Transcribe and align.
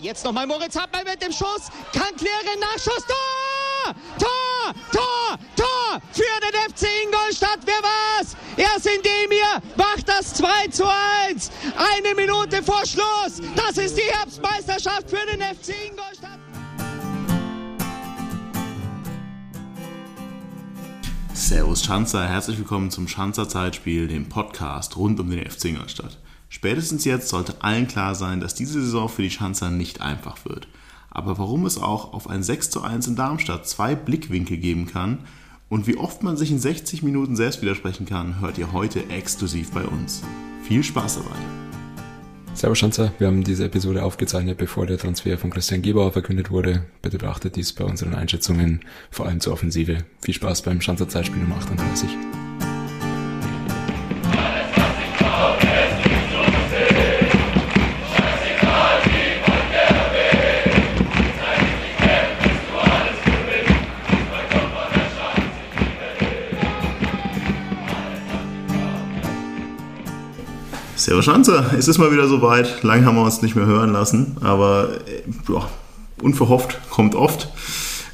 Jetzt 0.00 0.24
nochmal 0.24 0.46
Moritz 0.46 0.76
Hartmann 0.76 1.04
mit 1.04 1.20
dem 1.20 1.30
Schuss. 1.30 1.68
Kann 1.92 2.16
klären, 2.16 2.58
Nachschuss. 2.58 3.04
Tor! 3.06 3.94
Tor! 4.18 4.74
Tor! 4.90 5.38
Tor! 5.56 6.00
Für 6.12 6.40
den 6.40 6.72
FC 6.72 6.88
Ingolstadt. 7.04 7.58
Wer 7.66 7.82
war's? 7.82 8.34
Erst 8.56 8.86
in 8.86 9.02
dem 9.02 9.30
hier 9.30 9.62
macht 9.76 10.08
das 10.08 10.32
2 10.34 10.68
zu 10.68 10.84
1. 11.28 11.50
Eine 11.76 12.14
Minute 12.14 12.62
vor 12.62 12.80
Schluss. 12.86 13.42
Das 13.54 13.76
ist 13.76 13.98
die 13.98 14.10
Herbstmeisterschaft 14.10 15.10
für 15.10 15.26
den 15.26 15.42
FC 15.42 15.74
Ingolstadt. 15.90 16.38
Servus 21.34 21.84
Schanzer, 21.84 22.26
herzlich 22.26 22.56
willkommen 22.56 22.90
zum 22.90 23.06
Schanzer 23.06 23.48
Zeitspiel, 23.48 24.08
dem 24.08 24.30
Podcast 24.30 24.96
rund 24.96 25.20
um 25.20 25.28
den 25.28 25.50
FC 25.50 25.66
Ingolstadt. 25.66 26.16
Spätestens 26.50 27.04
jetzt 27.04 27.28
sollte 27.28 27.62
allen 27.62 27.86
klar 27.86 28.16
sein, 28.16 28.40
dass 28.40 28.54
diese 28.54 28.82
Saison 28.82 29.08
für 29.08 29.22
die 29.22 29.30
Schanzer 29.30 29.70
nicht 29.70 30.00
einfach 30.00 30.44
wird. 30.44 30.66
Aber 31.08 31.38
warum 31.38 31.64
es 31.64 31.78
auch 31.78 32.12
auf 32.12 32.28
ein 32.28 32.42
6 32.42 32.70
zu 32.70 32.82
1 32.82 33.06
in 33.06 33.16
Darmstadt 33.16 33.68
zwei 33.68 33.94
Blickwinkel 33.94 34.58
geben 34.58 34.86
kann 34.86 35.20
und 35.68 35.86
wie 35.86 35.96
oft 35.96 36.24
man 36.24 36.36
sich 36.36 36.50
in 36.50 36.58
60 36.58 37.04
Minuten 37.04 37.36
selbst 37.36 37.62
widersprechen 37.62 38.04
kann, 38.04 38.40
hört 38.40 38.58
ihr 38.58 38.72
heute 38.72 39.08
exklusiv 39.10 39.70
bei 39.70 39.84
uns. 39.84 40.22
Viel 40.64 40.82
Spaß 40.82 41.16
dabei! 41.22 41.38
Servus 42.52 42.78
Schanzer, 42.78 43.12
wir 43.18 43.28
haben 43.28 43.44
diese 43.44 43.64
Episode 43.66 44.02
aufgezeichnet, 44.02 44.58
bevor 44.58 44.86
der 44.86 44.98
Transfer 44.98 45.38
von 45.38 45.50
Christian 45.50 45.82
Gebauer 45.82 46.12
verkündet 46.12 46.50
wurde. 46.50 46.84
Bitte 47.00 47.18
beachtet 47.18 47.54
dies 47.54 47.72
bei 47.72 47.84
unseren 47.84 48.12
Einschätzungen, 48.12 48.80
vor 49.12 49.26
allem 49.26 49.38
zur 49.38 49.52
Offensive. 49.52 49.98
Viel 50.20 50.34
Spaß 50.34 50.62
beim 50.62 50.80
Schanzer 50.80 51.08
Zeitspiel 51.08 51.40
Nummer 51.40 51.56
38. 51.58 52.08
Servus 71.10 71.24
Schanzer, 71.24 71.74
es 71.76 71.88
ist 71.88 71.98
mal 71.98 72.12
wieder 72.12 72.28
soweit. 72.28 72.84
Lang 72.84 73.04
haben 73.04 73.16
wir 73.16 73.24
uns 73.24 73.42
nicht 73.42 73.56
mehr 73.56 73.66
hören 73.66 73.90
lassen, 73.90 74.36
aber 74.42 74.90
äh, 75.08 75.52
ja, 75.52 75.68
unverhofft 76.22 76.78
kommt 76.88 77.16
oft. 77.16 77.48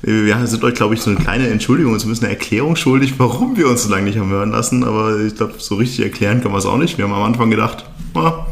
Wir 0.01 0.47
sind 0.47 0.65
euch, 0.65 0.73
glaube 0.73 0.95
ich, 0.95 1.03
so 1.03 1.11
eine 1.11 1.19
kleine 1.19 1.47
Entschuldigung, 1.49 1.99
zumindest 1.99 2.25
eine 2.25 2.33
Erklärung 2.33 2.75
schuldig, 2.75 3.19
warum 3.19 3.59
wir 3.59 3.69
uns 3.69 3.83
so 3.83 3.91
lange 3.91 4.05
nicht 4.05 4.17
haben 4.17 4.31
hören 4.31 4.51
lassen. 4.51 4.83
Aber 4.83 5.21
ich 5.21 5.35
glaube, 5.35 5.57
so 5.59 5.75
richtig 5.75 6.07
erklären 6.07 6.41
kann 6.41 6.53
man 6.53 6.59
es 6.59 6.65
auch 6.65 6.79
nicht. 6.79 6.97
Wir 6.97 7.05
haben 7.05 7.13
am 7.13 7.25
Anfang 7.25 7.51
gedacht, 7.51 7.85
na, 8.15 8.47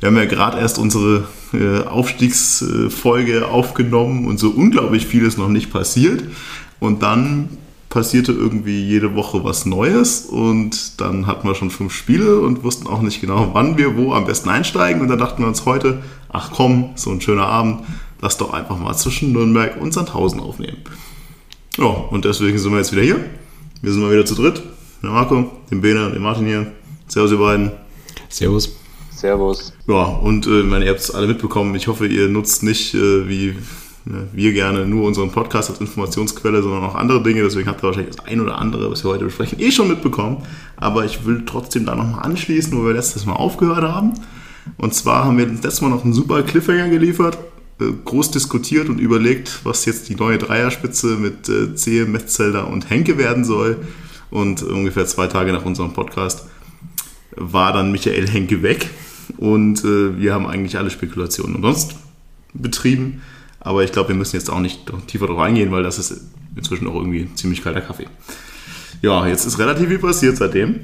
wir 0.00 0.08
haben 0.08 0.16
ja 0.18 0.26
gerade 0.26 0.58
erst 0.58 0.78
unsere 0.78 1.24
äh, 1.54 1.82
Aufstiegsfolge 1.84 3.48
aufgenommen 3.48 4.26
und 4.26 4.38
so 4.38 4.50
unglaublich 4.50 5.06
viel 5.06 5.24
ist 5.24 5.38
noch 5.38 5.48
nicht 5.48 5.72
passiert. 5.72 6.22
Und 6.80 7.02
dann 7.02 7.48
passierte 7.90 8.30
irgendwie 8.30 8.82
jede 8.82 9.16
Woche 9.16 9.44
was 9.44 9.66
Neues 9.66 10.22
und 10.22 11.00
dann 11.00 11.26
hatten 11.26 11.46
wir 11.46 11.56
schon 11.56 11.70
fünf 11.70 11.92
Spiele 11.92 12.40
und 12.40 12.62
wussten 12.62 12.86
auch 12.86 13.02
nicht 13.02 13.20
genau, 13.20 13.50
wann 13.52 13.76
wir 13.76 13.96
wo 13.96 14.14
am 14.14 14.24
besten 14.24 14.48
einsteigen. 14.48 15.02
Und 15.02 15.08
dann 15.08 15.18
dachten 15.18 15.42
wir 15.42 15.48
uns 15.48 15.66
heute, 15.66 16.02
ach 16.28 16.52
komm, 16.52 16.90
so 16.94 17.10
ein 17.10 17.20
schöner 17.20 17.46
Abend, 17.46 17.82
lass 18.22 18.38
doch 18.38 18.52
einfach 18.52 18.78
mal 18.78 18.94
zwischen 18.94 19.32
Nürnberg 19.32 19.80
und 19.80 19.92
Sandhausen 19.92 20.40
aufnehmen. 20.40 20.78
Ja, 21.76 21.86
und 21.86 22.24
deswegen 22.24 22.58
sind 22.58 22.70
wir 22.70 22.78
jetzt 22.78 22.92
wieder 22.92 23.02
hier. 23.02 23.24
Wir 23.82 23.92
sind 23.92 24.02
mal 24.02 24.12
wieder 24.12 24.24
zu 24.24 24.36
dritt. 24.36 24.62
Der 25.02 25.10
Marco, 25.10 25.50
den 25.70 25.80
Bene 25.80 26.06
und 26.06 26.14
den 26.14 26.22
Martin 26.22 26.46
hier. 26.46 26.70
Servus, 27.08 27.32
ihr 27.32 27.38
beiden. 27.38 27.72
Servus. 28.28 28.76
Servus. 29.10 29.72
Ja, 29.88 30.04
und 30.04 30.46
äh, 30.46 30.62
meine, 30.62 30.84
ihr 30.84 30.92
habt 30.92 31.00
es 31.00 31.10
alle 31.10 31.26
mitbekommen. 31.26 31.74
Ich 31.74 31.88
hoffe, 31.88 32.06
ihr 32.06 32.28
nutzt 32.28 32.62
nicht 32.62 32.94
äh, 32.94 33.28
wie 33.28 33.56
wir 34.04 34.52
gerne 34.52 34.86
nur 34.86 35.06
unseren 35.06 35.30
Podcast 35.30 35.70
als 35.70 35.80
Informationsquelle, 35.80 36.62
sondern 36.62 36.84
auch 36.84 36.94
andere 36.94 37.22
Dinge. 37.22 37.42
Deswegen 37.42 37.68
habt 37.68 37.82
ihr 37.82 37.88
wahrscheinlich 37.88 38.16
das 38.16 38.24
ein 38.26 38.40
oder 38.40 38.58
andere, 38.58 38.90
was 38.90 39.04
wir 39.04 39.10
heute 39.10 39.24
besprechen, 39.24 39.60
eh 39.60 39.70
schon 39.70 39.88
mitbekommen. 39.88 40.38
Aber 40.76 41.04
ich 41.04 41.26
will 41.26 41.42
trotzdem 41.44 41.84
da 41.84 41.94
nochmal 41.94 42.24
anschließen, 42.24 42.76
wo 42.76 42.86
wir 42.86 42.94
letztes 42.94 43.26
Mal 43.26 43.34
aufgehört 43.34 43.82
haben. 43.82 44.14
Und 44.78 44.94
zwar 44.94 45.24
haben 45.24 45.38
wir 45.38 45.46
letztes 45.46 45.80
Mal 45.82 45.90
noch 45.90 46.04
einen 46.04 46.14
super 46.14 46.42
Cliffhanger 46.42 46.88
geliefert, 46.88 47.38
äh, 47.80 47.84
groß 48.04 48.30
diskutiert 48.30 48.88
und 48.88 48.98
überlegt, 48.98 49.60
was 49.64 49.84
jetzt 49.84 50.08
die 50.08 50.14
neue 50.14 50.38
Dreierspitze 50.38 51.16
mit 51.16 51.48
äh, 51.48 51.74
Zehe, 51.74 52.06
Metzelder 52.06 52.68
und 52.68 52.88
Henke 52.88 53.18
werden 53.18 53.44
soll. 53.44 53.78
Und 54.30 54.62
ungefähr 54.62 55.06
zwei 55.06 55.26
Tage 55.26 55.52
nach 55.52 55.64
unserem 55.64 55.92
Podcast 55.92 56.46
war 57.36 57.72
dann 57.72 57.92
Michael 57.92 58.28
Henke 58.28 58.62
weg. 58.62 58.88
Und 59.36 59.84
äh, 59.84 60.18
wir 60.18 60.34
haben 60.34 60.46
eigentlich 60.46 60.78
alle 60.78 60.90
Spekulationen 60.90 61.56
umsonst 61.56 61.96
betrieben. 62.52 63.22
Aber 63.60 63.84
ich 63.84 63.92
glaube, 63.92 64.08
wir 64.08 64.16
müssen 64.16 64.36
jetzt 64.36 64.50
auch 64.50 64.60
nicht 64.60 64.90
tiefer 65.06 65.26
drauf 65.26 65.38
eingehen, 65.38 65.70
weil 65.70 65.82
das 65.82 65.98
ist 65.98 66.22
inzwischen 66.56 66.86
auch 66.88 66.94
irgendwie 66.94 67.32
ziemlich 67.34 67.62
kalter 67.62 67.82
Kaffee. 67.82 68.06
Ja, 69.02 69.26
jetzt 69.26 69.44
ist 69.44 69.58
relativ 69.58 69.88
viel 69.88 69.98
passiert 69.98 70.36
seitdem. 70.36 70.80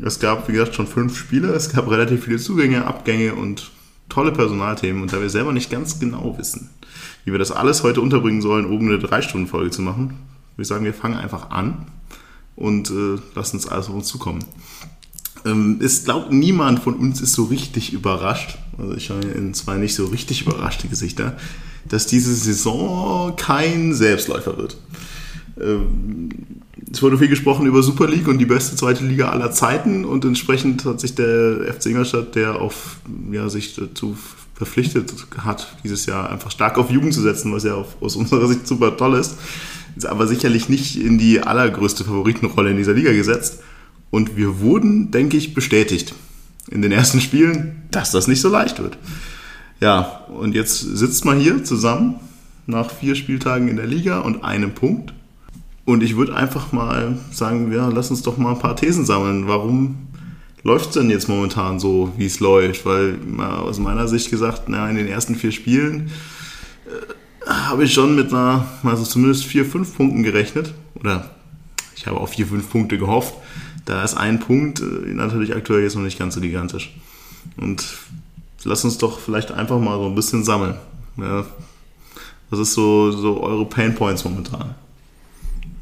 Es 0.00 0.18
gab, 0.18 0.48
wie 0.48 0.52
gesagt, 0.52 0.74
schon 0.74 0.86
fünf 0.86 1.18
Spiele. 1.18 1.48
Es 1.48 1.70
gab 1.70 1.90
relativ 1.90 2.24
viele 2.24 2.38
Zugänge, 2.38 2.86
Abgänge 2.86 3.34
und 3.34 3.70
tolle 4.08 4.32
Personalthemen. 4.32 5.02
Und 5.02 5.12
da 5.12 5.20
wir 5.20 5.30
selber 5.30 5.52
nicht 5.52 5.70
ganz 5.70 5.98
genau 5.98 6.36
wissen, 6.38 6.70
wie 7.24 7.32
wir 7.32 7.38
das 7.38 7.52
alles 7.52 7.82
heute 7.82 8.00
unterbringen 8.00 8.42
sollen, 8.42 8.66
oben 8.66 8.88
eine 8.88 8.98
Drei-Stunden-Folge 8.98 9.70
zu 9.70 9.82
machen, 9.82 10.10
würde 10.54 10.62
ich 10.62 10.68
sagen, 10.68 10.84
wir 10.84 10.94
fangen 10.94 11.16
einfach 11.16 11.50
an 11.50 11.86
und 12.56 12.90
äh, 12.90 13.18
lassen 13.34 13.56
uns 13.56 13.68
alles 13.68 13.88
auf 13.88 13.94
uns 13.94 14.06
zukommen. 14.06 14.44
Ähm, 15.44 15.80
es 15.82 16.04
glaubt 16.04 16.32
niemand 16.32 16.80
von 16.80 16.94
uns 16.94 17.20
ist 17.20 17.32
so 17.32 17.44
richtig 17.44 17.92
überrascht. 17.92 18.58
Also 18.78 18.94
ich 18.94 19.10
habe 19.10 19.22
in 19.26 19.54
zwei 19.54 19.76
nicht 19.76 19.94
so 19.94 20.06
richtig 20.06 20.42
überraschte 20.42 20.88
Gesichter 20.88 21.36
dass 21.88 22.06
diese 22.06 22.34
Saison 22.34 23.34
kein 23.36 23.94
Selbstläufer 23.94 24.56
wird. 24.56 24.76
Ähm, 25.60 26.30
es 26.90 27.02
wurde 27.02 27.18
viel 27.18 27.28
gesprochen 27.28 27.66
über 27.66 27.82
Super 27.82 28.08
League 28.08 28.26
und 28.28 28.38
die 28.38 28.46
beste 28.46 28.76
zweite 28.76 29.04
Liga 29.04 29.28
aller 29.28 29.52
Zeiten 29.52 30.04
und 30.04 30.24
entsprechend 30.24 30.84
hat 30.84 31.00
sich 31.00 31.14
der 31.14 31.72
FC 31.72 31.86
Ingolstadt, 31.86 32.34
der 32.34 32.60
auf, 32.60 32.96
ja, 33.30 33.48
sich 33.48 33.74
dazu 33.74 34.16
verpflichtet 34.54 35.12
hat, 35.38 35.74
dieses 35.84 36.06
Jahr 36.06 36.30
einfach 36.30 36.50
stark 36.50 36.78
auf 36.78 36.90
Jugend 36.90 37.14
zu 37.14 37.22
setzen, 37.22 37.52
was 37.52 37.64
ja 37.64 37.74
auf, 37.74 37.96
aus 38.00 38.16
unserer 38.16 38.46
Sicht 38.48 38.66
super 38.66 38.96
toll 38.96 39.14
ist, 39.14 39.36
ist 39.96 40.06
aber 40.06 40.26
sicherlich 40.26 40.68
nicht 40.68 40.96
in 40.96 41.18
die 41.18 41.40
allergrößte 41.40 42.04
Favoritenrolle 42.04 42.70
in 42.70 42.76
dieser 42.76 42.92
Liga 42.92 43.12
gesetzt. 43.12 43.60
Und 44.10 44.36
wir 44.36 44.60
wurden, 44.60 45.10
denke 45.10 45.36
ich, 45.36 45.54
bestätigt 45.54 46.14
in 46.70 46.82
den 46.82 46.92
ersten 46.92 47.20
Spielen, 47.20 47.82
dass 47.90 48.10
das 48.10 48.28
nicht 48.28 48.40
so 48.40 48.48
leicht 48.48 48.80
wird. 48.82 48.98
Ja, 49.80 50.26
und 50.28 50.54
jetzt 50.54 50.80
sitzt 50.80 51.24
man 51.24 51.40
hier 51.40 51.64
zusammen 51.64 52.16
nach 52.66 52.90
vier 52.90 53.14
Spieltagen 53.14 53.68
in 53.68 53.76
der 53.76 53.86
Liga 53.86 54.20
und 54.20 54.44
einem 54.44 54.72
Punkt. 54.72 55.14
Und 55.86 56.02
ich 56.02 56.16
würde 56.16 56.36
einfach 56.36 56.72
mal 56.72 57.18
sagen, 57.32 57.72
ja, 57.72 57.88
lass 57.88 58.10
uns 58.10 58.22
doch 58.22 58.36
mal 58.36 58.52
ein 58.52 58.58
paar 58.58 58.76
Thesen 58.76 59.06
sammeln. 59.06 59.48
Warum 59.48 59.96
läuft 60.62 60.90
es 60.90 60.94
denn 60.94 61.10
jetzt 61.10 61.28
momentan 61.28 61.80
so, 61.80 62.12
wie 62.16 62.26
es 62.26 62.40
läuft? 62.40 62.84
Weil 62.84 63.18
aus 63.38 63.78
meiner 63.78 64.06
Sicht 64.06 64.30
gesagt, 64.30 64.64
na, 64.68 64.88
in 64.88 64.96
den 64.96 65.08
ersten 65.08 65.34
vier 65.34 65.50
Spielen 65.50 66.10
äh, 66.86 67.50
habe 67.50 67.84
ich 67.84 67.94
schon 67.94 68.14
mit 68.14 68.32
einer, 68.32 68.66
also 68.82 69.04
zumindest 69.04 69.46
vier, 69.46 69.64
fünf 69.64 69.96
Punkten 69.96 70.22
gerechnet. 70.22 70.74
Oder 70.94 71.30
ich 71.96 72.06
habe 72.06 72.20
auf 72.20 72.30
vier, 72.30 72.46
fünf 72.46 72.70
Punkte 72.70 72.98
gehofft. 72.98 73.34
Da 73.86 74.04
ist 74.04 74.14
ein 74.14 74.38
Punkt 74.40 74.80
äh, 74.80 75.14
natürlich 75.14 75.56
aktuell 75.56 75.82
jetzt 75.82 75.96
noch 75.96 76.02
nicht 76.02 76.18
ganz 76.18 76.34
so 76.34 76.40
gigantisch. 76.42 76.94
Und 77.56 77.84
lass 78.64 78.84
uns 78.84 78.98
doch 78.98 79.18
vielleicht 79.18 79.50
einfach 79.52 79.78
mal 79.78 79.98
so 79.98 80.06
ein 80.06 80.14
bisschen 80.14 80.44
sammeln. 80.44 80.74
Ja. 81.16 81.44
Was 82.50 82.58
ist 82.58 82.74
so, 82.74 83.12
so 83.12 83.40
eure 83.42 83.64
Pain 83.64 83.94
Points 83.94 84.24
momentan? 84.24 84.74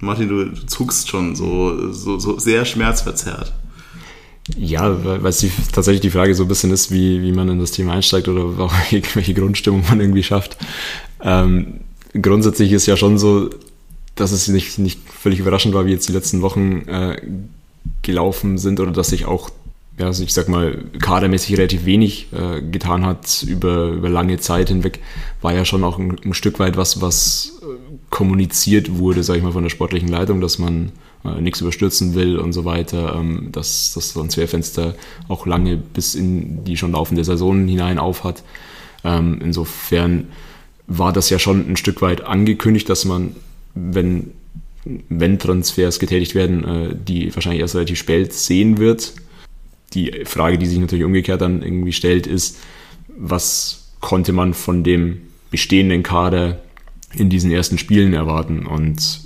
Martin, 0.00 0.28
du, 0.28 0.44
du 0.44 0.66
zuckst 0.66 1.08
schon 1.08 1.34
so, 1.34 1.92
so, 1.92 2.18
so 2.18 2.38
sehr 2.38 2.64
schmerzverzerrt. 2.64 3.52
Ja, 4.56 5.04
weil 5.04 5.24
es 5.26 5.44
tatsächlich 5.72 6.00
die 6.00 6.10
Frage 6.10 6.34
so 6.34 6.44
ein 6.44 6.48
bisschen 6.48 6.70
ist, 6.70 6.90
wie, 6.90 7.22
wie 7.22 7.32
man 7.32 7.48
in 7.48 7.58
das 7.58 7.72
Thema 7.72 7.92
einsteigt 7.92 8.28
oder 8.28 8.70
welche 8.90 9.34
Grundstimmung 9.34 9.84
man 9.88 10.00
irgendwie 10.00 10.22
schafft. 10.22 10.56
Ähm, 11.22 11.80
grundsätzlich 12.20 12.72
ist 12.72 12.86
ja 12.86 12.96
schon 12.96 13.18
so, 13.18 13.50
dass 14.14 14.32
es 14.32 14.48
nicht, 14.48 14.78
nicht 14.78 15.00
völlig 15.08 15.40
überraschend 15.40 15.74
war, 15.74 15.86
wie 15.86 15.92
jetzt 15.92 16.08
die 16.08 16.12
letzten 16.12 16.42
Wochen 16.42 16.88
äh, 16.88 17.20
gelaufen 18.02 18.58
sind 18.58 18.80
oder 18.80 18.90
dass 18.90 19.08
sich 19.08 19.26
auch 19.26 19.50
ja, 19.98 20.06
also 20.06 20.22
ich 20.22 20.32
sag 20.32 20.48
mal, 20.48 20.84
kadermäßig 21.00 21.58
relativ 21.58 21.84
wenig 21.84 22.28
äh, 22.32 22.62
getan 22.62 23.04
hat 23.04 23.42
über, 23.42 23.88
über 23.88 24.08
lange 24.08 24.38
Zeit 24.38 24.68
hinweg, 24.68 25.00
war 25.42 25.52
ja 25.52 25.64
schon 25.64 25.82
auch 25.82 25.98
ein, 25.98 26.16
ein 26.24 26.34
Stück 26.34 26.60
weit 26.60 26.76
was, 26.76 27.00
was 27.00 27.60
äh, 27.62 27.96
kommuniziert 28.08 28.98
wurde, 28.98 29.24
sag 29.24 29.36
ich 29.36 29.42
mal, 29.42 29.52
von 29.52 29.64
der 29.64 29.70
sportlichen 29.70 30.08
Leitung, 30.08 30.40
dass 30.40 30.60
man 30.60 30.92
äh, 31.24 31.40
nichts 31.40 31.60
überstürzen 31.60 32.14
will 32.14 32.38
und 32.38 32.52
so 32.52 32.64
weiter, 32.64 33.16
ähm, 33.16 33.48
dass 33.50 33.92
das 33.92 34.12
Transferfenster 34.12 34.94
auch 35.26 35.46
lange 35.46 35.76
bis 35.76 36.14
in 36.14 36.64
die 36.64 36.76
schon 36.76 36.92
laufende 36.92 37.24
Saison 37.24 37.66
hinein 37.66 37.98
aufhat. 37.98 38.44
Ähm, 39.02 39.40
insofern 39.42 40.28
war 40.86 41.12
das 41.12 41.28
ja 41.28 41.40
schon 41.40 41.68
ein 41.68 41.76
Stück 41.76 42.02
weit 42.02 42.20
angekündigt, 42.20 42.88
dass 42.88 43.04
man, 43.04 43.34
wenn, 43.74 44.30
wenn 44.84 45.40
Transfers 45.40 45.98
getätigt 45.98 46.36
werden, 46.36 46.64
äh, 46.64 46.94
die 46.94 47.34
wahrscheinlich 47.34 47.62
erst 47.62 47.74
relativ 47.74 47.98
spät 47.98 48.32
sehen 48.32 48.78
wird 48.78 49.12
die 49.94 50.24
Frage, 50.24 50.58
die 50.58 50.66
sich 50.66 50.78
natürlich 50.78 51.04
umgekehrt 51.04 51.40
dann 51.40 51.62
irgendwie 51.62 51.92
stellt, 51.92 52.26
ist, 52.26 52.58
was 53.08 53.92
konnte 54.00 54.32
man 54.32 54.54
von 54.54 54.84
dem 54.84 55.22
bestehenden 55.50 56.02
Kader 56.02 56.60
in 57.14 57.30
diesen 57.30 57.50
ersten 57.50 57.78
Spielen 57.78 58.14
erwarten. 58.14 58.66
Und 58.66 59.20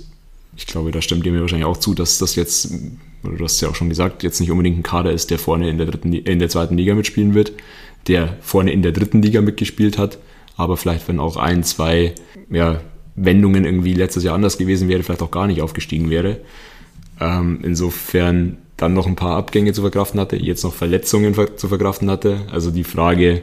ich 0.55 0.65
glaube, 0.67 0.91
da 0.91 1.01
stimmt 1.01 1.25
ihr 1.25 1.31
mir 1.31 1.41
wahrscheinlich 1.41 1.65
auch 1.65 1.77
zu, 1.77 1.93
dass 1.93 2.17
das 2.17 2.35
jetzt, 2.35 2.71
du 3.23 3.43
hast 3.43 3.61
ja 3.61 3.69
auch 3.69 3.75
schon 3.75 3.89
gesagt, 3.89 4.23
jetzt 4.23 4.39
nicht 4.39 4.51
unbedingt 4.51 4.79
ein 4.79 4.83
Kader 4.83 5.11
ist, 5.11 5.31
der 5.31 5.39
vorne 5.39 5.69
in 5.69 5.77
der, 5.77 5.87
dritten, 5.87 6.13
in 6.13 6.39
der 6.39 6.49
zweiten 6.49 6.77
Liga 6.77 6.95
mitspielen 6.95 7.33
wird, 7.33 7.51
der 8.07 8.37
vorne 8.41 8.71
in 8.71 8.81
der 8.81 8.91
dritten 8.91 9.21
Liga 9.21 9.41
mitgespielt 9.41 9.97
hat, 9.97 10.17
aber 10.55 10.77
vielleicht, 10.77 11.07
wenn 11.07 11.19
auch 11.19 11.37
ein, 11.37 11.63
zwei 11.63 12.13
ja, 12.49 12.81
Wendungen 13.15 13.65
irgendwie 13.65 13.93
letztes 13.93 14.23
Jahr 14.23 14.35
anders 14.35 14.57
gewesen 14.57 14.87
wäre, 14.87 15.03
vielleicht 15.03 15.21
auch 15.21 15.31
gar 15.31 15.47
nicht 15.47 15.61
aufgestiegen 15.61 16.09
wäre. 16.09 16.39
Ähm, 17.19 17.59
insofern 17.63 18.57
dann 18.83 18.93
noch 18.93 19.07
ein 19.07 19.15
paar 19.15 19.37
Abgänge 19.37 19.71
zu 19.71 19.81
verkraften 19.81 20.19
hatte, 20.19 20.35
jetzt 20.35 20.63
noch 20.63 20.73
Verletzungen 20.73 21.33
zu 21.55 21.67
verkraften 21.69 22.11
hatte. 22.11 22.41
Also 22.51 22.69
die 22.69 22.83
Frage, 22.83 23.41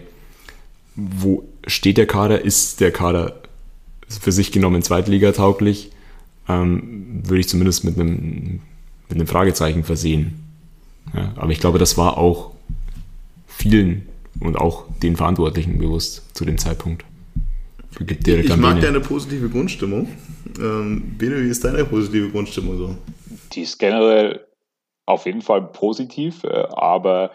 wo 0.94 1.48
steht 1.66 1.96
der 1.96 2.06
Kader? 2.06 2.44
Ist 2.44 2.81
der 2.81 2.92
Kader 2.92 3.40
für 4.08 4.32
sich 4.32 4.52
genommen 4.52 4.82
zweitligatauglich? 4.82 5.90
Ähm, 6.46 7.22
würde 7.25 7.40
ich 7.40 7.48
zumindest 7.48 7.84
mit 7.84 7.98
einem, 7.98 8.60
mit 9.08 9.16
einem 9.16 9.26
Fragezeichen 9.26 9.82
versehen. 9.82 10.40
Ja, 11.14 11.32
aber 11.37 11.52
ich 11.52 11.60
glaube, 11.60 11.78
das 11.78 11.96
war 11.96 12.19
auch 12.19 12.50
vielen 13.46 14.06
und 14.40 14.56
auch 14.56 14.84
den 15.02 15.16
Verantwortlichen 15.16 15.78
bewusst 15.78 16.22
zu 16.34 16.44
dem 16.44 16.58
Zeitpunkt. 16.58 17.04
Ich 17.98 18.56
mag 18.56 18.81
deine 18.81 19.00
positive 19.00 19.48
Grundstimmung. 19.48 20.08
Ähm, 20.58 21.14
Bene, 21.19 21.43
wie 21.43 21.48
ist 21.48 21.64
deine 21.64 21.84
positive 21.84 22.28
Grundstimmung 22.28 22.76
so? 22.76 22.96
Die 23.52 23.62
ist 23.62 23.78
generell 23.78 24.40
auf 25.10 25.26
jeden 25.26 25.42
Fall 25.42 25.62
positiv, 25.62 26.44
äh, 26.44 26.66
aber 26.70 27.30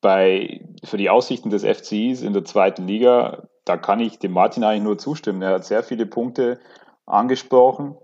bei, 0.00 0.64
für 0.82 0.96
die 0.96 1.10
Aussichten 1.10 1.50
des 1.50 1.64
FCIs 1.64 2.22
in 2.22 2.32
der 2.32 2.44
zweiten 2.44 2.86
Liga, 2.86 3.44
da 3.64 3.76
kann 3.76 4.00
ich 4.00 4.18
dem 4.18 4.32
Martin 4.32 4.64
eigentlich 4.64 4.82
nur 4.82 4.98
zustimmen. 4.98 5.42
Er 5.42 5.54
hat 5.54 5.64
sehr 5.64 5.82
viele 5.82 6.06
Punkte 6.06 6.58
angesprochen. 7.06 7.96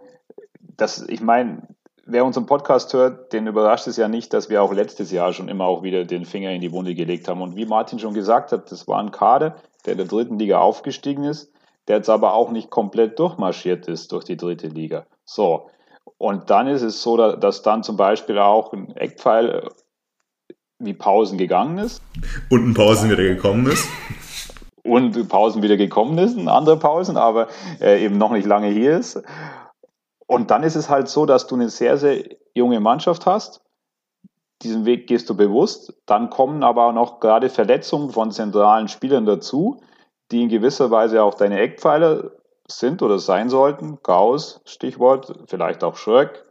Das, 0.76 1.06
ich 1.08 1.22
meine, 1.22 1.62
wer 2.04 2.24
unseren 2.24 2.46
Podcast 2.46 2.92
hört, 2.92 3.32
den 3.32 3.46
überrascht 3.46 3.86
es 3.86 3.96
ja 3.96 4.08
nicht, 4.08 4.32
dass 4.32 4.48
wir 4.48 4.62
auch 4.62 4.72
letztes 4.72 5.10
Jahr 5.10 5.32
schon 5.32 5.48
immer 5.48 5.64
auch 5.64 5.82
wieder 5.82 6.04
den 6.04 6.24
Finger 6.24 6.50
in 6.50 6.60
die 6.60 6.72
Wunde 6.72 6.94
gelegt 6.94 7.28
haben. 7.28 7.42
Und 7.42 7.56
wie 7.56 7.66
Martin 7.66 7.98
schon 7.98 8.14
gesagt 8.14 8.52
hat, 8.52 8.70
das 8.70 8.86
war 8.86 9.00
ein 9.00 9.10
Kader, 9.10 9.56
der 9.84 9.92
in 9.92 9.98
der 9.98 10.06
dritten 10.06 10.38
Liga 10.38 10.58
aufgestiegen 10.58 11.24
ist, 11.24 11.52
der 11.88 11.96
jetzt 11.96 12.10
aber 12.10 12.34
auch 12.34 12.50
nicht 12.50 12.70
komplett 12.70 13.18
durchmarschiert 13.18 13.88
ist 13.88 14.12
durch 14.12 14.24
die 14.24 14.36
dritte 14.36 14.68
Liga. 14.68 15.06
So. 15.24 15.68
Und 16.18 16.50
dann 16.50 16.66
ist 16.66 16.82
es 16.82 17.02
so, 17.02 17.16
dass 17.36 17.62
dann 17.62 17.82
zum 17.82 17.96
Beispiel 17.96 18.38
auch 18.38 18.72
ein 18.72 18.96
Eckpfeil 18.96 19.48
äh, 19.50 20.54
wie 20.78 20.94
Pausen 20.94 21.38
gegangen 21.38 21.78
ist. 21.78 22.02
Und 22.50 22.68
ein 22.68 22.74
Pausen 22.74 23.10
wieder 23.10 23.22
gekommen 23.22 23.66
ist. 23.66 23.88
Und 24.82 25.28
Pausen 25.28 25.62
wieder 25.62 25.76
gekommen 25.76 26.16
ist, 26.18 26.38
andere 26.46 26.78
Pausen, 26.78 27.16
aber 27.16 27.48
äh, 27.80 28.04
eben 28.04 28.18
noch 28.18 28.30
nicht 28.30 28.46
lange 28.46 28.68
hier 28.68 28.96
ist. 28.96 29.20
Und 30.26 30.50
dann 30.50 30.62
ist 30.62 30.76
es 30.76 30.88
halt 30.88 31.08
so, 31.08 31.26
dass 31.26 31.46
du 31.46 31.54
eine 31.56 31.68
sehr, 31.68 31.96
sehr 31.98 32.24
junge 32.54 32.80
Mannschaft 32.80 33.26
hast. 33.26 33.62
Diesen 34.62 34.84
Weg 34.86 35.06
gehst 35.06 35.28
du 35.28 35.36
bewusst. 35.36 35.92
Dann 36.06 36.30
kommen 36.30 36.62
aber 36.62 36.86
auch 36.86 36.92
noch 36.92 37.20
gerade 37.20 37.50
Verletzungen 37.50 38.10
von 38.10 38.30
zentralen 38.30 38.88
Spielern 38.88 39.26
dazu, 39.26 39.82
die 40.30 40.42
in 40.42 40.48
gewisser 40.48 40.90
Weise 40.90 41.22
auch 41.22 41.34
deine 41.34 41.60
Eckpfeiler 41.60 42.30
sind 42.68 43.02
oder 43.02 43.18
sein 43.18 43.48
sollten. 43.48 43.98
Gauss, 44.02 44.60
Stichwort, 44.64 45.32
vielleicht 45.46 45.84
auch 45.84 45.96
Schröck. 45.96 46.44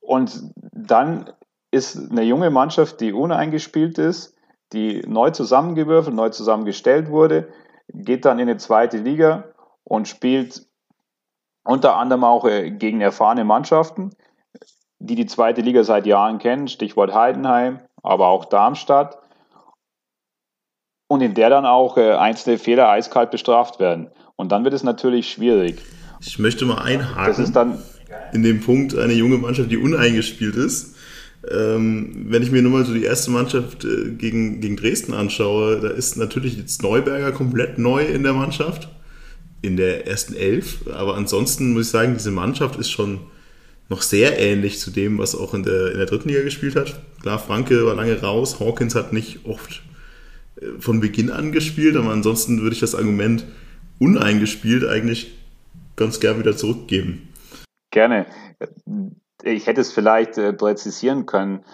Und 0.00 0.52
dann 0.56 1.32
ist 1.70 2.10
eine 2.10 2.22
junge 2.22 2.50
Mannschaft, 2.50 3.00
die 3.00 3.12
uneingespielt 3.12 3.98
ist, 3.98 4.34
die 4.72 5.02
neu 5.06 5.30
zusammengewürfelt, 5.30 6.14
neu 6.14 6.30
zusammengestellt 6.30 7.10
wurde, 7.10 7.48
geht 7.88 8.24
dann 8.24 8.38
in 8.38 8.48
die 8.48 8.56
zweite 8.56 8.98
Liga 8.98 9.44
und 9.84 10.08
spielt 10.08 10.66
unter 11.64 11.96
anderem 11.96 12.24
auch 12.24 12.44
äh, 12.44 12.70
gegen 12.70 13.00
erfahrene 13.00 13.44
Mannschaften, 13.44 14.10
die 14.98 15.14
die 15.14 15.26
zweite 15.26 15.60
Liga 15.60 15.84
seit 15.84 16.06
Jahren 16.06 16.38
kennen, 16.38 16.68
Stichwort 16.68 17.14
Heidenheim, 17.14 17.80
aber 18.02 18.28
auch 18.28 18.44
Darmstadt. 18.44 19.19
Und 21.10 21.22
in 21.22 21.34
der 21.34 21.50
dann 21.50 21.66
auch 21.66 21.96
äh, 21.96 22.12
einzelne 22.12 22.56
Fehler 22.56 22.88
eiskalt 22.88 23.32
bestraft 23.32 23.80
werden. 23.80 24.06
Und 24.36 24.52
dann 24.52 24.62
wird 24.62 24.74
es 24.74 24.84
natürlich 24.84 25.28
schwierig. 25.28 25.82
Ich 26.20 26.38
möchte 26.38 26.64
mal 26.66 26.78
einhaken. 26.78 27.26
Das 27.26 27.40
ist 27.40 27.56
dann 27.56 27.80
in 28.32 28.44
dem 28.44 28.60
Punkt 28.60 28.96
eine 28.96 29.14
junge 29.14 29.36
Mannschaft, 29.36 29.72
die 29.72 29.76
uneingespielt 29.76 30.54
ist. 30.54 30.94
Ähm, 31.50 32.26
wenn 32.28 32.44
ich 32.44 32.52
mir 32.52 32.62
nur 32.62 32.70
mal 32.70 32.84
so 32.84 32.94
die 32.94 33.02
erste 33.02 33.32
Mannschaft 33.32 33.84
äh, 33.84 34.10
gegen, 34.10 34.60
gegen 34.60 34.76
Dresden 34.76 35.12
anschaue, 35.12 35.80
da 35.80 35.88
ist 35.88 36.16
natürlich 36.16 36.56
jetzt 36.56 36.80
Neuberger 36.84 37.32
komplett 37.32 37.76
neu 37.76 38.04
in 38.04 38.22
der 38.22 38.34
Mannschaft 38.34 38.88
in 39.62 39.76
der 39.76 40.06
ersten 40.06 40.34
Elf. 40.34 40.86
Aber 40.92 41.16
ansonsten 41.16 41.72
muss 41.72 41.86
ich 41.86 41.90
sagen, 41.90 42.14
diese 42.14 42.30
Mannschaft 42.30 42.76
ist 42.76 42.90
schon 42.92 43.18
noch 43.88 44.02
sehr 44.02 44.38
ähnlich 44.38 44.78
zu 44.78 44.92
dem, 44.92 45.18
was 45.18 45.34
auch 45.34 45.54
in 45.54 45.64
der, 45.64 45.90
in 45.90 45.98
der 45.98 46.06
dritten 46.06 46.28
Liga 46.28 46.42
gespielt 46.42 46.76
hat. 46.76 47.00
Klar, 47.20 47.40
Franke 47.40 47.84
war 47.84 47.96
lange 47.96 48.20
raus, 48.20 48.60
Hawkins 48.60 48.94
hat 48.94 49.12
nicht 49.12 49.40
oft 49.44 49.82
von 50.78 51.00
Beginn 51.00 51.30
an 51.30 51.52
gespielt, 51.52 51.96
aber 51.96 52.10
ansonsten 52.10 52.60
würde 52.60 52.74
ich 52.74 52.80
das 52.80 52.94
Argument 52.94 53.44
uneingespielt 53.98 54.86
eigentlich 54.86 55.36
ganz 55.96 56.20
gern 56.20 56.38
wieder 56.38 56.56
zurückgeben. 56.56 57.28
Gerne. 57.90 58.26
Ich 59.42 59.66
hätte 59.66 59.80
es 59.80 59.92
vielleicht 59.92 60.38
äh, 60.38 60.52
präzisieren 60.52 61.26
können. 61.26 61.64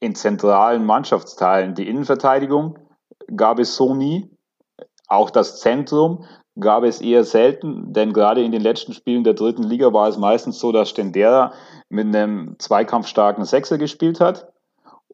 In 0.00 0.14
zentralen 0.14 0.84
Mannschaftsteilen, 0.84 1.74
die 1.74 1.88
Innenverteidigung 1.88 2.78
gab 3.34 3.58
es 3.58 3.76
so 3.76 3.94
nie. 3.94 4.30
Auch 5.08 5.30
das 5.30 5.60
Zentrum 5.60 6.24
gab 6.60 6.84
es 6.84 7.00
eher 7.00 7.24
selten, 7.24 7.92
denn 7.92 8.12
gerade 8.12 8.42
in 8.42 8.52
den 8.52 8.60
letzten 8.60 8.92
Spielen 8.92 9.24
der 9.24 9.34
dritten 9.34 9.62
Liga 9.62 9.92
war 9.92 10.08
es 10.08 10.18
meistens 10.18 10.58
so, 10.58 10.72
dass 10.72 10.90
Stendera 10.90 11.52
mit 11.88 12.06
einem 12.06 12.56
zweikampfstarken 12.58 13.44
Sechser 13.44 13.78
gespielt 13.78 14.20
hat. 14.20 14.52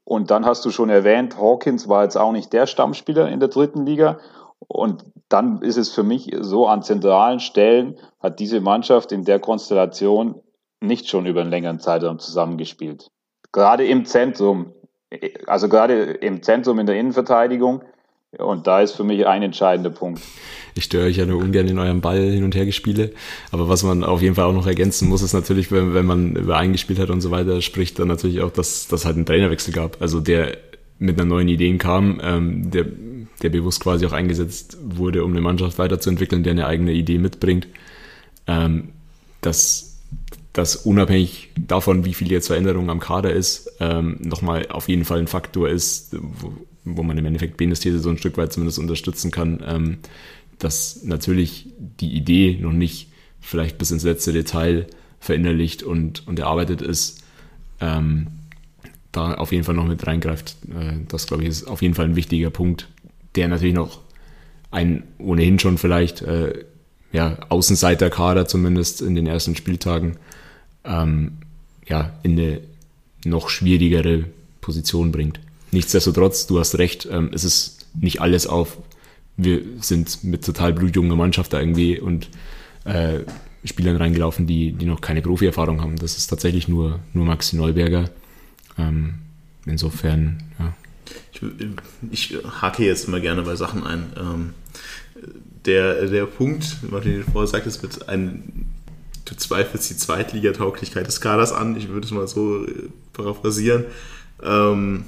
Und 0.05 0.31
dann 0.31 0.45
hast 0.45 0.65
du 0.65 0.71
schon 0.71 0.91
erwähnt, 0.91 1.39
Hawkins 1.39 1.89
war 1.89 2.03
jetzt 2.05 2.17
auch 2.17 2.33
nicht 2.33 2.53
der 2.53 2.67
Stammspieler 2.67 3.29
in 3.29 3.41
der 3.41 3.49
dritten 3.49 3.87
Liga. 3.87 4.19
Und 4.59 5.05
dann 5.29 5.63
ist 5.63 5.77
es 5.77 5.91
für 5.91 6.03
mich 6.03 6.31
so, 6.41 6.67
an 6.67 6.83
zentralen 6.83 7.41
Stellen 7.41 7.99
hat 8.21 8.39
diese 8.39 8.61
Mannschaft 8.61 9.13
in 9.13 9.25
der 9.25 9.41
Konstellation 9.41 10.41
nicht 10.81 11.09
schon 11.09 11.27
über 11.27 11.41
einen 11.41 11.51
längeren 11.51 11.81
Zeitraum 11.81 12.19
zusammengespielt. 12.19 13.11
Gerade 13.53 13.87
im 13.87 14.05
Zentrum, 14.05 14.73
also 15.47 15.69
gerade 15.69 16.03
im 16.03 16.43
Zentrum 16.43 16.79
in 16.79 16.87
der 16.87 16.97
Innenverteidigung. 16.97 17.83
Und 18.39 18.67
da 18.67 18.81
ist 18.81 18.93
für 18.93 19.05
mich 19.05 19.27
ein 19.27 19.43
entscheidender 19.43 19.91
Punkt. 19.91 20.21
Ich 20.75 20.85
störe 20.85 21.07
euch 21.07 21.17
ja 21.17 21.27
nur 21.27 21.41
ungern 21.41 21.69
in 21.69 21.79
eurem 21.79 22.01
Ball 22.01 22.21
hin 22.21 22.45
und 22.45 22.55
her 22.55 22.67
gespiele. 22.67 23.13
Aber 23.53 23.69
was 23.69 23.83
man 23.83 24.03
auf 24.03 24.23
jeden 24.23 24.35
Fall 24.35 24.45
auch 24.45 24.53
noch 24.53 24.67
ergänzen 24.67 25.09
muss, 25.09 25.23
ist 25.23 25.33
natürlich, 25.33 25.71
wenn, 25.71 25.95
wenn 25.95 26.07
man 26.07 26.35
über 26.35 26.57
eingespielt 26.57 26.99
hat 26.99 27.11
und 27.11 27.21
so 27.21 27.31
weiter 27.31 27.63
spricht, 27.63 27.99
dann 27.99 28.09
natürlich 28.09 28.41
auch, 28.41 28.51
dass 28.51 28.89
das 28.89 29.05
halt 29.05 29.17
einen 29.17 29.27
Trainerwechsel 29.27 29.73
gab. 29.73 30.03
Also 30.03 30.21
der 30.21 30.57
mit 30.99 31.19
einer 31.19 31.29
neuen 31.29 31.49
Idee 31.49 31.77
kam, 31.77 32.21
ähm, 32.23 32.71
der, 32.71 32.87
der 33.43 33.51
bewusst 33.51 33.81
quasi 33.81 34.07
auch 34.07 34.13
eingesetzt 34.13 34.77
wurde, 34.83 35.25
um 35.25 35.33
eine 35.33 35.41
Mannschaft 35.41 35.79
weiterzuentwickeln, 35.79 36.43
der 36.43 36.53
eine 36.53 36.67
eigene 36.67 36.93
Idee 36.93 37.19
mitbringt. 37.19 37.69
Ähm, 38.47 38.89
dass 39.41 39.95
das 40.55 40.77
unabhängig 40.77 41.51
davon, 41.59 42.05
wie 42.05 42.15
viel 42.15 42.31
jetzt 42.31 42.47
Veränderung 42.47 42.89
am 42.89 43.01
Kader 43.01 43.33
ist, 43.33 43.73
ähm, 43.81 44.17
nochmal 44.21 44.69
auf 44.69 44.89
jeden 44.89 45.05
Fall 45.05 45.19
ein 45.19 45.27
Faktor 45.27 45.69
ist, 45.69 46.17
wo, 46.21 46.53
wo 46.85 47.03
man 47.03 47.19
im 47.19 47.27
Endeffekt 47.27 47.57
Benes 47.57 47.81
These 47.81 47.99
so 47.99 48.09
ein 48.09 48.19
Stück 48.19 48.37
weit 48.39 48.53
zumindest 48.53 48.79
unterstützen 48.79 49.31
kann, 49.31 49.63
ähm, 49.67 49.99
dass 50.65 51.05
natürlich 51.05 51.67
die 51.79 52.15
Idee 52.15 52.59
noch 52.61 52.73
nicht 52.73 53.09
vielleicht 53.41 53.77
bis 53.77 53.91
ins 53.91 54.03
letzte 54.03 54.33
Detail 54.33 54.87
verinnerlicht 55.21 55.83
und, 55.83 56.27
und 56.27 56.39
erarbeitet 56.39 56.81
ist, 56.81 57.23
ähm, 57.81 58.29
da 59.13 59.35
auf 59.35 59.53
jeden 59.53 59.65
Fall 59.65 59.75
noch 59.75 59.87
mit 59.87 60.07
reingreift. 60.07 60.57
Äh, 60.71 61.05
das, 61.07 61.27
glaube 61.27 61.43
ich, 61.43 61.51
ist 61.51 61.69
auf 61.69 61.83
jeden 61.83 61.95
Fall 61.95 62.07
ein 62.07 62.17
wichtiger 62.17 62.49
Punkt, 62.49 62.89
der 63.35 63.49
natürlich 63.49 63.75
noch 63.75 64.01
ein 64.71 65.05
ohnehin 65.19 65.59
schon 65.59 65.77
vielleicht 65.77 66.23
äh, 66.23 66.65
ja, 67.13 67.39
Außenseiterkader 67.49 68.47
zumindest 68.47 69.03
in 69.03 69.15
den 69.15 69.27
ersten 69.27 69.57
Spieltagen 69.57 70.17
ähm, 70.85 71.33
ja, 71.87 72.15
in 72.23 72.33
eine 72.33 72.61
noch 73.25 73.51
schwierigere 73.51 74.25
Position 74.63 75.13
bringt. 75.13 75.41
Nichtsdestotrotz, 75.73 76.47
du 76.47 76.59
hast 76.59 76.79
recht, 76.79 77.07
ähm, 77.11 77.31
es 77.35 77.45
ist 77.45 77.87
nicht 77.95 78.21
alles 78.23 78.47
auf 78.47 78.79
wir 79.37 79.63
sind 79.81 80.25
mit 80.25 80.45
total 80.45 80.73
blutjunger 80.73 81.17
Mannschaft 81.17 81.53
da 81.53 81.61
irgendwie 81.61 81.99
und 81.99 82.29
äh, 82.85 83.21
Spielern 83.65 83.97
reingelaufen, 83.97 84.47
die, 84.47 84.73
die 84.73 84.85
noch 84.85 85.01
keine 85.01 85.23
Profi-Erfahrung 85.23 85.81
haben. 85.81 85.97
Das 85.97 86.17
ist 86.17 86.27
tatsächlich 86.27 86.69
nur, 86.69 87.01
nur 87.15 87.25
Maxi 87.25 87.57
Neuberger. 87.57 88.11
Ähm, 88.79 89.15
insofern, 89.67 90.43
ja. 90.59 90.75
Ich, 91.33 91.43
ich, 92.11 92.39
hake 92.61 92.85
jetzt 92.85 93.09
mal 93.09 93.21
gerne 93.21 93.43
bei 93.43 93.57
Sachen 93.57 93.85
ein. 93.85 94.13
Ähm, 94.19 94.55
der, 95.65 96.07
der 96.07 96.27
Punkt, 96.27 96.79
Martin, 96.91 97.25
du 97.25 97.31
vorher 97.31 97.49
sagtest, 97.49 97.83
mit 97.83 98.09
einem, 98.09 98.67
du 99.25 99.35
zweifelst 99.35 99.91
die 99.91 99.97
Zweitligatauglichkeit 99.97 101.07
des 101.07 101.21
Kaders 101.21 101.53
an, 101.53 101.77
ich 101.77 101.89
würde 101.89 102.07
es 102.07 102.13
mal 102.13 102.29
so 102.29 102.67
äh, 102.67 102.91
paraphrasieren. 103.15 103.85
Ähm, 104.43 105.07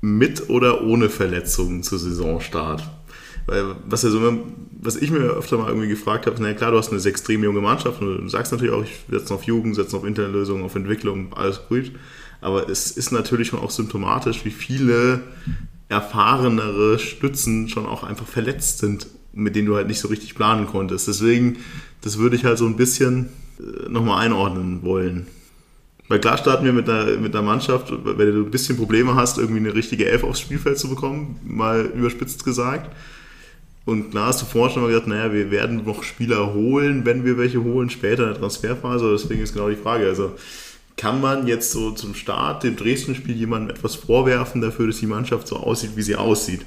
mit 0.00 0.50
oder 0.50 0.82
ohne 0.84 1.08
Verletzungen 1.08 1.82
zu 1.82 1.96
Saisonstart? 1.96 2.88
Weil 3.46 3.76
was, 3.86 4.02
ja 4.02 4.10
so, 4.10 4.44
was 4.80 4.96
ich 4.96 5.10
mir 5.10 5.20
öfter 5.20 5.58
mal 5.58 5.68
irgendwie 5.68 5.88
gefragt 5.88 6.26
habe, 6.26 6.36
na 6.40 6.52
klar, 6.52 6.70
du 6.70 6.78
hast 6.78 6.92
eine 6.92 7.02
extrem 7.02 7.42
junge 7.42 7.60
Mannschaft 7.60 8.00
und 8.00 8.22
du 8.22 8.28
sagst 8.28 8.52
natürlich 8.52 8.74
auch, 8.74 8.84
ich 8.84 9.00
setze 9.10 9.34
auf 9.34 9.44
Jugend, 9.44 9.74
setze 9.74 9.96
auf 9.96 10.04
Internetlösungen, 10.04 10.64
auf 10.64 10.74
Entwicklung, 10.74 11.32
alles 11.34 11.60
gut. 11.68 11.92
Aber 12.40 12.68
es 12.68 12.90
ist 12.90 13.12
natürlich 13.12 13.48
schon 13.48 13.60
auch 13.60 13.70
symptomatisch, 13.70 14.44
wie 14.44 14.50
viele 14.50 15.22
erfahrenere 15.88 16.98
Stützen 16.98 17.68
schon 17.68 17.86
auch 17.86 18.02
einfach 18.02 18.26
verletzt 18.26 18.78
sind, 18.78 19.06
mit 19.32 19.54
denen 19.54 19.66
du 19.66 19.76
halt 19.76 19.86
nicht 19.86 20.00
so 20.00 20.08
richtig 20.08 20.34
planen 20.34 20.66
konntest. 20.66 21.08
Deswegen, 21.08 21.58
das 22.00 22.18
würde 22.18 22.36
ich 22.36 22.44
halt 22.44 22.58
so 22.58 22.66
ein 22.66 22.76
bisschen 22.76 23.28
äh, 23.58 23.88
nochmal 23.88 24.24
einordnen 24.24 24.82
wollen. 24.82 25.26
Weil 26.08 26.20
klar 26.20 26.36
starten 26.36 26.64
wir 26.64 26.72
mit 26.72 26.88
einer, 26.88 27.16
mit 27.18 27.34
einer 27.34 27.44
Mannschaft, 27.44 27.90
wenn 27.90 28.32
du 28.32 28.44
ein 28.44 28.50
bisschen 28.50 28.76
Probleme 28.76 29.14
hast, 29.14 29.38
irgendwie 29.38 29.60
eine 29.60 29.74
richtige 29.74 30.06
Elf 30.06 30.24
aufs 30.24 30.40
Spielfeld 30.40 30.78
zu 30.78 30.88
bekommen, 30.88 31.38
mal 31.44 31.86
überspitzt 31.86 32.44
gesagt. 32.44 32.90
Und 33.84 34.10
klar 34.10 34.28
hast 34.28 34.42
du 34.42 34.46
vorher 34.46 34.72
schon 34.72 34.82
mal 34.82 34.88
gesagt, 34.88 35.08
naja, 35.08 35.32
wir 35.32 35.50
werden 35.50 35.84
noch 35.84 36.02
Spieler 36.02 36.54
holen, 36.54 37.04
wenn 37.04 37.24
wir 37.24 37.36
welche 37.36 37.62
holen, 37.62 37.90
später 37.90 38.24
in 38.24 38.30
der 38.30 38.38
Transferphase. 38.38 39.10
Deswegen 39.10 39.42
ist 39.42 39.52
genau 39.52 39.68
die 39.68 39.76
Frage. 39.76 40.06
Also 40.06 40.32
kann 40.96 41.20
man 41.20 41.46
jetzt 41.48 41.72
so 41.72 41.90
zum 41.90 42.14
Start 42.14 42.62
dem 42.62 42.76
Dresden-Spiel 42.76 43.34
jemandem 43.34 43.74
etwas 43.74 43.96
vorwerfen 43.96 44.60
dafür, 44.60 44.86
dass 44.86 45.00
die 45.00 45.06
Mannschaft 45.06 45.48
so 45.48 45.56
aussieht, 45.56 45.92
wie 45.96 46.02
sie 46.02 46.14
aussieht? 46.14 46.60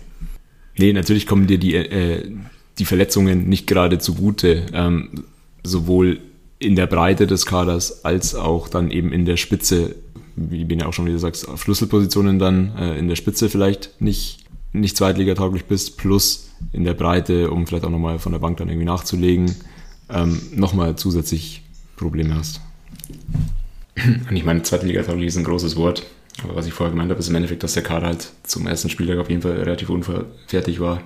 Nee, 0.78 0.92
natürlich 0.92 1.26
kommen 1.26 1.48
dir 1.48 1.58
die, 1.58 1.76
äh, 1.76 2.30
die 2.78 2.86
Verletzungen 2.86 3.48
nicht 3.48 3.66
gerade 3.66 3.98
zugute. 4.00 4.66
Ähm, 4.74 5.24
sowohl 5.64 6.20
in 6.60 6.76
der 6.76 6.88
Breite 6.88 7.28
des 7.28 7.46
Kaders 7.46 8.06
als 8.06 8.36
auch 8.36 8.70
dann 8.70 8.92
eben 8.92 9.12
in 9.12 9.26
der 9.26 9.38
Spitze, 9.38 9.96
wie 10.36 10.64
Ben 10.64 10.80
ja 10.80 10.88
auch 10.88 10.94
schon 10.94 11.06
wieder 11.06 11.20
sagst, 11.20 11.48
auf 11.48 11.64
Schlüsselpositionen 11.64 12.40
dann 12.40 12.76
äh, 12.78 12.98
in 12.98 13.08
der 13.08 13.16
Spitze 13.16 13.50
vielleicht 13.50 14.02
nicht, 14.02 14.46
nicht 14.72 14.96
zweitligatauglich 14.96 15.66
bist, 15.66 15.98
plus 15.98 16.50
in 16.72 16.84
der 16.84 16.94
Breite, 16.94 17.52
um 17.52 17.68
vielleicht 17.68 17.86
auch 17.86 17.90
nochmal 17.90 18.20
von 18.20 18.32
der 18.32 18.40
Bank 18.40 18.58
dann 18.58 18.70
irgendwie 18.70 18.86
nachzulegen, 18.86 19.56
ähm, 20.10 20.42
nochmal 20.54 20.96
zusätzlich 20.96 21.64
Probleme 21.96 22.36
hast. 22.36 22.62
Und 24.30 24.36
ich 24.36 24.46
meine, 24.46 24.64
zweitligatauglich 24.64 25.28
ist 25.28 25.38
ein 25.38 25.44
großes 25.44 25.76
Wort, 25.76 26.06
aber 26.44 26.56
was 26.56 26.68
ich 26.68 26.74
vorher 26.74 26.92
gemeint 26.92 27.10
habe, 27.10 27.20
ist 27.20 27.30
im 27.30 27.36
Endeffekt, 27.36 27.64
dass 27.64 27.74
der 27.74 27.84
Kader 27.84 28.08
halt 28.08 28.32
zum 28.44 28.68
ersten 28.68 28.90
Spieltag 28.90 29.20
auf 29.20 29.30
jeden 29.30 29.42
Fall 29.42 29.54
relativ 29.54 29.90
unfertig 29.90 30.80
war 30.80 31.02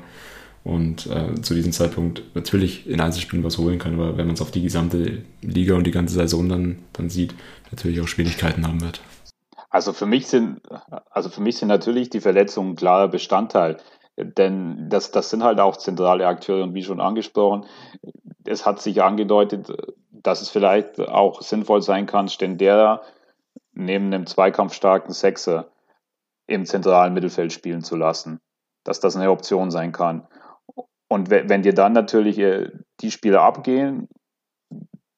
und 0.63 1.07
äh, 1.07 1.39
zu 1.41 1.53
diesem 1.53 1.71
Zeitpunkt 1.71 2.23
natürlich 2.35 2.87
in 2.87 2.99
Einzelspielen 2.99 3.43
was 3.43 3.57
holen 3.57 3.79
kann, 3.79 3.93
aber 3.93 4.17
wenn 4.17 4.27
man 4.27 4.35
es 4.35 4.41
auf 4.41 4.51
die 4.51 4.61
gesamte 4.61 5.23
Liga 5.41 5.75
und 5.75 5.85
die 5.85 5.91
ganze 5.91 6.15
Saison 6.15 6.49
dann, 6.49 6.79
dann 6.93 7.09
sieht, 7.09 7.33
natürlich 7.71 8.01
auch 8.01 8.07
Schwierigkeiten 8.07 8.67
haben 8.67 8.81
wird. 8.81 9.01
Also 9.69 9.93
für 9.93 10.07
mich 10.07 10.27
sind, 10.27 10.61
also 11.11 11.29
für 11.29 11.41
mich 11.41 11.57
sind 11.57 11.67
natürlich 11.67 12.09
die 12.09 12.21
Verletzungen 12.21 12.71
ein 12.71 12.75
klarer 12.75 13.07
Bestandteil. 13.07 13.77
Denn 14.23 14.89
das, 14.89 15.11
das 15.11 15.29
sind 15.29 15.43
halt 15.43 15.59
auch 15.59 15.77
zentrale 15.77 16.27
Akteure 16.27 16.63
und 16.63 16.73
wie 16.73 16.83
schon 16.83 16.99
angesprochen, 16.99 17.65
es 18.45 18.65
hat 18.65 18.81
sich 18.81 19.01
angedeutet, 19.01 19.71
dass 20.11 20.41
es 20.41 20.49
vielleicht 20.49 20.99
auch 20.99 21.41
sinnvoll 21.41 21.81
sein 21.81 22.05
kann, 22.05 22.27
Stendera 22.27 23.01
neben 23.73 24.05
einem 24.05 24.25
zweikampfstarken 24.25 25.13
Sechser 25.13 25.71
im 26.47 26.65
zentralen 26.65 27.13
Mittelfeld 27.13 27.53
spielen 27.53 27.83
zu 27.83 27.95
lassen. 27.95 28.39
Dass 28.83 28.99
das 28.99 29.15
eine 29.15 29.29
Option 29.31 29.71
sein 29.71 29.91
kann. 29.91 30.27
Und 31.07 31.29
wenn 31.29 31.63
dir 31.63 31.73
dann 31.73 31.93
natürlich 31.93 32.37
äh, 32.39 32.71
die 33.01 33.11
Spieler 33.11 33.41
abgehen, 33.41 34.07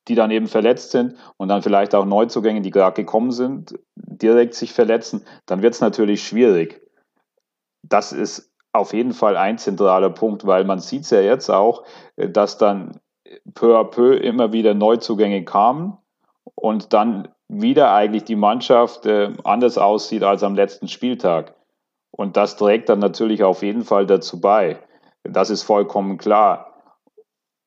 die 0.08 0.16
dann 0.16 0.32
eben 0.32 0.48
verletzt 0.48 0.92
sind 0.92 1.16
und 1.38 1.50
dann 1.50 1.62
vielleicht 1.62 1.94
auch 1.94 2.06
Neuzugänge, 2.06 2.62
die 2.62 2.72
gerade 2.72 3.02
gekommen 3.02 3.32
sind, 3.32 3.78
direkt 3.96 4.56
sich 4.56 4.74
verletzen, 4.74 5.26
dann 5.46 5.62
wird 5.62 5.74
es 5.74 5.82
natürlich 5.82 6.24
schwierig. 6.26 6.82
Das 7.84 8.12
ist 8.12 8.51
auf 8.74 8.94
jeden 8.94 9.14
Fall 9.14 9.38
ein 9.38 9.58
zentraler 9.58 10.10
Punkt, 10.10 10.46
weil 10.46 10.64
man 10.64 10.80
sieht 10.80 11.04
es 11.04 11.10
ja 11.10 11.22
jetzt 11.22 11.50
auch, 11.50 11.84
äh, 12.16 12.30
dass 12.30 12.58
dann 12.58 13.00
peu 13.54 13.78
à 13.78 13.84
peu 13.84 14.16
immer 14.16 14.52
wieder 14.54 14.74
Neuzugänge 14.74 15.44
kamen 15.46 15.98
und 16.56 16.94
dann 16.94 17.30
wieder 17.48 17.94
eigentlich 17.94 18.24
die 18.24 18.36
Mannschaft 18.36 19.06
äh, 19.06 19.34
anders 19.44 19.78
aussieht 19.78 20.24
als 20.24 20.44
am 20.44 20.56
letzten 20.56 20.88
Spieltag. 20.88 21.56
Und 22.12 22.38
das 22.38 22.56
trägt 22.56 22.90
dann 22.90 23.00
natürlich 23.00 23.44
auf 23.44 23.64
jeden 23.64 23.84
Fall 23.84 24.06
dazu 24.06 24.40
bei. 24.40 24.80
Das 25.24 25.50
ist 25.50 25.64
vollkommen 25.64 26.18
klar. 26.18 26.72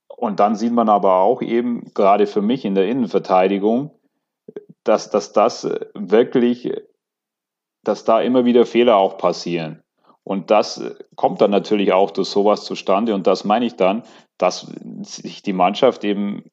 Und 0.09 0.41
dann 0.41 0.55
sieht 0.55 0.73
man 0.73 0.89
aber 0.89 1.17
auch 1.17 1.43
eben, 1.43 1.93
gerade 1.95 2.27
für 2.27 2.43
mich 2.43 2.65
in 2.65 2.75
der 2.75 2.89
Innenverteidigung, 2.89 3.91
dass, 4.85 5.11
dass 5.11 5.33
das 5.33 5.69
wirklich, 5.95 6.73
dass 7.83 8.05
da 8.05 8.21
immer 8.21 8.45
wieder 8.45 8.65
Fehler 8.65 8.97
auch 8.97 9.19
passieren. 9.19 9.84
Und 10.25 10.51
das 10.51 10.83
kommt 11.17 11.41
dann 11.41 11.51
natürlich 11.51 11.93
auch 11.93 12.11
durch 12.11 12.29
sowas 12.29 12.65
zustande. 12.65 13.15
Und 13.15 13.27
das 13.27 13.45
meine 13.45 13.67
ich 13.67 13.77
dann, 13.77 14.03
dass 14.39 14.67
sich 15.03 15.43
die 15.43 15.53
Mannschaft 15.53 16.03
eben 16.03 16.45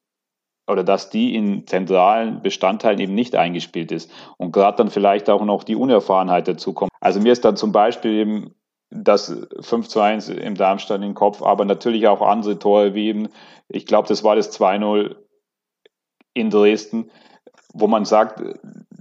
oder 0.67 0.83
dass 0.83 1.09
die 1.09 1.35
in 1.35 1.65
zentralen 1.67 2.41
Bestandteilen 2.41 2.99
eben 2.99 3.15
nicht 3.15 3.35
eingespielt 3.35 3.91
ist. 3.91 4.11
Und 4.37 4.51
gerade 4.51 4.77
dann 4.77 4.89
vielleicht 4.89 5.29
auch 5.29 5.43
noch 5.43 5.63
die 5.63 5.75
Unerfahrenheit 5.75 6.47
dazu 6.47 6.73
kommt. 6.73 6.91
Also 6.99 7.19
mir 7.19 7.31
ist 7.31 7.43
dann 7.43 7.57
zum 7.57 7.71
Beispiel 7.71 8.11
eben 8.11 8.55
das 8.89 9.33
5 9.61 9.87
zu 9.87 10.01
1 10.01 10.29
im 10.29 10.55
Darmstadt 10.55 11.01
den 11.01 11.13
Kopf, 11.13 11.41
aber 11.41 11.65
natürlich 11.65 12.07
auch 12.07 12.21
andere 12.21 12.59
Tore 12.59 12.93
wie 12.93 13.07
eben, 13.07 13.29
ich 13.69 13.85
glaube, 13.85 14.07
das 14.07 14.23
war 14.23 14.35
das 14.35 14.57
2-0 14.59 15.15
in 16.33 16.49
Dresden, 16.49 17.09
wo 17.73 17.87
man 17.87 18.05
sagt, 18.05 18.41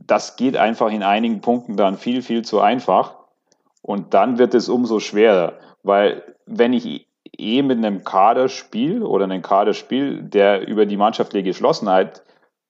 das 0.06 0.36
geht 0.36 0.56
einfach 0.56 0.90
in 0.90 1.02
einigen 1.02 1.40
Punkten 1.40 1.76
dann 1.76 1.98
viel, 1.98 2.22
viel 2.22 2.42
zu 2.42 2.60
einfach. 2.60 3.19
Und 3.82 4.14
dann 4.14 4.38
wird 4.38 4.54
es 4.54 4.68
umso 4.68 5.00
schwerer, 5.00 5.54
weil 5.82 6.22
wenn 6.46 6.72
ich 6.72 7.06
eh 7.38 7.62
mit 7.62 7.78
einem 7.78 8.04
Kader 8.04 8.48
spiele 8.48 9.06
oder 9.06 9.24
einem 9.24 9.42
Kader 9.42 9.74
spiele, 9.74 10.22
der 10.22 10.66
über 10.66 10.86
die 10.86 10.96
mannschaftliche 10.96 11.44
Geschlossenheit 11.44 12.22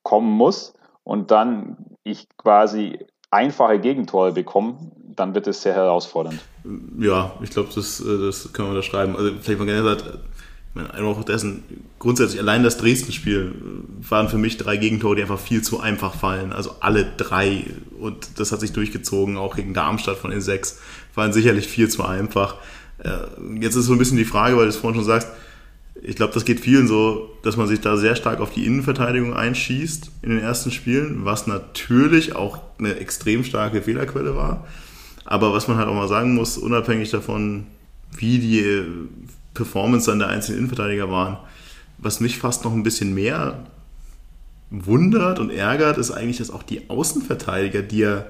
kommen 0.03 0.31
muss 0.31 0.73
und 1.03 1.31
dann 1.31 1.77
ich 2.03 2.27
quasi 2.37 2.99
einfache 3.29 3.79
Gegentore 3.79 4.31
bekomme, 4.31 4.77
dann 5.15 5.35
wird 5.35 5.47
es 5.47 5.61
sehr 5.61 5.73
herausfordernd. 5.73 6.39
Ja, 6.99 7.33
ich 7.41 7.49
glaube, 7.49 7.69
das, 7.73 7.99
äh, 7.99 8.25
das 8.25 8.51
können 8.53 8.69
wir 8.69 8.75
unterschreiben. 8.75 9.15
Also 9.15 9.31
vielleicht 9.41 9.59
mal 9.59 9.65
generell 9.65 9.95
gesagt, 9.95 10.19
auch 10.73 11.23
dessen, 11.23 11.63
grundsätzlich 11.99 12.39
allein 12.39 12.63
das 12.63 12.77
Dresden-Spiel 12.77 13.53
waren 14.09 14.29
für 14.29 14.37
mich 14.37 14.57
drei 14.57 14.77
Gegentore, 14.77 15.17
die 15.17 15.21
einfach 15.21 15.39
viel 15.39 15.61
zu 15.61 15.81
einfach 15.81 16.13
fallen. 16.13 16.53
Also 16.53 16.75
alle 16.79 17.05
drei. 17.17 17.65
Und 17.99 18.39
das 18.39 18.51
hat 18.51 18.61
sich 18.61 18.71
durchgezogen, 18.71 19.37
auch 19.37 19.55
gegen 19.55 19.73
Darmstadt 19.73 20.17
von 20.17 20.31
den 20.31 20.41
sechs, 20.41 20.79
waren 21.15 21.33
sicherlich 21.33 21.67
viel 21.67 21.89
zu 21.89 22.03
einfach. 22.03 22.55
Äh, 22.99 23.59
jetzt 23.59 23.75
ist 23.75 23.85
so 23.85 23.93
ein 23.93 23.99
bisschen 23.99 24.17
die 24.17 24.25
Frage, 24.25 24.55
weil 24.57 24.63
du 24.63 24.69
es 24.69 24.77
vorhin 24.77 24.99
schon 24.99 25.05
sagst, 25.05 25.27
ich 26.03 26.15
glaube, 26.15 26.33
das 26.33 26.45
geht 26.45 26.59
vielen 26.59 26.87
so, 26.87 27.29
dass 27.43 27.57
man 27.57 27.67
sich 27.67 27.81
da 27.81 27.97
sehr 27.97 28.15
stark 28.15 28.39
auf 28.39 28.51
die 28.51 28.65
Innenverteidigung 28.65 29.33
einschießt 29.33 30.11
in 30.23 30.29
den 30.29 30.39
ersten 30.39 30.71
Spielen, 30.71 31.25
was 31.25 31.47
natürlich 31.47 32.35
auch 32.35 32.59
eine 32.79 32.95
extrem 32.95 33.43
starke 33.43 33.81
Fehlerquelle 33.81 34.35
war. 34.35 34.65
Aber 35.25 35.53
was 35.53 35.67
man 35.67 35.77
halt 35.77 35.87
auch 35.87 35.93
mal 35.93 36.07
sagen 36.07 36.33
muss, 36.33 36.57
unabhängig 36.57 37.11
davon, 37.11 37.67
wie 38.17 38.39
die 38.39 38.83
Performance 39.53 40.09
dann 40.09 40.19
der 40.19 40.29
einzelnen 40.29 40.59
Innenverteidiger 40.59 41.11
waren, 41.11 41.37
was 41.97 42.19
mich 42.19 42.39
fast 42.39 42.63
noch 42.63 42.73
ein 42.73 42.83
bisschen 42.83 43.13
mehr 43.13 43.65
wundert 44.71 45.39
und 45.39 45.51
ärgert, 45.51 45.97
ist 45.97 46.11
eigentlich, 46.11 46.37
dass 46.37 46.49
auch 46.49 46.63
die 46.63 46.89
Außenverteidiger, 46.89 47.81
die 47.81 47.99
ja 47.99 48.25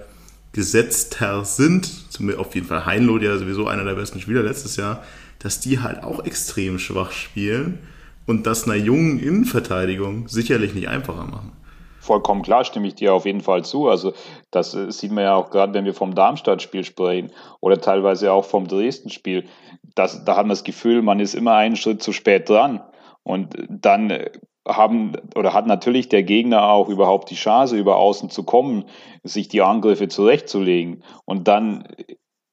gesetzter 0.54 1.46
sind, 1.46 1.90
auf 2.38 2.56
jeden 2.56 2.68
Fall 2.68 2.86
Heinlo, 2.86 3.18
der 3.18 3.38
sowieso 3.38 3.68
einer 3.68 3.84
der 3.84 3.96
besten 3.96 4.20
Spieler 4.20 4.44
letztes 4.44 4.76
Jahr, 4.76 5.04
dass 5.40 5.60
die 5.60 5.80
halt 5.80 6.04
auch 6.04 6.24
extrem 6.26 6.78
schwach 6.78 7.12
spielen 7.12 7.80
und 8.28 8.46
das 8.46 8.66
einer 8.66 8.76
jungen 8.76 9.20
Innenverteidigung 9.20 10.28
sicherlich 10.28 10.74
nicht 10.74 10.88
einfacher 10.88 11.26
machen. 11.26 11.54
Vollkommen 12.00 12.42
klar, 12.42 12.64
stimme 12.64 12.88
ich 12.88 12.96
dir 12.96 13.14
auf 13.14 13.26
jeden 13.26 13.42
Fall 13.42 13.64
zu. 13.64 13.88
Also 13.88 14.14
das 14.50 14.74
äh, 14.74 14.92
sieht 14.92 15.12
man 15.12 15.24
ja 15.24 15.36
auch 15.36 15.52
gerade, 15.52 15.74
wenn 15.74 15.86
wir 15.86 15.94
vom 15.94 16.16
Darmstadt-Spiel 16.16 16.84
sprechen 16.84 17.32
oder 17.60 17.80
teilweise 17.80 18.32
auch 18.32 18.46
vom 18.46 18.68
Dresden-Spiel. 18.68 19.46
da 19.94 20.08
hat 20.08 20.26
man 20.38 20.50
das 20.50 20.64
Gefühl, 20.64 21.04
man 21.04 21.20
ist 21.20 21.36
immer 21.36 21.54
einen 21.54 21.76
Schritt 21.76 22.02
zu 22.02 22.12
spät 22.12 22.50
dran. 22.50 22.82
Und 23.24 23.56
dann 23.70 24.10
äh, 24.10 24.32
haben 24.68 25.14
oder 25.36 25.54
hat 25.54 25.68
natürlich 25.68 26.10
der 26.10 26.24
Gegner 26.24 26.70
auch 26.70 26.90
überhaupt 26.90 27.30
die 27.30 27.36
Chance, 27.36 27.78
über 27.78 27.98
außen 27.98 28.30
zu 28.30 28.44
kommen, 28.44 28.86
sich 29.24 29.48
die 29.48 29.62
Angriffe 29.62 30.08
zurechtzulegen. 30.08 31.04
Und 31.26 31.48
dann 31.48 31.88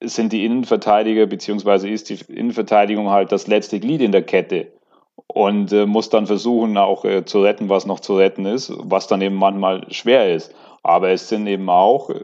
sind 0.03 0.33
die 0.33 0.45
Innenverteidiger, 0.45 1.27
beziehungsweise 1.27 1.89
ist 1.89 2.09
die 2.09 2.19
Innenverteidigung 2.33 3.11
halt 3.11 3.33
das 3.33 3.47
letzte 3.47 3.81
Glied 3.81 4.01
in 4.01 4.13
der 4.13 4.23
Kette 4.23 4.73
und 5.27 5.73
äh, 5.73 5.87
muss 5.87 6.09
dann 6.09 6.27
versuchen, 6.27 6.77
auch 6.79 7.05
äh, 7.05 7.25
zu 7.25 7.43
retten, 7.43 7.69
was 7.69 7.87
noch 7.87 8.01
zu 8.01 8.17
retten 8.17 8.47
ist, 8.47 8.73
was 8.79 9.09
dann 9.09 9.21
eben 9.21 9.35
manchmal 9.35 9.93
schwer 9.93 10.35
ist. 10.35 10.55
Aber 10.83 11.11
es 11.11 11.29
sind 11.29 11.47
eben 11.47 11.69
auch, 11.69 12.11
äh, 12.11 12.23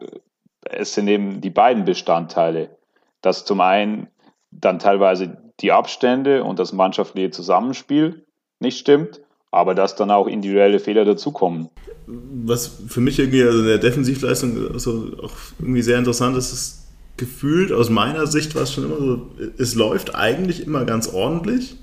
es 0.71 0.95
sind 0.95 1.09
eben 1.09 1.41
die 1.41 1.51
beiden 1.51 1.85
Bestandteile, 1.85 2.79
dass 3.21 3.45
zum 3.45 3.61
einen 3.61 4.09
dann 4.51 4.79
teilweise 4.79 5.53
die 5.61 5.73
Abstände 5.73 6.45
und 6.45 6.59
das 6.59 6.73
mannschaftliche 6.73 7.31
Zusammenspiel 7.31 8.27
nicht 8.61 8.79
stimmt, 8.79 9.21
aber 9.55 9.75
dass 9.75 9.97
dann 9.97 10.11
auch 10.11 10.27
individuelle 10.27 10.81
Fehler 10.81 11.05
dazukommen. 11.05 11.69
Was 12.07 12.71
für 12.89 13.01
mich 13.01 13.19
irgendwie 13.19 13.43
also 13.43 13.61
in 13.61 13.67
der 13.67 13.79
Defensivleistung 13.79 14.73
also 14.73 15.13
auch 15.23 15.33
irgendwie 15.59 15.83
sehr 15.83 15.99
interessant 15.99 16.37
ist, 16.37 16.53
ist 16.53 16.85
gefühlt 17.17 17.73
aus 17.73 17.91
meiner 17.91 18.27
Sicht 18.27 18.55
war 18.55 18.63
es 18.63 18.73
schon 18.73 18.85
immer 18.85 18.99
so, 18.99 19.31
es 19.57 19.75
läuft 19.75 20.15
eigentlich 20.15 20.67
immer 20.67 20.85
ganz 20.85 21.09
ordentlich, 21.09 21.77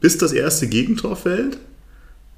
bis 0.00 0.18
das 0.18 0.32
erste 0.32 0.68
Gegentor 0.68 1.16
fällt. 1.16 1.58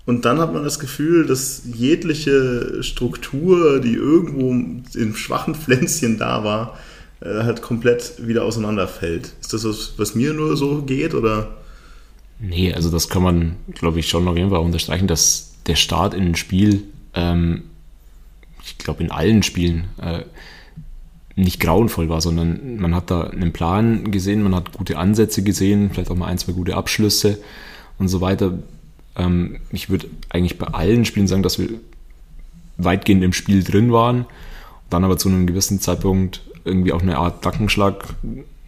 Und 0.05 0.25
dann 0.25 0.41
hat 0.41 0.53
man 0.53 0.65
das 0.65 0.81
Gefühl, 0.81 1.27
dass 1.27 1.63
jegliche 1.73 2.83
Struktur, 2.83 3.79
die 3.79 3.95
irgendwo 3.95 4.51
in 4.51 5.15
schwachen 5.15 5.55
Pflänzchen 5.55 6.19
da 6.19 6.43
war, 6.43 6.77
äh, 7.21 7.45
halt 7.45 7.63
komplett 7.63 8.27
wieder 8.27 8.45
auseinanderfällt. 8.45 9.33
Ist 9.41 9.53
das 9.53 9.65
was, 9.65 9.95
was 9.97 10.15
mir 10.17 10.33
nur 10.33 10.57
so 10.57 10.83
geht 10.83 11.15
oder? 11.15 11.62
Nee, 12.45 12.73
also 12.73 12.91
das 12.91 13.09
kann 13.09 13.23
man, 13.23 13.57
glaube 13.73 14.01
ich, 14.01 14.09
schon 14.09 14.27
auf 14.27 14.37
jeden 14.37 14.51
Fall 14.51 14.59
unterstreichen, 14.59 15.07
dass 15.07 15.55
der 15.67 15.77
Start 15.77 16.13
in 16.13 16.27
ein 16.27 16.35
Spiel, 16.35 16.83
ähm, 17.15 17.63
ich 18.65 18.79
glaube 18.79 19.05
in 19.05 19.13
allen 19.13 19.45
Spielen, 19.45 19.85
äh, 20.03 20.23
nicht 21.37 21.61
grauenvoll 21.61 22.09
war, 22.09 22.21
sondern 22.21 22.79
man 22.79 22.97
hat 22.97 23.13
da 23.13 23.29
einen 23.29 23.53
Plan 23.53 24.11
gesehen, 24.11 24.43
man 24.43 24.57
hat 24.57 24.73
gute 24.73 24.99
Ansätze 24.99 25.45
gesehen, 25.45 25.91
vielleicht 25.91 26.11
auch 26.11 26.17
mal 26.17 26.27
ein, 26.27 26.37
zwei 26.37 26.53
gute 26.53 26.77
Abschlüsse 26.77 27.39
und 27.99 28.09
so 28.09 28.21
weiter. 28.21 28.59
Ähm, 29.15 29.61
ich 29.71 29.89
würde 29.89 30.09
eigentlich 30.29 30.59
bei 30.59 30.67
allen 30.67 31.05
Spielen 31.05 31.29
sagen, 31.29 31.45
dass 31.45 31.61
wir 31.61 31.69
weitgehend 32.77 33.23
im 33.23 33.33
Spiel 33.33 33.63
drin 33.63 33.93
waren, 33.93 34.27
dann 34.91 35.05
aber 35.05 35.17
zu 35.17 35.29
einem 35.29 35.47
gewissen 35.47 35.81
Zeitpunkt 35.81 36.43
irgendwie 36.65 36.93
auch 36.93 37.03
eine 37.03 37.19
Art 37.19 37.47
Dackenschlag, 37.47 38.05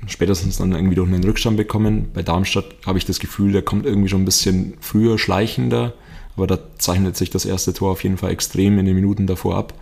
spätestens 0.07 0.59
dann 0.59 0.73
irgendwie 0.73 0.95
durch 0.95 1.09
einen 1.09 1.25
Rückstand 1.25 1.57
bekommen. 1.57 2.11
Bei 2.13 2.23
Darmstadt 2.23 2.67
habe 2.87 2.99
ich 2.99 3.05
das 3.05 3.19
Gefühl, 3.19 3.53
der 3.53 3.63
kommt 3.63 3.87
irgendwie 3.87 4.09
schon 4.09 4.23
ein 4.23 4.27
bisschen 4.27 4.75
früher, 4.81 5.19
schleichender, 5.19 5.95
aber 6.37 6.47
da 6.47 6.59
zeichnet 6.79 7.17
sich 7.17 7.31
das 7.31 7.45
erste 7.45 7.73
Tor 7.73 7.93
auf 7.93 8.03
jeden 8.03 8.17
Fall 8.17 8.31
extrem 8.31 8.79
in 8.79 8.87
den 8.87 8.95
Minuten 8.95 9.27
davor 9.27 9.57
ab. 9.57 9.75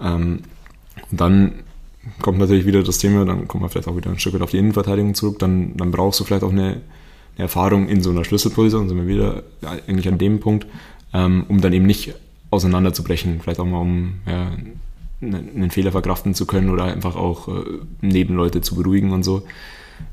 Ähm, 0.00 0.42
und 1.10 1.20
dann 1.20 1.52
kommt 2.22 2.38
natürlich 2.38 2.66
wieder 2.66 2.82
das 2.82 2.98
Thema, 2.98 3.24
dann 3.24 3.48
kommen 3.48 3.64
wir 3.64 3.68
vielleicht 3.68 3.88
auch 3.88 3.96
wieder 3.96 4.10
ein 4.10 4.18
Stück 4.18 4.34
weit 4.34 4.42
auf 4.42 4.50
die 4.50 4.58
Innenverteidigung 4.58 5.14
zurück, 5.14 5.38
dann, 5.38 5.76
dann 5.76 5.90
brauchst 5.90 6.20
du 6.20 6.24
vielleicht 6.24 6.44
auch 6.44 6.52
eine, 6.52 6.62
eine 6.66 6.80
Erfahrung 7.36 7.88
in 7.88 8.02
so 8.02 8.10
einer 8.10 8.24
Schlüsselposition, 8.24 8.88
sind 8.88 8.98
wir 8.98 9.06
wieder 9.06 9.42
eigentlich 9.86 10.08
an 10.08 10.18
dem 10.18 10.40
Punkt, 10.40 10.66
ähm, 11.12 11.44
um 11.48 11.60
dann 11.60 11.72
eben 11.72 11.86
nicht 11.86 12.14
auseinanderzubrechen, 12.50 13.40
vielleicht 13.40 13.60
auch 13.60 13.66
mal 13.66 13.80
um 13.80 14.14
ja, 14.26 14.52
einen 15.20 15.70
Fehler 15.70 15.92
verkraften 15.92 16.34
zu 16.34 16.46
können 16.46 16.70
oder 16.70 16.84
einfach 16.84 17.16
auch 17.16 17.48
äh, 17.48 17.64
Nebenleute 18.00 18.60
zu 18.60 18.76
beruhigen 18.76 19.12
und 19.12 19.24
so. 19.24 19.42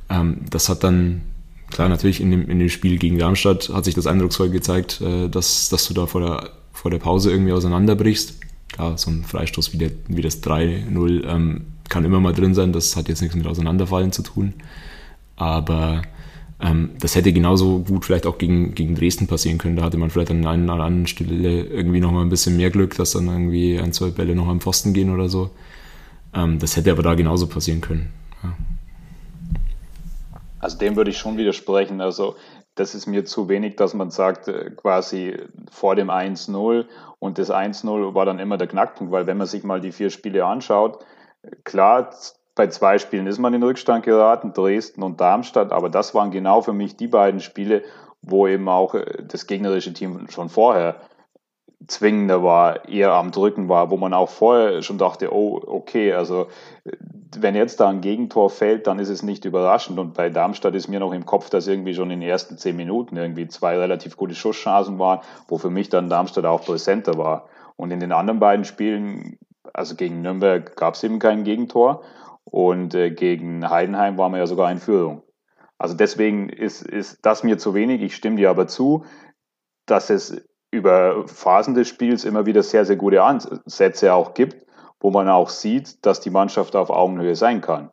Ähm, 0.10 0.42
das 0.50 0.70
hat 0.70 0.84
dann, 0.84 1.22
klar, 1.70 1.90
natürlich 1.90 2.22
in 2.22 2.32
dem, 2.32 2.50
in 2.50 2.60
dem 2.60 2.70
Spiel 2.70 2.98
gegen 2.98 3.20
Darmstadt 3.20 3.70
hat 3.70 3.86
sich 3.86 3.94
das 3.94 4.08
eindrucksvoll 4.08 4.50
gezeigt, 4.50 5.02
äh, 5.02 5.30
dass, 5.30 5.70
dass 5.70 5.88
du 5.88 5.94
da 5.94 6.08
vor 6.08 6.22
der, 6.22 6.50
vor 6.74 6.92
der 6.92 6.98
Pause 6.98 7.32
irgendwie 7.32 7.54
auseinanderbrichst. 7.54 8.40
Klar, 8.70 8.98
so 8.98 9.12
ein 9.12 9.24
Freistoß 9.24 9.74
wie, 9.74 9.78
der, 9.78 9.92
wie 10.08 10.22
das 10.22 10.42
3-0 10.44 11.28
ähm, 11.28 11.66
kann 11.88 12.04
immer 12.04 12.20
mal 12.20 12.34
drin 12.34 12.56
sein, 12.56 12.74
das 12.74 12.96
hat 12.96 13.08
jetzt 13.08 13.22
nichts 13.22 13.36
mit 13.36 13.46
Auseinanderfallen 13.46 14.12
zu 14.12 14.24
tun. 14.24 14.54
Aber 15.36 16.02
das 17.00 17.16
hätte 17.16 17.34
genauso 17.34 17.80
gut 17.80 18.06
vielleicht 18.06 18.26
auch 18.26 18.38
gegen, 18.38 18.74
gegen 18.74 18.96
Dresden 18.96 19.28
passieren 19.28 19.58
können. 19.58 19.76
Da 19.76 19.84
hatte 19.84 19.98
man 19.98 20.10
vielleicht 20.10 20.32
an 20.32 20.46
einer 20.46 20.74
anderen 20.74 21.06
Stelle 21.06 21.64
irgendwie 21.64 22.00
noch 22.00 22.12
mal 22.12 22.22
ein 22.22 22.30
bisschen 22.30 22.58
mehr 22.58 22.72
Glück, 22.72 22.96
dass 22.96 23.12
dann 23.12 23.28
irgendwie 23.28 23.78
ein, 23.78 23.94
zwei 23.94 24.10
Bälle 24.10 24.36
noch 24.36 24.48
am 24.48 24.62
Pfosten 24.62 24.94
gehen 24.94 25.14
oder 25.14 25.30
so. 25.30 25.52
Ähm, 26.34 26.60
das 26.60 26.76
hätte 26.76 26.92
aber 26.92 27.04
da 27.04 27.14
genauso 27.14 27.48
passieren 27.48 27.82
können. 27.82 28.12
Ja. 28.44 28.54
Also 30.60 30.78
dem 30.78 30.96
würde 30.96 31.12
ich 31.12 31.18
schon 31.18 31.38
widersprechen. 31.38 32.02
Also 32.02 32.36
das 32.74 32.96
ist 32.96 33.06
mir 33.06 33.26
zu 33.26 33.48
wenig, 33.50 33.76
dass 33.76 33.94
man 33.94 34.10
sagt, 34.12 34.48
äh, 34.48 34.72
quasi 34.72 35.38
vor 35.70 35.96
dem 35.96 36.10
1-0 36.10 36.86
und 37.20 37.38
das 37.38 37.52
1-0 37.52 38.14
war 38.16 38.26
dann 38.26 38.40
immer 38.40 38.58
der 38.58 38.68
Knackpunkt, 38.68 39.12
weil 39.12 39.28
wenn 39.28 39.38
man 39.38 39.48
sich 39.48 39.64
mal 39.64 39.82
die 39.82 39.92
vier 39.92 40.10
Spiele 40.10 40.46
anschaut, 40.46 41.06
klar, 41.64 42.12
bei 42.56 42.68
zwei 42.68 42.98
Spielen 42.98 43.28
ist 43.28 43.38
man 43.38 43.54
in 43.54 43.64
Rückstand 43.64 44.06
geraten, 44.06 44.54
Dresden 44.54 45.04
und 45.04 45.20
Darmstadt, 45.20 45.72
aber 45.72 45.90
das 45.90 46.16
waren 46.16 46.32
genau 46.32 46.62
für 46.62 46.74
mich 46.74 46.96
die 46.96 47.08
beiden 47.08 47.42
Spiele, 47.42 47.84
wo 48.22 48.48
eben 48.48 48.68
auch 48.70 48.96
äh, 48.96 49.24
das 49.28 49.46
gegnerische 49.48 49.94
Team 49.94 50.28
schon 50.30 50.50
vorher 50.50 50.96
zwingender 51.88 52.44
war, 52.44 52.88
eher 52.88 53.14
am 53.14 53.32
Drücken 53.32 53.70
war, 53.70 53.92
wo 53.92 53.98
man 53.98 54.14
auch 54.14 54.30
vorher 54.30 54.82
schon 54.82 54.98
dachte, 54.98 55.34
oh, 55.34 55.62
okay, 55.66 56.14
also 56.14 56.48
äh, 56.86 56.92
wenn 57.38 57.56
jetzt 57.56 57.80
da 57.80 57.90
ein 57.90 58.02
Gegentor 58.02 58.50
fällt, 58.50 58.88
dann 58.88 59.00
ist 59.00 59.10
es 59.10 59.22
nicht 59.22 59.46
überraschend. 59.46 60.00
Und 60.00 60.14
bei 60.14 60.30
Darmstadt 60.30 60.74
ist 60.74 60.88
mir 60.88 61.00
noch 61.00 61.12
im 61.12 61.26
Kopf, 61.26 61.50
dass 61.50 61.68
irgendwie 61.68 61.94
schon 61.94 62.10
in 62.10 62.22
den 62.22 62.30
ersten 62.30 62.58
zehn 62.58 62.76
Minuten 62.76 63.18
irgendwie 63.18 63.48
zwei 63.48 63.78
relativ 63.78 64.16
gute 64.16 64.36
Schusschancen 64.36 65.00
waren, 65.00 65.20
wo 65.48 65.58
für 65.58 65.70
mich 65.70 65.90
dann 65.90 66.10
Darmstadt 66.10 66.46
auch 66.46 66.64
präsenter 66.64 67.18
war. 67.18 67.50
Und 67.76 67.92
in 67.92 68.00
den 68.00 68.14
anderen 68.14 68.40
beiden 68.40 68.64
Spielen, 68.64 69.38
also 69.74 69.96
gegen 69.96 70.22
Nürnberg 70.22 70.76
gab 70.78 70.94
es 70.94 71.04
eben 71.04 71.20
kein 71.20 71.44
Gegentor. 71.44 72.04
Und 72.46 72.94
äh, 72.94 73.12
gegen 73.12 73.70
Heidenheim 73.70 74.18
waren 74.18 74.32
wir 74.32 74.40
ja 74.40 74.48
sogar 74.48 74.72
in 74.72 74.78
Führung. 74.78 75.24
Also 75.78 75.96
deswegen 75.96 76.50
ist, 76.50 76.84
ist 76.84 77.20
das 77.24 77.44
mir 77.44 77.58
zu 77.58 77.74
wenig. 77.74 78.02
Ich 78.02 78.16
stimme 78.16 78.38
dir 78.38 78.50
aber 78.50 78.68
zu, 78.68 79.06
dass 79.86 80.10
es 80.10 80.46
über 80.72 81.28
Phasen 81.28 81.74
des 81.74 81.88
Spiels 81.88 82.24
immer 82.24 82.46
wieder 82.46 82.64
sehr, 82.64 82.86
sehr 82.86 82.96
gute 82.96 83.24
Ansätze 83.24 84.14
auch 84.14 84.34
gibt, 84.34 84.58
wo 85.00 85.12
man 85.12 85.28
auch 85.30 85.50
sieht, 85.50 86.06
dass 86.06 86.22
die 86.22 86.30
Mannschaft 86.30 86.76
auf 86.76 86.90
Augenhöhe 86.90 87.36
sein 87.36 87.62
kann. 87.62 87.92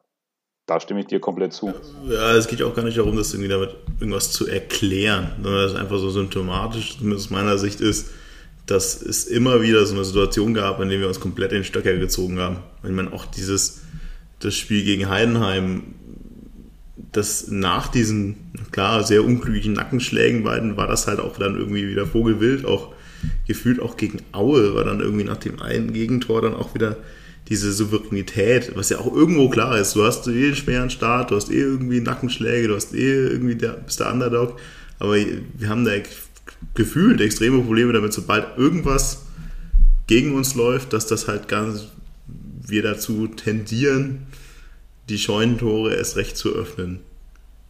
Da 0.66 0.78
stimme 0.78 1.00
ich 1.00 1.06
dir 1.06 1.20
komplett 1.20 1.52
zu. 1.52 1.72
Ja, 2.04 2.32
es 2.36 2.46
geht 2.46 2.62
auch 2.62 2.74
gar 2.74 2.84
nicht 2.84 2.96
darum, 2.96 3.16
das 3.16 3.32
irgendwie 3.34 3.50
damit 3.50 3.76
irgendwas 3.98 4.30
zu 4.30 4.46
erklären, 4.46 5.32
sondern 5.42 5.62
das 5.62 5.74
einfach 5.74 5.98
so 5.98 6.10
symptomatisch, 6.10 6.98
zumindest 6.98 7.26
aus 7.26 7.30
meiner 7.30 7.58
Sicht 7.58 7.80
ist, 7.80 8.10
dass 8.66 9.02
es 9.02 9.26
immer 9.26 9.60
wieder 9.60 9.84
so 9.86 9.94
eine 9.94 10.04
Situation 10.04 10.54
gab, 10.54 10.80
in 10.80 10.88
der 10.88 11.00
wir 11.00 11.08
uns 11.08 11.18
komplett 11.18 11.50
in 11.50 11.58
den 11.58 11.64
Stöcker 11.64 11.96
gezogen 11.96 12.38
haben. 12.38 12.58
Wenn 12.82 12.94
man 12.94 13.12
auch 13.12 13.26
dieses 13.26 13.81
das 14.44 14.57
Spiel 14.57 14.85
gegen 14.85 15.09
Heidenheim, 15.09 15.83
das 17.12 17.48
nach 17.48 17.88
diesen, 17.88 18.37
klar, 18.70 19.05
sehr 19.05 19.24
unglücklichen 19.24 19.74
Nackenschlägen 19.74 20.44
beiden 20.44 20.76
war 20.76 20.87
das 20.87 21.07
halt 21.07 21.20
auch 21.20 21.37
dann 21.37 21.57
irgendwie 21.57 21.88
wieder 21.88 22.07
Vogelwild, 22.07 22.64
auch 22.64 22.94
gefühlt 23.46 23.81
auch 23.81 23.96
gegen 23.96 24.20
Aue 24.33 24.74
war 24.74 24.85
dann 24.85 25.00
irgendwie 25.00 25.24
nach 25.24 25.37
dem 25.37 25.61
einen 25.61 25.92
Gegentor 25.92 26.42
dann 26.42 26.55
auch 26.55 26.74
wieder 26.74 26.96
diese 27.48 27.72
Souveränität, 27.72 28.72
was 28.76 28.88
ja 28.88 28.98
auch 28.98 29.14
irgendwo 29.14 29.48
klar 29.48 29.78
ist. 29.78 29.94
Du 29.94 30.05
hast 30.05 30.26
eh 30.26 30.46
einen 30.46 30.55
schweren 30.55 30.90
Start, 30.90 31.31
du 31.31 31.37
hast 31.37 31.50
eh 31.50 31.61
irgendwie 31.61 32.00
Nackenschläge, 32.00 32.68
du 32.68 32.74
hast 32.74 32.94
eh 32.94 33.26
irgendwie 33.26 33.57
der, 33.57 33.72
bist 33.72 34.00
der 34.00 34.12
Underdog, 34.12 34.59
aber 34.98 35.16
wir 35.16 35.68
haben 35.68 35.85
da 35.85 35.92
gefühlt 36.74 37.20
extreme 37.20 37.61
Probleme 37.61 37.92
damit, 37.92 38.12
sobald 38.12 38.57
irgendwas 38.57 39.26
gegen 40.07 40.35
uns 40.35 40.55
läuft, 40.55 40.92
dass 40.92 41.07
das 41.07 41.28
halt 41.28 41.48
ganz 41.48 41.88
wir 42.66 42.83
dazu 42.83 43.26
tendieren, 43.26 44.26
die 45.08 45.18
Scheunentore 45.18 45.94
erst 45.94 46.16
recht 46.16 46.36
zu 46.36 46.50
öffnen. 46.50 47.00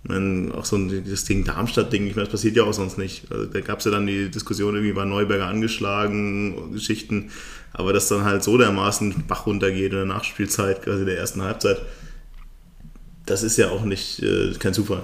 Meine, 0.05 0.53
auch 0.55 0.65
so 0.65 0.77
ein, 0.77 1.05
das 1.09 1.25
Ding 1.25 1.45
Darmstadt-Ding, 1.45 2.07
ich 2.07 2.17
meine, 2.17 2.25
das 2.25 2.33
passiert 2.33 2.57
ja 2.57 2.65
auch 2.65 2.73
sonst 2.73 2.99
nicht. 2.99 3.31
Also, 3.31 3.47
da 3.47 3.61
gab 3.61 3.79
es 3.79 3.85
ja 3.85 3.93
dann 3.93 4.07
die 4.07 4.31
Diskussion, 4.31 4.75
irgendwie 4.75 4.97
war 4.97 5.05
Neuberger 5.05 5.47
angeschlagen, 5.47 6.73
Geschichten, 6.73 7.31
aber 7.73 7.93
dass 7.93 8.09
dann 8.09 8.25
halt 8.25 8.43
so 8.43 8.59
dermaßen 8.59 9.27
Bach 9.29 9.47
runtergeht 9.47 9.93
in 9.93 9.99
der 9.99 10.07
Nachspielzeit, 10.07 10.83
quasi 10.83 11.05
der 11.05 11.19
ersten 11.19 11.43
Halbzeit, 11.43 11.81
das 13.27 13.45
ist 13.45 13.57
ja 13.57 13.71
auch 13.71 13.85
nicht 13.85 14.21
äh, 14.23 14.53
kein 14.59 14.75
Zufall. 14.75 15.03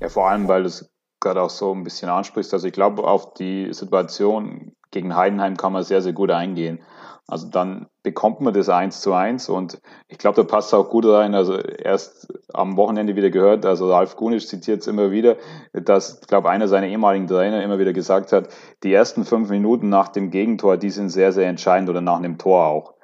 Ja, 0.00 0.08
vor 0.08 0.30
allem, 0.30 0.48
weil 0.48 0.62
du 0.62 0.68
es 0.68 0.90
gerade 1.20 1.42
auch 1.42 1.50
so 1.50 1.74
ein 1.74 1.84
bisschen 1.84 2.08
ansprichst. 2.08 2.52
Also 2.54 2.66
ich 2.66 2.72
glaube, 2.72 3.04
auf 3.04 3.34
die 3.34 3.72
Situation 3.72 4.72
gegen 4.90 5.14
Heidenheim 5.14 5.56
kann 5.56 5.72
man 5.72 5.82
sehr, 5.82 6.02
sehr 6.02 6.12
gut 6.12 6.30
eingehen. 6.30 6.80
Also 7.26 7.48
dann 7.48 7.86
bekommt 8.02 8.42
man 8.42 8.52
das 8.52 8.68
eins 8.68 9.00
zu 9.00 9.14
eins 9.14 9.48
und 9.48 9.80
ich 10.08 10.18
glaube, 10.18 10.36
da 10.36 10.46
passt 10.46 10.74
auch 10.74 10.90
gut 10.90 11.06
rein. 11.06 11.34
Also 11.34 11.56
erst 11.56 12.30
am 12.52 12.76
Wochenende 12.76 13.16
wieder 13.16 13.30
gehört, 13.30 13.64
also 13.64 13.90
Ralf 13.90 14.16
Gunisch 14.16 14.46
zitiert 14.46 14.82
es 14.82 14.86
immer 14.86 15.10
wieder, 15.10 15.36
dass, 15.72 16.20
glaube, 16.20 16.50
einer 16.50 16.68
seiner 16.68 16.86
ehemaligen 16.86 17.26
Trainer 17.26 17.62
immer 17.62 17.78
wieder 17.78 17.94
gesagt 17.94 18.32
hat, 18.32 18.48
die 18.82 18.92
ersten 18.92 19.24
fünf 19.24 19.48
Minuten 19.48 19.88
nach 19.88 20.08
dem 20.08 20.30
Gegentor, 20.30 20.76
die 20.76 20.90
sind 20.90 21.08
sehr, 21.08 21.32
sehr 21.32 21.48
entscheidend 21.48 21.88
oder 21.88 22.02
nach 22.02 22.18
einem 22.18 22.36
Tor 22.36 22.66
auch. 22.66 22.94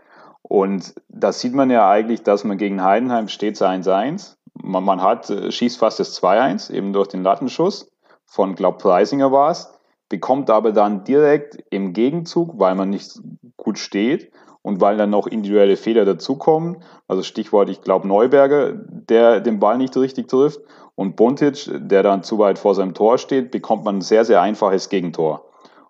Und 0.42 0.94
da 1.08 1.32
sieht 1.32 1.54
man 1.54 1.70
ja 1.70 1.88
eigentlich, 1.88 2.22
dass 2.22 2.44
man 2.44 2.58
gegen 2.58 2.84
Heidenheim 2.84 3.28
steht 3.28 3.56
1-1. 3.56 4.36
Man, 4.52 4.84
man 4.84 5.00
hat, 5.00 5.30
äh, 5.30 5.50
schießt 5.50 5.78
fast 5.78 5.98
das 5.98 6.20
2-1, 6.20 6.70
eben 6.70 6.92
durch 6.92 7.08
den 7.08 7.22
Lattenschuss 7.22 7.88
von, 8.26 8.54
glaub, 8.54 8.78
Preisinger 8.78 9.32
war 9.32 9.50
es 9.50 9.79
bekommt 10.10 10.50
aber 10.50 10.72
dann 10.72 11.04
direkt 11.04 11.64
im 11.70 11.94
Gegenzug, 11.94 12.58
weil 12.58 12.74
man 12.74 12.90
nicht 12.90 13.18
gut 13.56 13.78
steht 13.78 14.30
und 14.60 14.82
weil 14.82 14.98
dann 14.98 15.08
noch 15.08 15.26
individuelle 15.26 15.76
Fehler 15.76 16.04
dazukommen, 16.04 16.82
also 17.08 17.22
Stichwort, 17.22 17.70
ich 17.70 17.80
glaube 17.80 18.06
Neuberger, 18.06 18.74
der 18.74 19.40
den 19.40 19.60
Ball 19.60 19.78
nicht 19.78 19.96
richtig 19.96 20.28
trifft 20.28 20.60
und 20.96 21.16
Buntic, 21.16 21.70
der 21.72 22.02
dann 22.02 22.22
zu 22.22 22.38
weit 22.38 22.58
vor 22.58 22.74
seinem 22.74 22.92
Tor 22.92 23.16
steht, 23.16 23.50
bekommt 23.50 23.84
man 23.84 23.98
ein 23.98 24.02
sehr, 24.02 24.26
sehr 24.26 24.42
einfaches 24.42 24.90
Gegentor. 24.90 25.46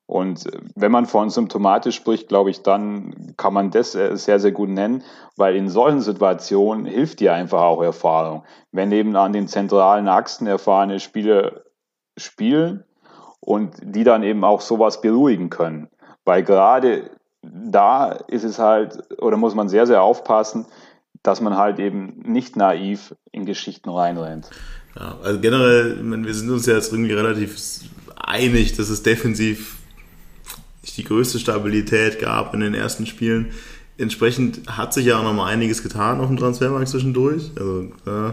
Und 0.06 0.44
wenn 0.74 0.92
man 0.92 1.06
von 1.06 1.30
symptomatisch 1.30 1.94
spricht, 1.94 2.28
glaube 2.28 2.50
ich, 2.50 2.62
dann 2.62 3.34
kann 3.36 3.54
man 3.54 3.70
das 3.70 3.92
sehr, 3.92 4.40
sehr 4.40 4.52
gut 4.52 4.68
nennen, 4.68 5.02
weil 5.36 5.54
in 5.54 5.68
solchen 5.68 6.00
Situationen 6.00 6.84
hilft 6.84 7.20
dir 7.20 7.32
einfach 7.32 7.62
auch 7.62 7.80
Erfahrung. 7.80 8.42
Wenn 8.72 8.90
eben 8.92 9.14
an 9.16 9.32
den 9.32 9.46
zentralen 9.46 10.08
Achsen 10.08 10.48
erfahrene 10.48 10.98
Spieler 10.98 11.62
spielen, 12.16 12.84
und 13.40 13.72
die 13.82 14.04
dann 14.04 14.22
eben 14.22 14.44
auch 14.44 14.60
sowas 14.60 15.00
beruhigen 15.00 15.50
können. 15.50 15.88
Weil 16.24 16.42
gerade 16.42 17.10
da 17.42 18.12
ist 18.12 18.44
es 18.44 18.58
halt, 18.58 19.02
oder 19.18 19.36
muss 19.36 19.54
man 19.54 19.68
sehr, 19.68 19.86
sehr 19.86 20.02
aufpassen, 20.02 20.66
dass 21.22 21.40
man 21.40 21.56
halt 21.56 21.78
eben 21.78 22.20
nicht 22.24 22.56
naiv 22.56 23.14
in 23.32 23.46
Geschichten 23.46 23.90
reinrennt. 23.90 24.50
Ja, 24.96 25.16
also 25.22 25.40
generell, 25.40 25.98
wir 26.02 26.34
sind 26.34 26.50
uns 26.50 26.66
ja 26.66 26.74
jetzt 26.74 26.92
irgendwie 26.92 27.12
relativ 27.12 27.56
einig, 28.16 28.76
dass 28.76 28.88
es 28.90 29.02
defensiv 29.02 29.76
nicht 30.82 30.96
die 30.96 31.04
größte 31.04 31.38
Stabilität 31.38 32.18
gab 32.20 32.54
in 32.54 32.60
den 32.60 32.74
ersten 32.74 33.06
Spielen. 33.06 33.52
Entsprechend 33.98 34.62
hat 34.76 34.94
sich 34.94 35.06
ja 35.06 35.18
auch 35.18 35.22
noch 35.22 35.34
mal 35.34 35.46
einiges 35.46 35.82
getan 35.82 36.20
auf 36.20 36.28
dem 36.28 36.38
Transfermarkt 36.38 36.88
zwischendurch. 36.88 37.50
Also 37.56 37.82
äh, 38.06 38.32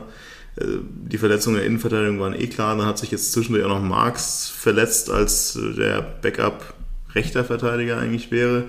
die 0.60 1.17
Verletzungen 1.17 1.58
der 1.58 1.65
Innenverteidigung 1.65 2.20
waren 2.20 2.34
eh 2.34 2.48
klar. 2.48 2.76
Dann 2.76 2.86
hat 2.86 2.98
sich 2.98 3.12
jetzt 3.12 3.32
zwischendurch 3.32 3.65
auch 3.65 3.70
noch 3.70 3.82
Marx 3.82 4.50
verletzt, 4.50 5.10
als 5.10 5.58
der 5.78 6.02
Backup 6.22 6.74
rechter 7.13 7.43
Verteidiger 7.43 7.98
eigentlich 8.00 8.32
wäre. 8.32 8.65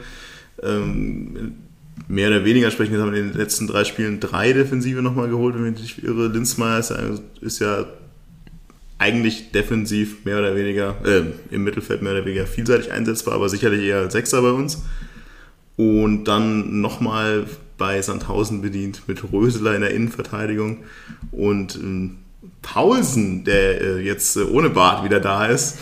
Ähm, 0.63 1.55
mehr 2.09 2.29
oder 2.29 2.45
weniger 2.45 2.71
sprechen, 2.71 2.93
jetzt 2.93 3.03
haben 3.03 3.13
wir 3.13 3.21
in 3.21 3.31
den 3.31 3.39
letzten 3.39 3.67
drei 3.67 3.85
Spielen 3.85 4.21
drei 4.21 4.53
Defensive 4.53 5.03
nochmal 5.03 5.29
geholt, 5.29 5.55
wenn 5.57 5.75
ich 5.75 5.81
nicht 5.81 6.05
irre. 6.05 6.29
Linzmeier 6.29 6.79
ist 6.79 6.91
ja, 6.91 6.99
ist 7.41 7.59
ja 7.59 7.87
eigentlich 8.99 9.53
defensiv 9.53 10.25
mehr 10.25 10.39
oder 10.39 10.57
weniger, 10.57 10.97
äh, 11.05 11.23
im 11.55 11.65
Mittelfeld 11.65 12.03
mehr 12.03 12.13
oder 12.13 12.25
weniger 12.25 12.47
vielseitig 12.47 12.93
einsetzbar, 12.93 13.35
aber 13.35 13.49
sicherlich 13.49 13.83
eher 13.83 13.99
als 13.99 14.13
Sechser 14.13 14.43
bei 14.43 14.51
uns. 14.51 14.83
Und 15.77 16.25
dann 16.25 16.81
nochmal 16.81 17.47
bei 17.79 18.03
Sandhausen 18.03 18.61
bedient 18.61 19.03
mit 19.07 19.33
Röseler 19.33 19.75
in 19.75 19.81
der 19.81 19.93
Innenverteidigung 19.93 20.79
und 21.31 21.77
ähm, 21.77 22.19
Paulsen, 22.63 23.45
der 23.45 23.81
äh, 23.81 24.01
jetzt 24.01 24.37
äh, 24.37 24.43
ohne 24.43 24.71
Bart 24.71 25.05
wieder 25.05 25.21
da 25.21 25.47
ist, 25.47 25.79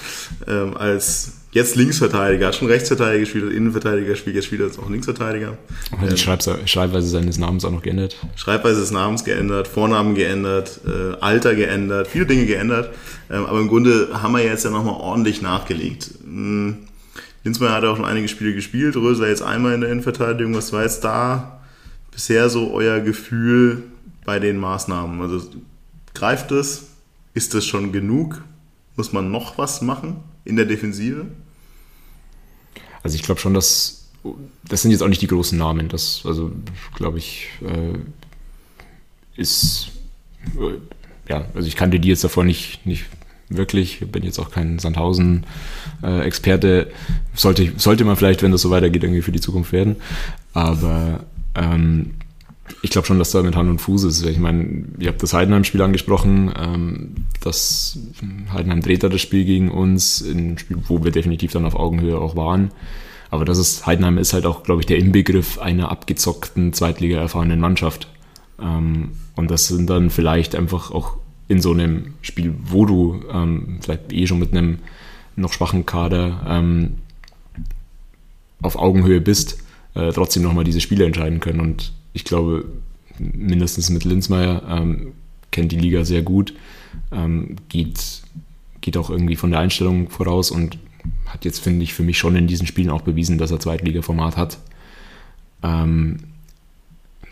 ähm, 0.46 0.76
als 0.76 1.32
jetzt 1.52 1.74
Linksverteidiger, 1.74 2.48
hat 2.48 2.54
schon 2.54 2.68
Rechtsverteidiger 2.68 3.20
gespielt, 3.20 3.52
Innenverteidiger 3.52 4.09
gespielt, 4.09 4.37
jetzt 4.37 4.44
spielt 4.46 4.61
er 4.61 4.82
auch 4.82 4.90
Linksverteidiger. 4.90 5.56
Hat 5.98 6.11
die 6.11 6.28
ähm, 6.28 6.66
Schreibweise 6.66 7.09
seines 7.09 7.38
Namens 7.38 7.64
auch 7.64 7.70
noch 7.70 7.82
geändert? 7.82 8.16
Schreibweise 8.37 8.80
des 8.80 8.90
Namens 8.90 9.24
geändert, 9.24 9.66
Vornamen 9.66 10.14
geändert, 10.14 10.80
äh, 10.87 11.16
Alter 11.20 11.54
geändert, 11.54 12.09
viele 12.09 12.26
Dinge 12.26 12.46
geändert. 12.46 12.94
Ähm, 13.30 13.46
aber 13.46 13.59
im 13.59 13.68
Grunde 13.68 14.11
haben 14.12 14.32
wir 14.32 14.44
jetzt 14.44 14.64
ja 14.64 14.70
nochmal 14.70 15.00
ordentlich 15.00 15.40
nachgelegt. 15.40 16.11
Hm. 16.22 16.76
Linzmeier 17.44 17.72
hat 17.72 17.85
auch 17.85 17.96
schon 17.96 18.04
einige 18.04 18.28
Spiele 18.28 18.54
gespielt, 18.54 18.96
Rösler 18.96 19.28
jetzt 19.28 19.42
einmal 19.42 19.72
in 19.72 19.80
der 19.80 19.90
Innenverteidigung. 19.90 20.54
Was 20.54 20.72
war 20.72 20.82
jetzt 20.82 21.04
da 21.04 21.56
bisher 22.16 22.48
so 22.48 22.72
euer 22.72 23.00
Gefühl 23.00 23.83
bei 24.24 24.38
den 24.38 24.57
Maßnahmen? 24.57 25.20
Also 25.20 25.50
greift 26.14 26.50
es? 26.50 26.87
Ist 27.35 27.52
das 27.52 27.66
schon 27.66 27.92
genug? 27.92 28.42
Muss 28.96 29.12
man 29.12 29.31
noch 29.31 29.59
was 29.59 29.83
machen 29.83 30.16
in 30.46 30.57
der 30.57 30.64
Defensive? 30.64 31.26
Also 33.02 33.16
ich 33.16 33.22
glaube 33.22 33.38
schon, 33.38 33.52
dass 33.52 34.09
das 34.66 34.81
sind 34.81 34.92
jetzt 34.92 35.02
auch 35.02 35.09
nicht 35.09 35.20
die 35.20 35.26
großen 35.26 35.59
Namen. 35.59 35.90
Das, 35.90 36.22
also 36.24 36.52
glaube 36.94 37.18
ich, 37.18 37.50
äh, 37.61 37.98
ist 39.38 39.88
äh, 40.59 40.79
ja, 41.29 41.44
also 41.55 41.68
ich 41.68 41.76
kannte 41.76 42.00
die 42.00 42.09
jetzt 42.09 42.24
davor 42.24 42.44
nicht, 42.44 42.87
nicht 42.87 43.05
wirklich. 43.50 44.00
Ich 44.00 44.11
bin 44.11 44.24
jetzt 44.24 44.38
auch 44.38 44.50
kein 44.50 44.79
Sandhausen-Experte. 44.79 46.87
Äh, 46.87 46.92
sollte, 47.35 47.74
sollte 47.76 48.07
man 48.07 48.16
vielleicht, 48.16 48.42
wenn 48.42 48.52
das 48.52 48.62
so 48.62 48.70
weitergeht, 48.70 49.05
irgendwie 49.05 49.20
für 49.20 49.33
die 49.33 49.42
Zukunft 49.42 49.72
werden. 49.72 49.96
Aber 50.55 51.26
ähm, 51.57 52.12
ich 52.83 52.90
glaube 52.90 53.07
schon, 53.07 53.19
dass 53.19 53.31
da 53.31 53.42
mit 53.42 53.57
Hand 53.57 53.71
und 53.71 53.81
Fuß 53.81 54.05
ist. 54.05 54.25
Ich 54.25 54.38
meine, 54.38 54.85
ihr 54.99 55.09
habt 55.09 55.23
das 55.23 55.33
Heidenheim-Spiel 55.33 55.83
angesprochen, 55.83 56.53
ähm, 56.59 57.14
dass 57.40 57.99
Heidenheim 58.53 58.81
dreht 58.81 59.03
da 59.03 59.09
das 59.09 59.21
Spiel 59.21 59.45
gegen 59.45 59.71
uns, 59.71 60.21
ein 60.21 60.59
Spiel, 60.59 60.79
wo 60.87 61.03
wir 61.05 61.12
definitiv 61.12 61.53
dann 61.53 61.64
auf 61.64 61.77
Augenhöhe 61.77 62.19
auch 62.19 62.37
waren. 62.37 62.71
Aber 63.31 63.45
das 63.45 63.59
ist, 63.59 63.87
Heidenheim 63.87 64.19
ist 64.19 64.33
halt 64.33 64.47
auch, 64.47 64.62
glaube 64.62 64.83
ich, 64.83 64.87
der 64.87 64.99
Inbegriff 64.99 65.59
einer 65.59 65.90
abgezockten, 65.90 66.73
Zweitliga 66.73 67.19
erfahrenen 67.19 67.61
Mannschaft. 67.61 68.09
Ähm, 68.61 69.12
und 69.35 69.51
das 69.51 69.69
sind 69.69 69.88
dann 69.88 70.11
vielleicht 70.11 70.55
einfach 70.55 70.90
auch 70.90 71.16
in 71.49 71.61
so 71.61 71.73
einem 71.73 72.14
Spiel, 72.23 72.55
wo 72.64 72.87
du 72.87 73.23
ähm, 73.33 73.79
vielleicht 73.81 74.12
eh 74.12 74.27
schon 74.27 74.38
mit 74.38 74.53
einem 74.53 74.79
noch 75.37 75.53
schwachen 75.53 75.87
Kader 75.87 76.45
ähm, 76.49 76.95
auf 78.62 78.77
Augenhöhe 78.77 79.21
bist, 79.21 79.59
äh, 79.96 80.12
trotzdem 80.12 80.42
nochmal 80.42 80.64
diese 80.64 80.80
Spiele 80.80 81.04
entscheiden 81.04 81.40
können. 81.40 81.61
Und 81.61 81.92
ich 82.12 82.24
glaube, 82.24 82.66
mindestens 83.18 83.90
mit 83.90 84.04
Linzmeier 84.04 84.62
ähm, 84.68 85.12
kennt 85.50 85.72
die 85.72 85.78
Liga 85.78 86.04
sehr 86.04 86.22
gut, 86.22 86.54
ähm, 87.11 87.56
geht, 87.68 88.22
geht 88.80 88.96
auch 88.96 89.11
irgendwie 89.11 89.37
von 89.37 89.50
der 89.50 89.61
Einstellung 89.61 90.11
voraus 90.11 90.50
und 90.50 90.78
hat 91.26 91.44
jetzt, 91.44 91.61
finde 91.61 91.82
ich, 91.82 91.94
für 91.94 92.02
mich 92.02 92.18
schon 92.18 92.37
in 92.37 92.46
diesen 92.46 92.66
Spielen 92.66 92.90
auch 92.90 93.02
bewiesen, 93.02 93.38
dass 93.38 93.50
er 93.50 93.61
Zweitliga-Format 93.61 94.37
hat. 94.37 94.59
Ähm, 95.62 96.18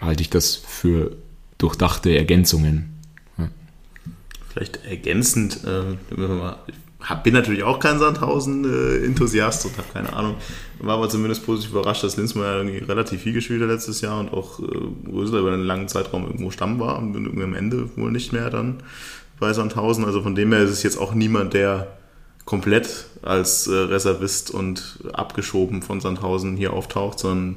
halte 0.00 0.22
ich 0.22 0.30
das 0.30 0.56
für 0.56 1.16
durchdachte 1.58 2.16
Ergänzungen. 2.16 2.94
Vielleicht 4.54 4.84
ergänzend, 4.84 5.64
äh, 5.64 5.96
bin 7.22 7.34
natürlich 7.34 7.62
auch 7.62 7.78
kein 7.78 7.98
Sandhausen-Enthusiast 7.98 9.66
und 9.66 9.76
habe 9.76 9.88
keine 9.92 10.12
Ahnung. 10.12 10.36
War 10.78 10.96
aber 10.96 11.08
zumindest 11.08 11.44
positiv 11.44 11.72
überrascht, 11.72 12.02
dass 12.02 12.16
Linzmeier 12.16 12.64
relativ 12.88 13.22
viel 13.22 13.32
gespielt 13.32 13.60
hat 13.62 13.68
letztes 13.68 14.00
Jahr 14.00 14.20
und 14.20 14.32
auch 14.32 14.60
äh, 14.60 15.10
Rösler 15.10 15.40
über 15.40 15.52
einen 15.52 15.64
langen 15.64 15.88
Zeitraum 15.88 16.24
irgendwo 16.24 16.50
Stamm 16.50 16.78
war 16.80 16.98
und 16.98 17.14
irgendwie 17.14 17.44
am 17.44 17.54
Ende 17.54 17.94
wohl 17.96 18.10
nicht 18.10 18.32
mehr 18.32 18.48
dann 18.48 18.82
bei 19.38 19.52
Sandhausen. 19.52 20.04
Also 20.04 20.22
von 20.22 20.34
dem 20.34 20.52
her 20.52 20.62
ist 20.62 20.70
es 20.70 20.82
jetzt 20.82 20.96
auch 20.96 21.14
niemand, 21.14 21.52
der 21.52 21.88
komplett 22.44 23.06
als 23.22 23.66
äh, 23.66 23.74
Reservist 23.74 24.50
und 24.50 25.00
abgeschoben 25.12 25.82
von 25.82 26.00
Sandhausen 26.00 26.56
hier 26.56 26.72
auftaucht, 26.72 27.18
sondern 27.18 27.56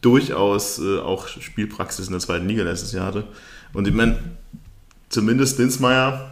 durchaus 0.00 0.78
äh, 0.78 0.98
auch 0.98 1.28
Spielpraxis 1.28 2.06
in 2.06 2.12
der 2.12 2.20
zweiten 2.20 2.48
Liga 2.48 2.64
letztes 2.64 2.92
Jahr 2.92 3.06
hatte. 3.06 3.24
Und 3.72 3.86
ich 3.88 3.94
meine, 3.94 4.18
zumindest 5.08 5.58
Linzmeier 5.58 6.31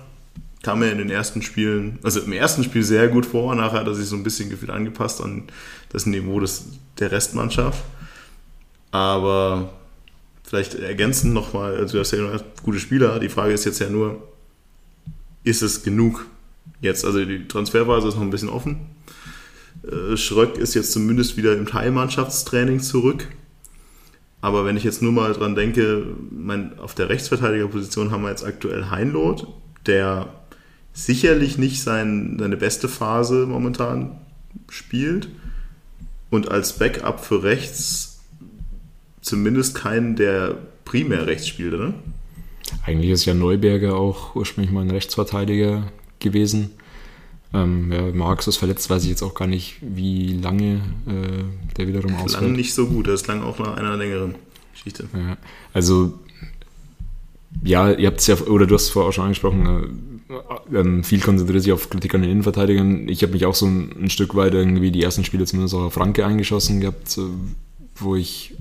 kam 0.62 0.82
er 0.82 0.92
in 0.92 0.98
den 0.98 1.10
ersten 1.10 1.42
Spielen, 1.42 1.98
also 2.02 2.20
im 2.20 2.32
ersten 2.32 2.64
Spiel 2.64 2.82
sehr 2.82 3.08
gut 3.08 3.26
vor, 3.26 3.54
nachher 3.54 3.80
hat 3.80 3.86
er 3.86 3.94
sich 3.94 4.06
so 4.06 4.16
ein 4.16 4.22
bisschen 4.22 4.50
gefühlt 4.50 4.70
angepasst 4.70 5.22
an 5.22 5.44
das 5.88 6.06
Niveau 6.06 6.38
des, 6.40 6.66
der 6.98 7.10
Restmannschaft. 7.12 7.82
Aber 8.90 9.72
vielleicht 10.42 10.74
ergänzend 10.74 11.32
nochmal, 11.32 11.76
also 11.76 11.94
du 11.94 12.00
hast 12.00 12.12
ja 12.12 12.40
gute 12.62 12.80
Spieler, 12.80 13.18
die 13.20 13.28
Frage 13.28 13.54
ist 13.54 13.64
jetzt 13.64 13.80
ja 13.80 13.88
nur, 13.88 14.22
ist 15.44 15.62
es 15.62 15.82
genug 15.82 16.26
jetzt? 16.80 17.04
Also 17.04 17.24
die 17.24 17.46
Transferphase 17.48 18.08
ist 18.08 18.14
noch 18.16 18.22
ein 18.22 18.30
bisschen 18.30 18.48
offen. 18.48 18.80
Äh, 19.82 20.16
Schröck 20.16 20.58
ist 20.58 20.74
jetzt 20.74 20.92
zumindest 20.92 21.36
wieder 21.36 21.54
im 21.54 21.66
Teilmannschaftstraining 21.66 22.80
zurück. 22.80 23.28
Aber 24.42 24.64
wenn 24.64 24.76
ich 24.76 24.84
jetzt 24.84 25.02
nur 25.02 25.12
mal 25.12 25.32
dran 25.32 25.54
denke, 25.54 26.06
mein, 26.30 26.78
auf 26.78 26.94
der 26.94 27.08
Rechtsverteidigerposition 27.08 28.10
haben 28.10 28.22
wir 28.22 28.30
jetzt 28.30 28.44
aktuell 28.44 28.90
Heinloth, 28.90 29.46
der 29.86 30.28
sicherlich 30.92 31.58
nicht 31.58 31.82
sein, 31.82 32.36
seine 32.38 32.56
beste 32.56 32.88
Phase 32.88 33.46
momentan 33.46 34.18
spielt 34.68 35.28
und 36.30 36.50
als 36.50 36.78
Backup 36.78 37.24
für 37.24 37.42
rechts 37.42 38.20
zumindest 39.20 39.74
keinen, 39.74 40.16
der 40.16 40.56
primär 40.84 41.26
rechts 41.26 41.46
spielt, 41.48 41.74
oder? 41.74 41.94
Eigentlich 42.84 43.10
ist 43.10 43.24
ja 43.24 43.34
Neuberger 43.34 43.96
auch 43.96 44.34
ursprünglich 44.34 44.72
mal 44.72 44.82
ein 44.82 44.90
Rechtsverteidiger 44.90 45.90
gewesen. 46.18 46.70
Ähm, 47.52 47.92
ja, 47.92 48.02
Marx 48.12 48.46
ist 48.46 48.58
verletzt, 48.58 48.88
weiß 48.90 49.02
ich 49.04 49.10
jetzt 49.10 49.22
auch 49.22 49.34
gar 49.34 49.48
nicht, 49.48 49.76
wie 49.80 50.34
lange 50.34 50.80
äh, 51.06 51.74
der 51.76 51.88
wiederum 51.88 52.14
ausfällt. 52.14 52.44
Klang 52.44 52.52
nicht 52.52 52.74
so 52.74 52.86
gut, 52.86 53.08
das 53.08 53.24
klang 53.24 53.42
auch 53.42 53.58
nach 53.58 53.76
einer 53.76 53.96
längeren 53.96 54.36
Geschichte. 54.72 55.08
Ja, 55.12 55.36
also, 55.72 56.18
ja, 57.64 57.90
ihr 57.90 58.06
habt 58.06 58.20
es 58.20 58.28
ja, 58.28 58.36
oder 58.36 58.66
du 58.66 58.76
hast 58.76 58.84
es 58.84 58.90
vorher 58.90 59.08
auch 59.08 59.12
schon 59.12 59.24
angesprochen, 59.24 59.66
äh, 59.66 59.88
ähm, 60.72 61.04
viel 61.04 61.20
konzentriert 61.20 61.62
sich 61.62 61.72
auf 61.72 61.90
Kritik 61.90 62.14
an 62.14 62.22
den 62.22 62.30
Innenverteidigern. 62.30 63.08
Ich 63.08 63.22
habe 63.22 63.32
mich 63.32 63.46
auch 63.46 63.54
so 63.54 63.66
ein, 63.66 64.04
ein, 64.04 64.10
Stück 64.10 64.34
weit 64.34 64.54
irgendwie 64.54 64.90
die 64.90 65.02
ersten 65.02 65.24
Spiele 65.24 65.44
zumindest 65.44 65.74
auch 65.74 65.82
auf 65.86 65.94
Franke 65.94 66.24
eingeschossen 66.24 66.80
gehabt, 66.80 67.18
wo 67.96 68.16
ich 68.16 68.54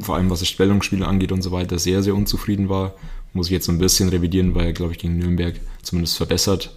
vor 0.00 0.16
allem 0.16 0.30
was 0.30 0.40
das 0.40 0.48
Stellungsspiele 0.48 1.06
angeht 1.06 1.32
und 1.32 1.42
so 1.42 1.52
weiter 1.52 1.78
sehr, 1.78 2.02
sehr 2.02 2.14
unzufrieden 2.14 2.68
war. 2.68 2.94
Muss 3.32 3.46
ich 3.46 3.52
jetzt 3.52 3.66
so 3.66 3.72
ein 3.72 3.78
bisschen 3.78 4.08
revidieren, 4.08 4.54
weil 4.54 4.66
er, 4.66 4.72
glaube 4.72 4.92
ich, 4.92 4.98
gegen 4.98 5.18
Nürnberg 5.18 5.54
zumindest 5.82 6.16
verbessert 6.16 6.74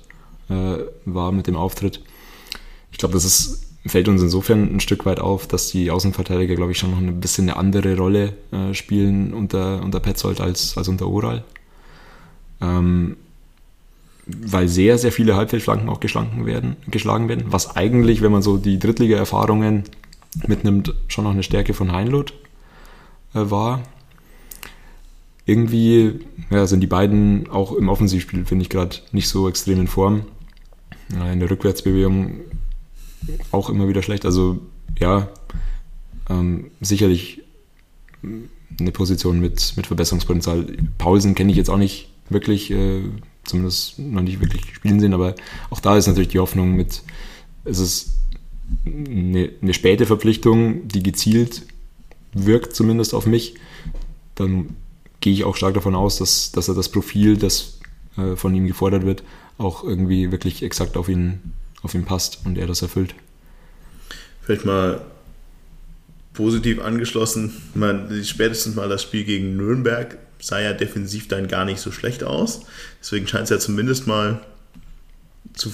äh, 0.49 0.77
war 1.05 1.31
mit 1.31 1.47
dem 1.47 1.55
Auftritt. 1.55 2.01
Ich 2.91 2.97
glaube, 2.97 3.13
das 3.13 3.25
ist, 3.25 3.67
fällt 3.85 4.07
uns 4.07 4.21
insofern 4.21 4.75
ein 4.75 4.79
Stück 4.79 5.05
weit 5.05 5.19
auf, 5.19 5.47
dass 5.47 5.69
die 5.69 5.91
Außenverteidiger, 5.91 6.55
glaube 6.55 6.71
ich, 6.71 6.79
schon 6.79 6.91
noch 6.91 6.97
ein 6.97 7.19
bisschen 7.19 7.49
eine 7.49 7.57
andere 7.57 7.95
Rolle 7.95 8.33
äh, 8.51 8.73
spielen 8.73 9.33
unter, 9.33 9.81
unter 9.83 9.99
Petzold 9.99 10.41
als, 10.41 10.77
als 10.77 10.87
unter 10.87 11.07
Oral. 11.07 11.43
Ähm, 12.61 13.15
weil 14.41 14.67
sehr, 14.67 14.97
sehr 14.97 15.11
viele 15.11 15.35
Halbfeldflanken 15.35 15.89
auch 15.89 15.99
geschlagen 15.99 16.45
werden, 16.45 16.75
geschlagen 16.87 17.29
werden, 17.29 17.45
was 17.47 17.75
eigentlich, 17.75 18.21
wenn 18.21 18.31
man 18.31 18.41
so 18.41 18.57
die 18.57 18.79
Drittliga-Erfahrungen 18.79 19.83
mitnimmt, 20.47 20.93
schon 21.07 21.23
noch 21.23 21.31
eine 21.31 21.43
Stärke 21.43 21.73
von 21.73 21.91
Heinloth 21.91 22.33
äh, 23.33 23.49
war. 23.49 23.83
Irgendwie 25.45 26.19
ja, 26.51 26.67
sind 26.67 26.81
die 26.81 26.87
beiden 26.87 27.49
auch 27.49 27.73
im 27.73 27.89
Offensivspiel, 27.89 28.45
finde 28.45 28.63
ich, 28.63 28.69
gerade 28.69 28.97
nicht 29.11 29.27
so 29.27 29.49
extrem 29.49 29.79
in 29.79 29.87
Form. 29.87 30.25
In 31.09 31.39
der 31.39 31.49
Rückwärtsbewegung 31.49 32.41
auch 33.51 33.71
immer 33.71 33.87
wieder 33.87 34.03
schlecht. 34.03 34.25
Also 34.25 34.59
ja, 34.99 35.27
ähm, 36.29 36.69
sicherlich 36.81 37.41
eine 38.79 38.91
Position 38.91 39.39
mit, 39.39 39.73
mit 39.75 39.87
Verbesserungspotenzial. 39.87 40.67
Paulsen 40.99 41.33
kenne 41.33 41.51
ich 41.51 41.57
jetzt 41.57 41.69
auch 41.69 41.77
nicht 41.77 42.09
wirklich, 42.29 42.69
äh, 42.71 43.01
zumindest 43.49 43.99
noch 43.99 44.21
nicht 44.21 44.39
wirklich 44.39 44.63
spielen 44.73 44.99
sehen, 44.99 45.13
aber 45.13 45.35
auch 45.69 45.79
da 45.79 45.97
ist 45.97 46.07
natürlich 46.07 46.29
die 46.29 46.39
Hoffnung 46.39 46.75
mit, 46.75 47.01
es 47.65 47.79
ist 47.79 48.13
eine, 48.85 49.51
eine 49.61 49.73
späte 49.73 50.05
Verpflichtung, 50.05 50.87
die 50.87 51.03
gezielt 51.03 51.63
wirkt, 52.33 52.75
zumindest 52.75 53.13
auf 53.13 53.25
mich. 53.25 53.55
Dann 54.35 54.75
gehe 55.21 55.33
ich 55.33 55.43
auch 55.43 55.55
stark 55.55 55.73
davon 55.73 55.95
aus, 55.95 56.17
dass, 56.17 56.51
dass 56.51 56.67
er 56.67 56.75
das 56.75 56.89
Profil, 56.89 57.37
das 57.37 57.79
äh, 58.17 58.35
von 58.35 58.53
ihm 58.55 58.67
gefordert 58.67 59.05
wird, 59.05 59.23
auch 59.57 59.83
irgendwie 59.83 60.31
wirklich 60.31 60.63
exakt 60.63 60.95
auf 60.97 61.09
ihn, 61.09 61.53
auf 61.81 61.93
ihn 61.93 62.05
passt 62.05 62.39
und 62.45 62.57
er 62.57 62.67
das 62.67 62.81
erfüllt. 62.81 63.15
Vielleicht 64.41 64.65
mal 64.65 65.01
positiv 66.33 66.79
angeschlossen. 66.79 67.51
Ich 67.71 67.75
meine, 67.75 68.23
spätestens 68.23 68.75
mal 68.75 68.87
das 68.87 69.03
Spiel 69.03 69.25
gegen 69.25 69.57
Nürnberg 69.57 70.17
sah 70.39 70.59
ja 70.59 70.73
defensiv 70.73 71.27
dann 71.27 71.47
gar 71.47 71.65
nicht 71.65 71.79
so 71.79 71.91
schlecht 71.91 72.23
aus. 72.23 72.61
Deswegen 72.99 73.27
scheint 73.27 73.45
es 73.45 73.49
ja 73.49 73.59
zumindest 73.59 74.07
mal 74.07 74.39
zu, 75.53 75.71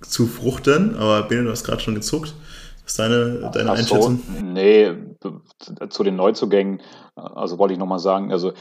zu 0.00 0.26
fruchten. 0.26 0.96
Aber 0.96 1.22
Bene, 1.24 1.44
du 1.44 1.50
hast 1.50 1.64
gerade 1.64 1.80
schon 1.80 1.94
gezuckt. 1.94 2.34
Was 2.82 2.92
ist 2.92 2.98
deine, 2.98 3.50
deine 3.52 3.72
Einschätzung? 3.72 4.22
So, 4.26 4.44
nee, 4.44 4.92
zu 5.90 6.04
den 6.04 6.16
Neuzugängen, 6.16 6.80
also 7.14 7.58
wollte 7.58 7.74
ich 7.74 7.78
nochmal 7.78 7.98
sagen, 7.98 8.32
also 8.32 8.52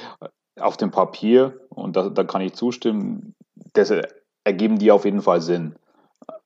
auf 0.60 0.76
dem 0.76 0.92
Papier, 0.92 1.60
und 1.70 1.96
da, 1.96 2.10
da 2.10 2.24
kann 2.24 2.42
ich 2.42 2.54
zustimmen, 2.54 3.36
das 3.74 3.94
ergeben 4.44 4.80
die 4.80 4.92
auf 4.92 5.06
jeden 5.06 5.22
Fall 5.22 5.42
Sinn. 5.42 5.76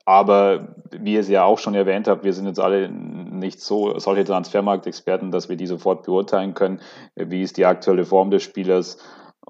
Aber 0.05 0.75
wie 0.91 1.13
ihr 1.13 1.19
es 1.19 1.29
ja 1.29 1.43
auch 1.43 1.59
schon 1.59 1.75
erwähnt 1.75 2.07
habt, 2.07 2.23
wir 2.23 2.33
sind 2.33 2.47
jetzt 2.47 2.59
alle 2.59 2.89
nicht 2.89 3.61
so 3.61 3.97
solche 3.99 4.23
Transfermarktexperten, 4.23 5.31
dass 5.31 5.49
wir 5.49 5.55
die 5.55 5.67
sofort 5.67 6.03
beurteilen 6.03 6.53
können, 6.53 6.81
wie 7.15 7.41
ist 7.41 7.57
die 7.57 7.65
aktuelle 7.65 8.05
Form 8.05 8.31
des 8.31 8.43
Spielers? 8.43 8.97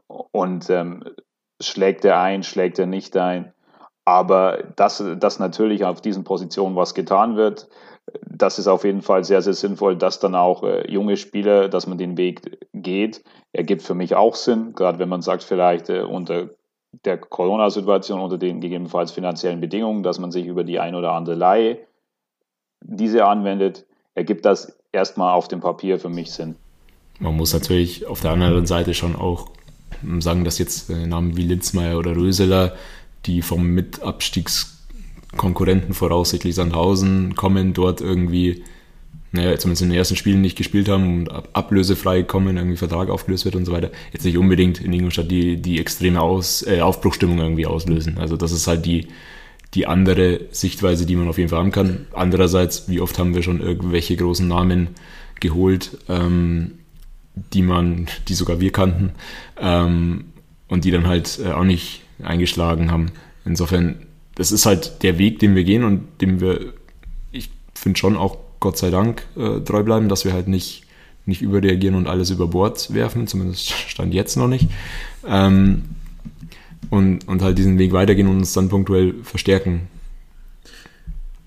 Und 0.07 0.69
ähm, 0.69 1.03
schlägt 1.61 2.05
er 2.05 2.19
ein, 2.21 2.43
schlägt 2.43 2.79
er 2.79 2.85
nicht 2.85 3.15
ein. 3.17 3.53
Aber 4.03 4.63
dass, 4.75 5.03
dass 5.19 5.39
natürlich 5.39 5.85
auf 5.85 6.01
diesen 6.01 6.23
Positionen 6.23 6.75
was 6.75 6.93
getan 6.93 7.37
wird, 7.37 7.69
das 8.25 8.59
ist 8.59 8.67
auf 8.67 8.83
jeden 8.83 9.01
Fall 9.01 9.23
sehr, 9.23 9.41
sehr 9.41 9.53
sinnvoll, 9.53 9.95
dass 9.95 10.19
dann 10.19 10.35
auch 10.35 10.63
äh, 10.63 10.89
junge 10.91 11.17
Spieler, 11.17 11.69
dass 11.69 11.87
man 11.87 11.97
den 11.97 12.17
Weg 12.17 12.67
geht, 12.73 13.23
ergibt 13.53 13.83
für 13.83 13.93
mich 13.93 14.15
auch 14.15 14.35
Sinn, 14.35 14.73
gerade 14.73 14.99
wenn 14.99 15.09
man 15.09 15.21
sagt, 15.21 15.43
vielleicht 15.43 15.89
äh, 15.89 16.01
unter 16.01 16.49
der 17.05 17.17
Corona-Situation, 17.17 18.19
unter 18.19 18.37
den 18.37 18.61
gegebenenfalls 18.61 19.11
finanziellen 19.11 19.61
Bedingungen, 19.61 20.03
dass 20.03 20.19
man 20.19 20.31
sich 20.31 20.45
über 20.45 20.63
die 20.63 20.79
ein 20.79 20.95
oder 20.95 21.13
andere 21.13 21.35
Leihe 21.35 21.79
diese 22.83 23.25
anwendet, 23.25 23.85
ergibt 24.15 24.45
das 24.45 24.77
erstmal 24.91 25.33
auf 25.33 25.47
dem 25.47 25.61
Papier 25.61 25.99
für 25.99 26.09
mich 26.09 26.31
Sinn. 26.31 26.55
Man 27.19 27.37
muss 27.37 27.53
natürlich 27.53 28.07
auf 28.07 28.21
der 28.21 28.31
anderen 28.31 28.65
Seite 28.65 28.93
schon 28.93 29.15
auch 29.15 29.49
sagen, 30.19 30.43
dass 30.43 30.57
jetzt 30.57 30.89
äh, 30.89 31.05
Namen 31.05 31.37
wie 31.37 31.43
Linzmeier 31.43 31.97
oder 31.97 32.13
Röseler, 32.15 32.73
die 33.25 33.43
vom 33.43 33.67
Mitabstiegskonkurrenten 33.67 35.93
voraussichtlich 35.93 36.55
Sandhausen 36.55 37.35
kommen, 37.35 37.73
dort 37.73 38.01
irgendwie 38.01 38.63
naja, 39.31 39.57
zumindest 39.57 39.83
in 39.83 39.89
den 39.89 39.97
ersten 39.97 40.17
Spielen 40.17 40.41
nicht 40.41 40.57
gespielt 40.57 40.89
haben 40.89 41.19
und 41.19 41.55
ablösefrei 41.55 42.23
kommen, 42.23 42.57
irgendwie 42.57 42.77
Vertrag 42.77 43.09
aufgelöst 43.09 43.45
wird 43.45 43.55
und 43.55 43.65
so 43.65 43.71
weiter, 43.71 43.91
jetzt 44.11 44.25
nicht 44.25 44.37
unbedingt 44.37 44.81
in 44.81 44.91
Ingolstadt 44.91 45.31
die, 45.31 45.61
die 45.61 45.79
extreme 45.79 46.21
Aus, 46.21 46.65
äh, 46.67 46.81
Aufbruchstimmung 46.81 47.39
irgendwie 47.39 47.65
auslösen. 47.65 48.17
Also 48.17 48.35
das 48.35 48.51
ist 48.51 48.67
halt 48.67 48.85
die, 48.85 49.07
die 49.73 49.87
andere 49.87 50.41
Sichtweise, 50.51 51.05
die 51.05 51.15
man 51.15 51.29
auf 51.29 51.37
jeden 51.37 51.49
Fall 51.49 51.59
haben 51.59 51.71
kann. 51.71 52.07
Andererseits, 52.13 52.89
wie 52.89 52.99
oft 52.99 53.17
haben 53.17 53.33
wir 53.33 53.41
schon 53.41 53.61
irgendwelche 53.61 54.17
großen 54.17 54.47
Namen 54.47 54.89
geholt, 55.39 55.97
ähm, 56.09 56.73
die 57.53 57.61
man, 57.61 58.07
die 58.27 58.33
sogar 58.33 58.59
wir 58.59 58.73
kannten, 58.73 59.13
ähm, 59.57 60.25
und 60.67 60.83
die 60.83 60.91
dann 60.91 61.07
halt 61.07 61.39
äh, 61.43 61.51
auch 61.51 61.63
nicht 61.63 62.03
eingeschlagen 62.21 62.91
haben. 62.91 63.11
Insofern, 63.45 64.07
das 64.35 64.51
ist 64.51 64.65
halt 64.65 65.03
der 65.03 65.17
Weg, 65.17 65.39
den 65.39 65.55
wir 65.55 65.63
gehen 65.63 65.85
und 65.85 66.03
dem 66.19 66.41
wir, 66.41 66.73
ich 67.31 67.49
finde 67.73 67.97
schon 67.97 68.17
auch 68.17 68.37
Gott 68.61 68.77
sei 68.77 68.91
Dank 68.91 69.23
äh, 69.35 69.59
treu 69.59 69.83
bleiben, 69.83 70.07
dass 70.07 70.23
wir 70.23 70.31
halt 70.31 70.47
nicht, 70.47 70.83
nicht 71.25 71.41
überreagieren 71.41 71.95
und 71.95 72.07
alles 72.07 72.29
über 72.29 72.47
Bord 72.47 72.93
werfen, 72.93 73.27
zumindest 73.27 73.71
stand 73.89 74.13
jetzt 74.13 74.37
noch 74.37 74.47
nicht. 74.47 74.69
Ähm, 75.27 75.83
und, 76.89 77.27
und 77.27 77.41
halt 77.41 77.57
diesen 77.57 77.77
Weg 77.77 77.91
weitergehen 77.91 78.27
und 78.27 78.37
uns 78.37 78.53
dann 78.53 78.69
punktuell 78.69 79.15
verstärken. 79.23 79.87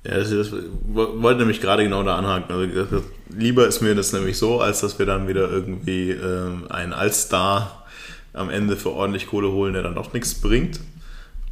Ja, 0.05 0.18
das, 0.18 0.31
das 0.31 0.53
wollte 0.92 1.40
nämlich 1.40 1.61
gerade 1.61 1.85
genau 1.85 2.03
da 2.03 2.16
anhaken. 2.16 2.53
Also, 2.53 3.03
lieber 3.31 3.66
ist 3.66 3.81
mir 3.81 3.94
das 3.94 4.12
nämlich 4.12 4.37
so, 4.37 4.61
als 4.61 4.81
dass 4.81 4.98
wir 4.98 5.07
dann 5.07 5.29
wieder 5.29 5.50
irgendwie 5.50 6.11
äh, 6.11 6.50
einen 6.68 6.92
Allstar 6.92 7.87
am 8.33 8.50
Ende 8.50 8.77
für 8.77 8.90
ordentlich 8.90 9.29
Kohle 9.29 9.53
holen, 9.53 9.72
der 9.72 9.83
dann 9.83 9.94
doch 9.94 10.12
nichts 10.12 10.35
bringt. 10.35 10.81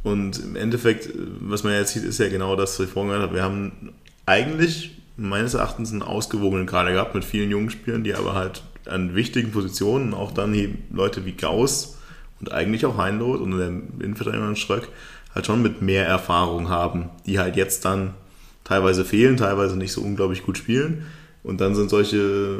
Und 0.03 0.43
im 0.43 0.55
Endeffekt, 0.55 1.09
was 1.39 1.63
man 1.63 1.73
jetzt 1.73 1.93
sieht, 1.93 2.03
ist 2.03 2.19
ja 2.19 2.27
genau 2.27 2.55
das, 2.55 2.77
was 2.79 2.87
ich 2.87 2.93
vorhin 2.93 3.09
gesagt 3.11 3.27
habe. 3.27 3.35
Wir 3.35 3.43
haben 3.43 3.93
eigentlich 4.25 4.91
meines 5.17 5.53
Erachtens 5.53 5.91
einen 5.91 6.01
ausgewogenen 6.01 6.65
Kader 6.65 6.91
gehabt 6.91 7.15
mit 7.15 7.25
vielen 7.25 7.51
jungen 7.51 7.69
Spielern, 7.69 8.03
die 8.03 8.15
aber 8.15 8.33
halt 8.33 8.63
an 8.85 9.15
wichtigen 9.15 9.51
Positionen, 9.51 10.13
auch 10.13 10.31
dann 10.31 10.55
Leute 10.91 11.25
wie 11.25 11.33
Gauss 11.33 11.97
und 12.39 12.51
eigentlich 12.51 12.85
auch 12.85 12.97
Heinloth 12.97 13.41
und 13.41 13.57
der 13.57 13.67
Innenverteidiger 13.67 14.55
Ströck, 14.55 14.89
halt 15.33 15.45
schon 15.45 15.61
mit 15.61 15.81
mehr 15.81 16.05
Erfahrung 16.05 16.69
haben, 16.69 17.09
die 17.25 17.39
halt 17.39 17.55
jetzt 17.55 17.85
dann 17.85 18.13
teilweise 18.63 19.05
fehlen, 19.05 19.37
teilweise 19.37 19.77
nicht 19.77 19.93
so 19.93 20.01
unglaublich 20.01 20.43
gut 20.43 20.57
spielen. 20.57 21.05
Und 21.43 21.59
dann 21.59 21.75
sind 21.75 21.89
solche, 21.89 22.59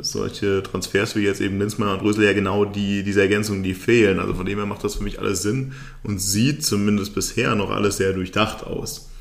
solche 0.00 0.62
Transfers 0.62 1.16
wie 1.16 1.22
jetzt 1.22 1.40
eben 1.40 1.58
Linzmann 1.58 1.88
und 1.88 2.02
Rösel 2.02 2.24
ja 2.24 2.32
genau 2.32 2.64
die, 2.64 3.02
diese 3.02 3.20
Ergänzungen, 3.20 3.64
die 3.64 3.74
fehlen. 3.74 4.20
Also 4.20 4.34
von 4.34 4.46
dem 4.46 4.58
her 4.58 4.66
macht 4.66 4.84
das 4.84 4.96
für 4.96 5.02
mich 5.02 5.18
alles 5.18 5.42
Sinn 5.42 5.72
und 6.04 6.20
sieht 6.20 6.64
zumindest 6.64 7.14
bisher 7.14 7.54
noch 7.56 7.70
alles 7.70 7.96
sehr 7.96 8.12
durchdacht 8.12 8.64
aus 8.64 9.11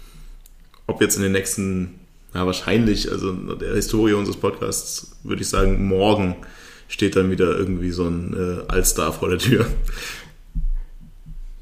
ob 0.92 1.02
jetzt 1.02 1.16
in 1.16 1.24
den 1.24 1.32
nächsten, 1.32 2.00
ja 2.34 2.46
wahrscheinlich, 2.46 3.12
also 3.12 3.32
der 3.34 3.76
Historie 3.76 4.14
unseres 4.14 4.38
Podcasts 4.38 5.16
würde 5.24 5.42
ich 5.42 5.50
sagen, 5.50 5.88
morgen 5.88 6.36
steht 6.88 7.16
dann 7.16 7.32
wieder 7.32 7.58
irgendwie 7.58 7.92
so 7.92 8.06
ein 8.06 8.34
äh, 8.34 8.72
Allstar 8.72 9.14
vor 9.14 9.30
der 9.30 9.38
Tür. 9.38 9.66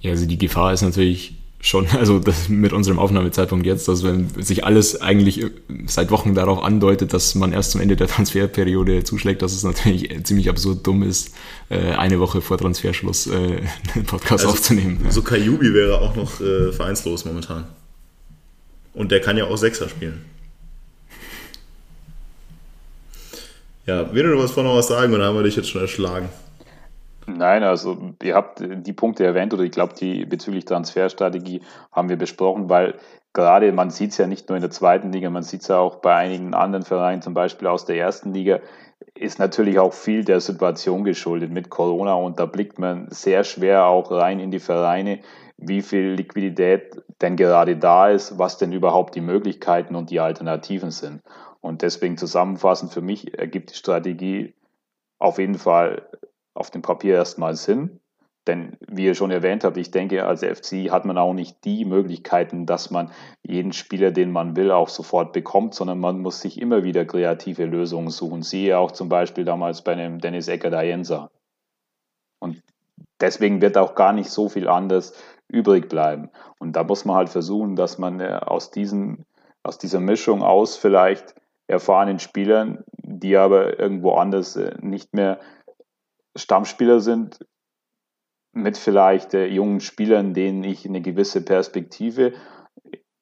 Ja, 0.02 0.12
also 0.12 0.26
die 0.26 0.38
Gefahr 0.38 0.74
ist 0.74 0.82
natürlich 0.82 1.36
schon, 1.62 1.88
also 2.00 2.22
mit 2.48 2.74
unserem 2.74 3.00
Aufnahmezeitpunkt 3.00 3.66
jetzt, 3.66 3.88
dass 3.88 4.04
wenn 4.04 4.30
sich 4.42 4.64
alles 4.66 5.02
eigentlich 5.02 5.46
seit 5.86 6.10
Wochen 6.10 6.34
darauf 6.34 6.64
andeutet, 6.64 7.14
dass 7.14 7.36
man 7.36 7.54
erst 7.54 7.72
zum 7.72 7.82
Ende 7.82 7.96
der 7.96 8.08
Transferperiode 8.16 9.04
zuschlägt, 9.04 9.42
dass 9.42 9.54
es 9.54 9.64
natürlich 9.64 10.24
ziemlich 10.24 10.50
absurd 10.50 10.86
dumm 10.86 11.04
ist, 11.04 11.36
äh, 11.70 11.92
eine 11.92 12.20
Woche 12.20 12.42
vor 12.42 12.58
Transferschluss 12.58 13.28
äh, 13.28 13.62
einen 13.94 14.06
Podcast 14.06 14.46
also, 14.46 14.50
aufzunehmen. 14.50 15.06
So 15.10 15.22
Kajubi 15.22 15.74
wäre 15.74 16.02
auch 16.02 16.16
noch 16.16 16.42
äh, 16.42 16.72
vereinslos 16.72 17.26
momentan. 17.26 17.66
Und 19.00 19.14
der 19.14 19.22
kann 19.22 19.38
ja 19.38 19.46
auch 19.46 19.56
Sechser 19.56 19.88
spielen. 19.88 20.26
Ja, 23.86 24.14
will 24.14 24.24
du 24.24 24.38
was 24.38 24.52
vor 24.52 24.64
noch 24.64 24.76
was 24.76 24.90
sagen 24.90 25.14
oder 25.14 25.24
haben 25.24 25.38
wir 25.38 25.44
dich 25.44 25.56
jetzt 25.56 25.70
schon 25.70 25.80
erschlagen? 25.80 26.28
Nein, 27.26 27.64
also 27.64 28.14
ihr 28.22 28.36
habt 28.36 28.62
die 28.62 28.92
Punkte 28.92 29.24
erwähnt 29.24 29.54
oder 29.54 29.64
ich 29.64 29.72
glaube, 29.72 29.94
die 29.94 30.26
bezüglich 30.26 30.66
Transferstrategie 30.66 31.62
haben 31.94 32.10
wir 32.10 32.18
besprochen, 32.18 32.70
weil 32.70 32.96
gerade 33.32 33.72
man 33.72 33.90
sieht 33.90 34.12
es 34.12 34.18
ja 34.18 34.28
nicht 34.28 34.50
nur 34.50 34.58
in 34.58 34.62
der 34.62 34.72
zweiten 34.72 35.14
Liga, 35.14 35.30
man 35.30 35.44
sieht 35.44 35.62
es 35.62 35.70
ja 35.70 35.78
auch 35.78 36.02
bei 36.02 36.14
einigen 36.16 36.54
anderen 36.54 36.84
Vereinen, 36.84 37.22
zum 37.22 37.34
Beispiel 37.34 37.70
aus 37.70 37.86
der 37.86 37.96
ersten 37.96 38.34
Liga, 38.34 38.60
ist 39.16 39.40
natürlich 39.40 39.80
auch 39.80 39.94
viel 39.94 40.26
der 40.26 40.42
Situation 40.42 41.06
geschuldet 41.06 41.52
mit 41.52 41.70
Corona 41.70 42.16
und 42.16 42.38
da 42.38 42.46
blickt 42.46 42.80
man 42.80 43.08
sehr 43.12 43.46
schwer 43.46 43.86
auch 43.86 44.12
rein 44.12 44.42
in 44.42 44.52
die 44.52 44.60
Vereine, 44.60 45.20
wie 45.62 45.82
viel 45.82 46.12
Liquidität 46.12 47.02
denn 47.22 47.36
gerade 47.36 47.76
da 47.76 48.10
ist, 48.10 48.40
was 48.40 48.58
denn 48.58 48.72
überhaupt 48.72 49.16
die 49.16 49.22
Möglichkeiten 49.22 49.96
und 49.96 50.10
die 50.10 50.20
Alternativen 50.20 50.92
sind. 50.92 51.22
Und 51.62 51.82
deswegen 51.82 52.18
zusammenfassend 52.18 52.94
für 52.94 53.02
mich 53.02 53.38
ergibt 53.38 53.72
die 53.72 53.76
Strategie 53.76 54.54
auf 55.20 55.38
jeden 55.38 55.58
Fall 55.58 56.08
auf 56.54 56.72
dem 56.72 56.82
Papier 56.82 57.16
erstmal 57.16 57.56
Sinn. 57.56 58.00
Denn 58.48 58.78
wie 58.88 59.06
ihr 59.06 59.16
schon 59.16 59.32
erwähnt 59.32 59.66
habt, 59.66 59.76
ich 59.76 59.92
denke, 59.92 60.26
als 60.26 60.44
FC 60.44 60.90
hat 60.92 61.04
man 61.04 61.18
auch 61.18 61.34
nicht 61.34 61.64
die 61.66 61.84
Möglichkeiten, 61.84 62.66
dass 62.66 62.90
man 62.90 63.12
jeden 63.44 63.74
Spieler, 63.74 64.12
den 64.12 64.32
man 64.32 64.56
will, 64.56 64.72
auch 64.72 64.88
sofort 64.88 65.34
bekommt, 65.34 65.76
sondern 65.76 66.00
man 66.00 66.20
muss 66.20 66.40
sich 66.40 66.60
immer 66.60 66.84
wieder 66.84 67.06
kreative 67.06 67.66
Lösungen 67.66 68.10
suchen. 68.10 68.42
Siehe 68.42 68.80
auch 68.80 68.92
zum 68.92 69.10
Beispiel 69.10 69.44
damals 69.44 69.84
bei 69.84 69.94
dem 69.96 70.20
Dennis 70.20 70.48
Ecker 70.48 70.70
Dayensa. 70.70 71.30
Und 72.40 72.62
deswegen 73.20 73.62
wird 73.62 73.78
auch 73.78 73.94
gar 73.94 74.14
nicht 74.14 74.30
so 74.30 74.48
viel 74.48 74.70
anders 74.70 75.14
übrig 75.50 75.90
bleiben. 75.90 76.30
Und 76.60 76.76
da 76.76 76.84
muss 76.84 77.06
man 77.06 77.18
halt 77.18 77.30
versuchen, 77.30 77.76
dass 77.76 77.98
man 77.98 78.20
äh, 78.20 78.40
aus, 78.42 78.72
diesen, 78.72 79.26
aus 79.64 79.78
dieser 79.78 80.00
Mischung 80.00 80.42
aus 80.42 80.78
vielleicht 80.78 81.36
erfahrenen 81.68 82.20
Spielern, 82.20 82.84
die 82.98 83.36
aber 83.36 83.80
irgendwo 83.80 84.14
anders 84.14 84.56
äh, 84.56 84.76
nicht 84.82 85.14
mehr 85.14 85.40
Stammspieler 86.36 87.00
sind, 87.02 87.46
mit 88.54 88.78
vielleicht 88.78 89.34
äh, 89.34 89.48
jungen 89.48 89.82
Spielern, 89.82 90.34
denen 90.34 90.64
ich 90.64 90.86
eine 90.86 91.02
gewisse 91.02 91.42
Perspektive 91.42 92.34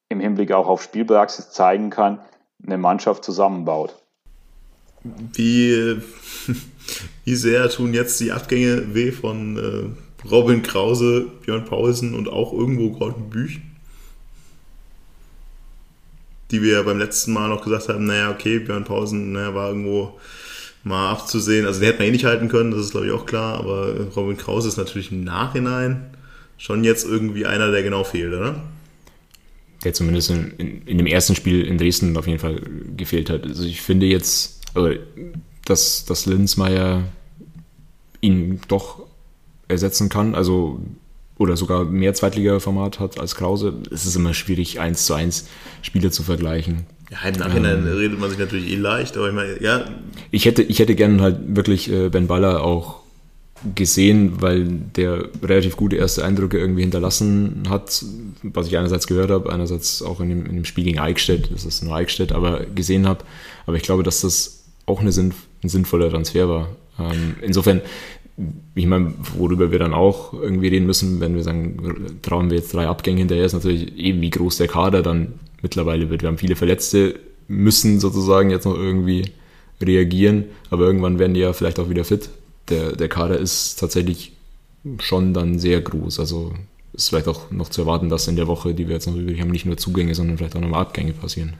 im 0.08 0.20
Hinblick 0.20 0.52
auch 0.52 0.68
auf 0.68 0.82
Spielpraxis 0.82 1.50
zeigen 1.50 1.90
kann, 1.90 2.20
eine 2.64 2.78
Mannschaft 2.78 3.24
zusammenbaut. 3.24 3.94
wie, 5.04 6.00
wie 7.24 7.34
sehr 7.34 7.68
tun 7.68 7.92
jetzt 7.94 8.18
die 8.20 8.32
Abgänge 8.32 8.94
weh 8.94 9.12
von 9.12 9.96
Robin 10.30 10.62
Krause, 10.62 11.26
Björn 11.44 11.64
Paulsen 11.64 12.14
und 12.14 12.28
auch 12.28 12.52
irgendwo 12.52 12.90
Gordon 12.90 13.30
Büch? 13.30 13.60
Die 16.50 16.62
wir 16.62 16.72
ja 16.74 16.82
beim 16.82 16.98
letzten 16.98 17.32
Mal 17.32 17.48
noch 17.48 17.62
gesagt 17.62 17.88
haben, 17.88 18.06
naja, 18.06 18.30
okay, 18.30 18.58
Björn 18.58 18.84
Pausen 18.84 19.32
naja, 19.32 19.54
war 19.54 19.68
irgendwo 19.68 20.18
mal 20.82 21.10
abzusehen. 21.10 21.66
Also 21.66 21.80
den 21.80 21.88
hätte 21.88 21.98
man 21.98 22.08
eh 22.08 22.12
nicht 22.12 22.24
halten 22.24 22.48
können, 22.48 22.70
das 22.70 22.80
ist 22.80 22.90
glaube 22.92 23.06
ich 23.06 23.12
auch 23.12 23.26
klar, 23.26 23.58
aber 23.58 23.94
Robin 24.16 24.36
Krause 24.36 24.68
ist 24.68 24.76
natürlich 24.76 25.12
im 25.12 25.24
Nachhinein 25.24 26.10
schon 26.56 26.84
jetzt 26.84 27.06
irgendwie 27.06 27.46
einer, 27.46 27.70
der 27.70 27.82
genau 27.82 28.04
fehlt, 28.04 28.34
oder? 28.34 28.60
Der 29.84 29.94
zumindest 29.94 30.30
in, 30.30 30.52
in, 30.58 30.82
in 30.82 30.98
dem 30.98 31.06
ersten 31.06 31.36
Spiel 31.36 31.62
in 31.62 31.78
Dresden 31.78 32.16
auf 32.16 32.26
jeden 32.26 32.40
Fall 32.40 32.60
gefehlt 32.96 33.30
hat. 33.30 33.44
Also 33.44 33.62
ich 33.62 33.80
finde 33.80 34.06
jetzt, 34.06 34.60
dass, 35.64 36.04
dass 36.04 36.26
Linzmeier 36.26 37.04
ihn 38.20 38.60
doch 38.66 39.07
ersetzen 39.68 40.08
kann, 40.08 40.34
also 40.34 40.80
oder 41.38 41.56
sogar 41.56 41.84
mehr 41.84 42.14
Zweitliga-Format 42.14 42.98
hat 42.98 43.20
als 43.20 43.36
Krause, 43.36 43.74
es 43.92 44.04
ist 44.06 44.16
immer 44.16 44.34
schwierig, 44.34 44.80
eins 44.80 45.06
zu 45.06 45.14
eins 45.14 45.46
Spiele 45.82 46.10
zu 46.10 46.24
vergleichen. 46.24 46.86
Ja, 47.10 47.28
im 47.28 47.36
Nachhinein 47.36 47.86
ähm, 47.86 47.96
redet 47.96 48.18
man 48.18 48.28
sich 48.28 48.38
natürlich 48.38 48.70
eh 48.72 48.76
leicht, 48.76 49.16
aber 49.16 49.28
ich 49.28 49.34
meine, 49.34 49.62
ja. 49.62 49.84
Ich 50.30 50.44
hätte, 50.44 50.62
ich 50.62 50.78
hätte 50.78 50.94
gerne 50.94 51.22
halt 51.22 51.38
wirklich 51.56 51.90
äh, 51.90 52.08
Ben 52.08 52.26
Baller 52.26 52.62
auch 52.62 53.00
gesehen, 53.74 54.40
weil 54.40 54.64
der 54.96 55.28
relativ 55.42 55.76
gute 55.76 55.96
erste 55.96 56.24
Eindrücke 56.24 56.58
irgendwie 56.58 56.82
hinterlassen 56.82 57.64
hat, 57.68 58.04
was 58.42 58.66
ich 58.66 58.76
einerseits 58.76 59.06
gehört 59.06 59.30
habe, 59.30 59.52
einerseits 59.52 60.02
auch 60.02 60.20
in 60.20 60.28
dem, 60.28 60.46
in 60.46 60.54
dem 60.56 60.64
Spiel 60.64 60.84
gegen 60.84 60.98
Eichstätt, 60.98 61.50
das 61.52 61.64
ist 61.64 61.82
nur 61.82 61.94
Eichstätt, 61.94 62.32
aber 62.32 62.64
gesehen 62.74 63.06
habe. 63.06 63.24
Aber 63.66 63.76
ich 63.76 63.82
glaube, 63.82 64.02
dass 64.02 64.20
das 64.20 64.64
auch 64.86 65.00
eine 65.00 65.12
sinn, 65.12 65.34
ein 65.62 65.68
sinnvoller 65.68 66.10
Transfer 66.10 66.48
war. 66.48 66.68
Ähm, 66.98 67.36
insofern, 67.40 67.80
ich 68.74 68.86
meine, 68.86 69.14
worüber 69.36 69.72
wir 69.72 69.78
dann 69.78 69.94
auch 69.94 70.32
irgendwie 70.32 70.68
reden 70.68 70.86
müssen, 70.86 71.20
wenn 71.20 71.34
wir 71.34 71.42
sagen, 71.42 72.18
trauen 72.22 72.50
wir 72.50 72.58
jetzt 72.58 72.72
drei 72.72 72.86
Abgänge 72.86 73.18
hinterher, 73.18 73.44
ist 73.44 73.52
natürlich 73.52 73.96
eben, 73.96 74.20
wie 74.20 74.30
groß 74.30 74.58
der 74.58 74.68
Kader 74.68 75.02
dann 75.02 75.34
mittlerweile 75.62 76.08
wird. 76.08 76.22
Wir 76.22 76.28
haben 76.28 76.38
viele 76.38 76.56
Verletzte, 76.56 77.18
müssen 77.48 77.98
sozusagen 77.98 78.50
jetzt 78.50 78.64
noch 78.64 78.76
irgendwie 78.76 79.32
reagieren, 79.80 80.44
aber 80.70 80.86
irgendwann 80.86 81.18
werden 81.18 81.34
die 81.34 81.40
ja 81.40 81.52
vielleicht 81.52 81.80
auch 81.80 81.90
wieder 81.90 82.04
fit. 82.04 82.30
Der, 82.68 82.92
der 82.92 83.08
Kader 83.08 83.38
ist 83.38 83.80
tatsächlich 83.80 84.32
schon 85.00 85.34
dann 85.34 85.58
sehr 85.58 85.80
groß. 85.80 86.20
Also 86.20 86.52
ist 86.92 87.08
vielleicht 87.08 87.28
auch 87.28 87.50
noch 87.50 87.68
zu 87.68 87.82
erwarten, 87.82 88.08
dass 88.08 88.28
in 88.28 88.36
der 88.36 88.46
Woche, 88.46 88.74
die 88.74 88.86
wir 88.86 88.94
jetzt 88.94 89.06
noch 89.06 89.16
übrig 89.16 89.40
haben, 89.40 89.50
nicht 89.50 89.66
nur 89.66 89.76
Zugänge, 89.76 90.14
sondern 90.14 90.38
vielleicht 90.38 90.56
auch 90.56 90.60
nochmal 90.60 90.82
Abgänge 90.82 91.12
passieren. 91.12 91.54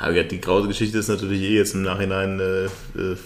Ja, 0.00 0.22
die 0.22 0.40
graue 0.40 0.66
Geschichte 0.68 0.98
ist 0.98 1.08
natürlich 1.08 1.42
eh 1.42 1.56
jetzt 1.56 1.74
im 1.74 1.82
Nachhinein 1.82 2.38
äh, 2.40 2.64
äh, 2.64 3.16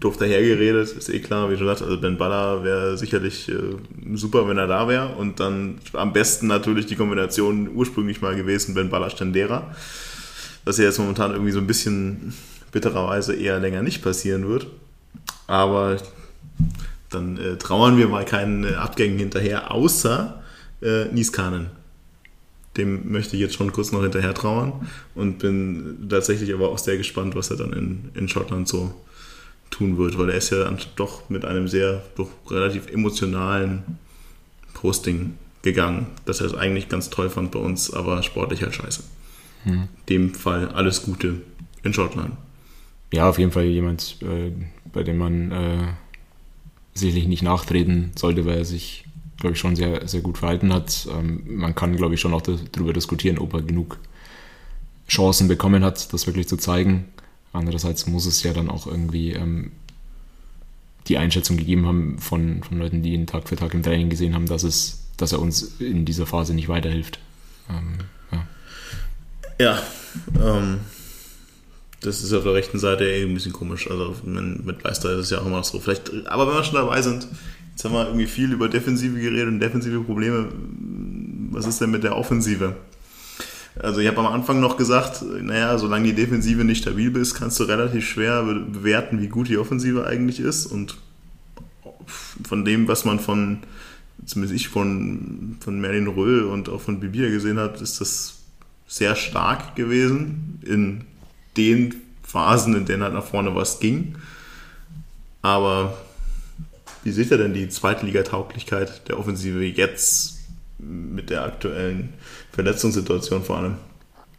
doof 0.00 0.16
dahergeredet, 0.16 0.92
ist 0.92 1.08
eh 1.08 1.20
klar, 1.20 1.50
wie 1.50 1.56
schon 1.56 1.66
gesagt, 1.66 1.82
also 1.82 2.00
Ben 2.00 2.16
Baller 2.16 2.64
wäre 2.64 2.96
sicherlich 2.96 3.48
äh, 3.48 3.76
super, 4.14 4.48
wenn 4.48 4.56
er 4.56 4.66
da 4.66 4.88
wäre 4.88 5.08
und 5.16 5.38
dann 5.40 5.78
am 5.92 6.12
besten 6.12 6.46
natürlich 6.46 6.86
die 6.86 6.96
Kombination 6.96 7.68
ursprünglich 7.74 8.22
mal 8.22 8.34
gewesen, 8.34 8.74
Ben 8.74 8.88
Baller 8.88 9.10
Stendera, 9.10 9.74
was 10.64 10.78
ja 10.78 10.84
jetzt 10.84 10.98
momentan 10.98 11.32
irgendwie 11.32 11.52
so 11.52 11.58
ein 11.58 11.66
bisschen 11.66 12.32
bittererweise 12.72 13.34
eher 13.34 13.60
länger 13.60 13.82
nicht 13.82 14.02
passieren 14.02 14.48
wird, 14.48 14.66
aber 15.46 15.98
dann 17.10 17.36
äh, 17.36 17.56
trauern 17.56 17.98
wir 17.98 18.08
mal 18.08 18.24
keinen 18.24 18.64
äh, 18.64 18.74
Abgängen 18.74 19.18
hinterher, 19.18 19.70
außer 19.70 20.42
äh, 20.80 21.04
Niskanen 21.06 21.66
dem 22.76 23.12
möchte 23.12 23.36
ich 23.36 23.42
jetzt 23.42 23.54
schon 23.54 23.72
kurz 23.72 23.92
noch 23.92 24.02
hinterher 24.02 24.34
trauern 24.34 24.72
und 25.14 25.38
bin 25.38 26.08
tatsächlich 26.08 26.52
aber 26.52 26.70
auch 26.70 26.78
sehr 26.78 26.96
gespannt, 26.96 27.36
was 27.36 27.50
er 27.50 27.56
dann 27.56 27.72
in, 27.72 28.10
in 28.14 28.28
Schottland 28.28 28.66
so 28.66 28.92
tun 29.74 29.98
wird, 29.98 30.18
weil 30.18 30.30
er 30.30 30.36
ist 30.36 30.50
ja 30.50 30.64
dann 30.64 30.78
doch 30.96 31.28
mit 31.28 31.44
einem 31.44 31.68
sehr 31.68 32.02
doch 32.16 32.28
relativ 32.50 32.88
emotionalen 32.90 33.82
Posting 34.74 35.34
gegangen, 35.62 36.06
dass 36.26 36.40
er 36.40 36.46
es 36.46 36.54
eigentlich 36.54 36.88
ganz 36.88 37.10
toll 37.10 37.30
fand 37.30 37.50
bei 37.50 37.58
uns, 37.58 37.92
aber 37.92 38.22
sportlich 38.22 38.62
halt 38.62 38.74
scheiße. 38.74 39.02
Hm. 39.64 39.88
Dem 40.08 40.34
Fall 40.34 40.68
alles 40.68 41.02
Gute 41.02 41.40
in 41.82 41.92
Schottland. 41.92 42.34
Ja, 43.12 43.28
auf 43.28 43.38
jeden 43.38 43.52
Fall 43.52 43.64
jemand, 43.64 44.16
äh, 44.22 44.52
bei 44.92 45.02
dem 45.02 45.18
man 45.18 45.50
äh, 45.52 45.88
sicherlich 46.94 47.26
nicht 47.26 47.42
nachtreten 47.42 48.12
sollte, 48.16 48.44
weil 48.44 48.58
er 48.58 48.64
sich 48.64 49.04
glaube 49.38 49.54
ich, 49.54 49.60
schon 49.60 49.76
sehr, 49.76 50.06
sehr 50.08 50.20
gut 50.20 50.38
verhalten 50.38 50.72
hat. 50.72 51.06
Ähm, 51.10 51.42
man 51.46 51.74
kann, 51.74 51.96
glaube 51.96 52.14
ich, 52.14 52.20
schon 52.20 52.32
auch 52.32 52.40
darüber 52.40 52.92
diskutieren, 52.92 53.38
ob 53.38 53.52
er 53.52 53.62
genug 53.62 53.98
Chancen 55.08 55.48
bekommen 55.48 55.84
hat, 55.84 56.12
das 56.12 56.26
wirklich 56.26 56.48
zu 56.48 56.56
zeigen. 56.56 57.04
Andererseits 57.54 58.06
muss 58.06 58.26
es 58.26 58.42
ja 58.42 58.52
dann 58.52 58.68
auch 58.68 58.86
irgendwie 58.86 59.32
ähm, 59.32 59.72
die 61.06 61.18
Einschätzung 61.18 61.56
gegeben 61.56 61.86
haben 61.86 62.18
von, 62.18 62.62
von 62.62 62.78
Leuten, 62.78 63.02
die 63.02 63.14
ihn 63.14 63.26
Tag 63.26 63.48
für 63.48 63.56
Tag 63.56 63.74
im 63.74 63.82
Training 63.82 64.10
gesehen 64.10 64.34
haben, 64.34 64.46
dass, 64.46 64.62
es, 64.62 65.04
dass 65.16 65.32
er 65.32 65.40
uns 65.40 65.76
in 65.78 66.04
dieser 66.04 66.26
Phase 66.26 66.54
nicht 66.54 66.68
weiterhilft. 66.68 67.18
Ähm, 67.70 67.98
ja, 68.32 68.46
ja 69.58 69.82
ähm, 70.42 70.80
das 72.00 72.22
ist 72.22 72.32
auf 72.32 72.44
der 72.44 72.54
rechten 72.54 72.78
Seite 72.78 73.04
eh 73.04 73.22
ein 73.22 73.34
bisschen 73.34 73.52
komisch. 73.52 73.90
Also 73.90 74.14
mit 74.24 74.82
Leister 74.82 75.12
ist 75.12 75.20
es 75.20 75.30
ja 75.30 75.40
auch 75.40 75.46
immer 75.46 75.64
so. 75.64 75.80
Vielleicht, 75.80 76.26
aber 76.26 76.46
wenn 76.46 76.54
wir 76.54 76.64
schon 76.64 76.74
dabei 76.74 77.00
sind, 77.00 77.28
Jetzt 77.74 77.84
haben 77.84 77.92
wir 77.92 78.06
irgendwie 78.06 78.26
viel 78.26 78.52
über 78.52 78.68
Defensive 78.68 79.18
geredet 79.18 79.48
und 79.48 79.58
defensive 79.58 80.00
Probleme. 80.00 80.48
Was 81.50 81.66
ist 81.66 81.80
denn 81.80 81.90
mit 81.90 82.04
der 82.04 82.16
Offensive? 82.16 82.76
Also 83.76 84.00
ich 84.00 84.06
habe 84.06 84.18
am 84.18 84.26
Anfang 84.26 84.60
noch 84.60 84.76
gesagt, 84.76 85.22
naja, 85.22 85.76
solange 85.78 86.06
die 86.06 86.14
Defensive 86.14 86.64
nicht 86.64 86.82
stabil 86.82 87.14
ist, 87.16 87.34
kannst 87.34 87.58
du 87.58 87.64
relativ 87.64 88.06
schwer 88.08 88.42
bewerten, 88.42 89.20
wie 89.20 89.28
gut 89.28 89.48
die 89.48 89.58
Offensive 89.58 90.06
eigentlich 90.06 90.38
ist. 90.38 90.66
Und 90.66 90.96
von 92.44 92.64
dem, 92.64 92.86
was 92.86 93.04
man 93.04 93.18
von, 93.18 93.58
zumindest 94.24 94.54
ich 94.54 94.68
von, 94.68 95.56
von 95.60 95.80
Merlin 95.80 96.06
Röhl 96.06 96.44
und 96.44 96.68
auch 96.68 96.80
von 96.80 97.00
Bibia 97.00 97.28
gesehen 97.28 97.58
habe, 97.58 97.78
ist 97.78 98.00
das 98.00 98.38
sehr 98.86 99.16
stark 99.16 99.74
gewesen 99.74 100.60
in 100.64 101.04
den 101.56 101.96
Phasen, 102.22 102.76
in 102.76 102.84
denen 102.84 103.02
halt 103.02 103.14
nach 103.14 103.24
vorne 103.24 103.54
was 103.56 103.80
ging. 103.80 104.14
Aber 105.42 105.98
wie 107.02 107.10
seht 107.10 107.30
ihr 107.30 107.38
denn 107.38 107.54
die 107.54 107.68
Zweitligatauglichkeit 107.68 109.08
der 109.08 109.18
Offensive 109.18 109.64
jetzt 109.64 110.33
mit 110.78 111.30
der 111.30 111.44
aktuellen 111.44 112.14
Verletzungssituation 112.52 113.42
vor 113.42 113.56
allem? 113.58 113.76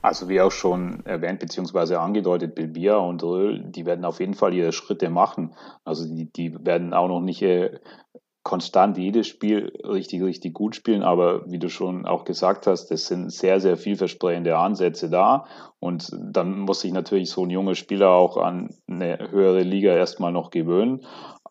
Also 0.01 0.29
wie 0.29 0.39
auch 0.39 0.51
schon 0.51 1.03
erwähnt 1.05 1.39
bzw. 1.39 1.95
angedeutet, 1.95 2.53
Bilbia 2.53 2.97
und 2.97 3.23
Röhl, 3.23 3.63
die 3.63 3.87
werden 3.87 4.05
auf 4.05 4.19
jeden 4.19 4.35
Fall 4.35 4.53
ihre 4.53 4.71
Schritte 4.71 5.09
machen. 5.09 5.55
Also 5.83 6.05
die, 6.05 6.31
die 6.31 6.55
werden 6.63 6.93
auch 6.93 7.07
noch 7.07 7.21
nicht 7.21 7.41
äh, 7.41 7.79
konstant 8.45 8.99
jedes 8.99 9.25
Spiel 9.25 9.73
richtig, 9.83 10.21
richtig 10.21 10.53
gut 10.53 10.75
spielen, 10.75 11.01
aber 11.01 11.49
wie 11.49 11.57
du 11.57 11.67
schon 11.67 12.05
auch 12.05 12.25
gesagt 12.25 12.67
hast, 12.67 12.91
es 12.91 13.07
sind 13.07 13.31
sehr, 13.31 13.59
sehr 13.59 13.75
vielversprechende 13.75 14.55
Ansätze 14.55 15.09
da 15.09 15.45
und 15.79 16.15
dann 16.15 16.59
muss 16.59 16.81
sich 16.81 16.93
natürlich 16.93 17.31
so 17.31 17.43
ein 17.43 17.49
junger 17.49 17.73
Spieler 17.73 18.11
auch 18.11 18.37
an 18.37 18.69
eine 18.87 19.31
höhere 19.31 19.63
Liga 19.63 19.95
erstmal 19.95 20.31
noch 20.31 20.51
gewöhnen, 20.51 21.03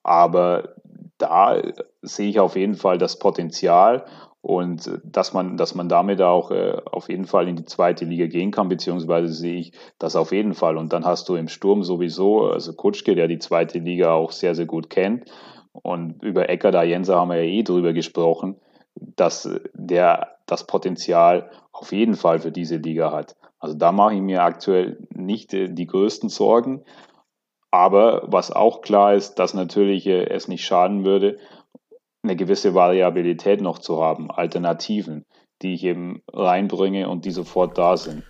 aber 0.04 0.76
da 1.18 1.60
sehe 2.02 2.28
ich 2.28 2.38
auf 2.38 2.54
jeden 2.54 2.76
Fall 2.76 2.98
das 2.98 3.18
Potenzial 3.18 4.06
und 4.44 4.86
äh, 4.86 4.98
dass 5.04 5.32
man, 5.32 5.56
dass 5.56 5.74
man 5.74 5.88
damit 5.88 6.20
auch 6.20 6.50
äh, 6.50 6.76
auf 6.84 7.08
jeden 7.08 7.24
Fall 7.24 7.48
in 7.48 7.56
die 7.56 7.64
zweite 7.64 8.04
Liga 8.04 8.26
gehen 8.26 8.50
kann, 8.50 8.68
beziehungsweise 8.68 9.32
sehe 9.32 9.56
ich 9.56 9.72
das 9.98 10.16
auf 10.16 10.32
jeden 10.32 10.52
Fall. 10.52 10.76
Und 10.76 10.92
dann 10.92 11.06
hast 11.06 11.30
du 11.30 11.34
im 11.34 11.48
Sturm 11.48 11.82
sowieso, 11.82 12.50
also 12.50 12.74
Kutschke, 12.74 13.14
der 13.14 13.26
die 13.26 13.38
zweite 13.38 13.78
Liga 13.78 14.12
auch 14.12 14.32
sehr, 14.32 14.54
sehr 14.54 14.66
gut 14.66 14.90
kennt. 14.90 15.24
Und 15.72 16.22
über 16.22 16.50
Ecker 16.50 16.70
da 16.70 16.82
Jenser 16.82 17.16
haben 17.16 17.30
wir 17.30 17.42
ja 17.42 17.50
eh 17.50 17.62
drüber 17.62 17.94
gesprochen, 17.94 18.56
dass 18.94 19.48
der 19.72 20.36
das 20.44 20.66
Potenzial 20.66 21.50
auf 21.72 21.92
jeden 21.92 22.14
Fall 22.14 22.38
für 22.38 22.52
diese 22.52 22.76
Liga 22.76 23.12
hat. 23.12 23.36
Also 23.58 23.74
da 23.74 23.92
mache 23.92 24.14
ich 24.14 24.20
mir 24.20 24.42
aktuell 24.42 24.98
nicht 25.08 25.54
äh, 25.54 25.68
die 25.70 25.86
größten 25.86 26.28
Sorgen. 26.28 26.84
Aber 27.70 28.24
was 28.26 28.52
auch 28.52 28.82
klar 28.82 29.14
ist, 29.14 29.36
dass 29.36 29.54
natürlich 29.54 30.06
äh, 30.06 30.26
es 30.28 30.48
nicht 30.48 30.66
schaden 30.66 31.02
würde, 31.02 31.38
eine 32.24 32.36
gewisse 32.36 32.74
Variabilität 32.74 33.60
noch 33.60 33.78
zu 33.78 34.02
haben, 34.02 34.30
Alternativen, 34.30 35.24
die 35.62 35.74
ich 35.74 35.84
eben 35.84 36.22
reinbringe 36.32 37.08
und 37.08 37.24
die 37.24 37.30
sofort 37.30 37.78
da 37.78 37.96
sind. 37.96 38.22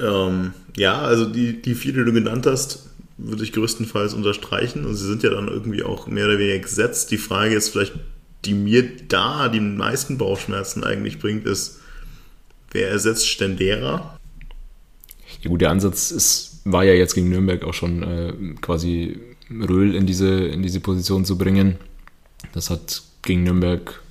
Ähm, 0.00 0.52
ja, 0.76 1.00
also 1.00 1.26
die, 1.26 1.60
die 1.60 1.74
vier, 1.74 1.92
die 1.92 2.04
du 2.04 2.12
genannt 2.12 2.46
hast, 2.46 2.90
würde 3.16 3.42
ich 3.42 3.52
größtenteils 3.52 4.14
unterstreichen 4.14 4.84
und 4.86 4.94
sie 4.94 5.06
sind 5.06 5.24
ja 5.24 5.30
dann 5.30 5.48
irgendwie 5.48 5.82
auch 5.82 6.06
mehr 6.06 6.26
oder 6.26 6.38
weniger 6.38 6.60
gesetzt. 6.60 7.10
Die 7.10 7.18
Frage 7.18 7.54
ist 7.56 7.70
vielleicht, 7.70 7.94
die 8.44 8.54
mir 8.54 8.88
da 9.08 9.48
die 9.48 9.60
meisten 9.60 10.18
Bauchschmerzen 10.18 10.84
eigentlich 10.84 11.18
bringt, 11.18 11.46
ist, 11.46 11.80
wer 12.70 12.90
ersetzt 12.90 13.26
Stendera? 13.26 14.16
Ja 15.42 15.50
gut, 15.50 15.60
der 15.60 15.70
Ansatz 15.70 16.12
ist 16.12 16.48
war 16.72 16.84
ja 16.84 16.92
jetzt 16.92 17.14
gegen 17.14 17.28
Nürnberg 17.28 17.64
auch 17.64 17.74
schon 17.74 18.02
äh, 18.02 18.32
quasi 18.60 19.18
Röhl 19.50 19.94
in 19.94 20.06
diese, 20.06 20.28
in 20.28 20.62
diese 20.62 20.80
Position 20.80 21.24
zu 21.24 21.38
bringen. 21.38 21.76
Das 22.52 22.70
hat 22.70 23.02
gegen 23.22 23.44
Nürnberg, 23.44 24.02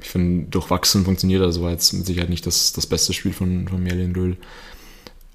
ich 0.00 0.08
finde, 0.08 0.46
durchwachsen 0.50 1.04
funktioniert. 1.04 1.42
Also 1.42 1.62
war 1.62 1.70
jetzt 1.70 1.92
mit 1.92 2.06
Sicherheit 2.06 2.30
nicht 2.30 2.46
das, 2.46 2.72
das 2.72 2.86
beste 2.86 3.12
Spiel 3.12 3.32
von, 3.32 3.68
von 3.68 3.82
Merlin 3.82 4.14
Röhl. 4.14 4.36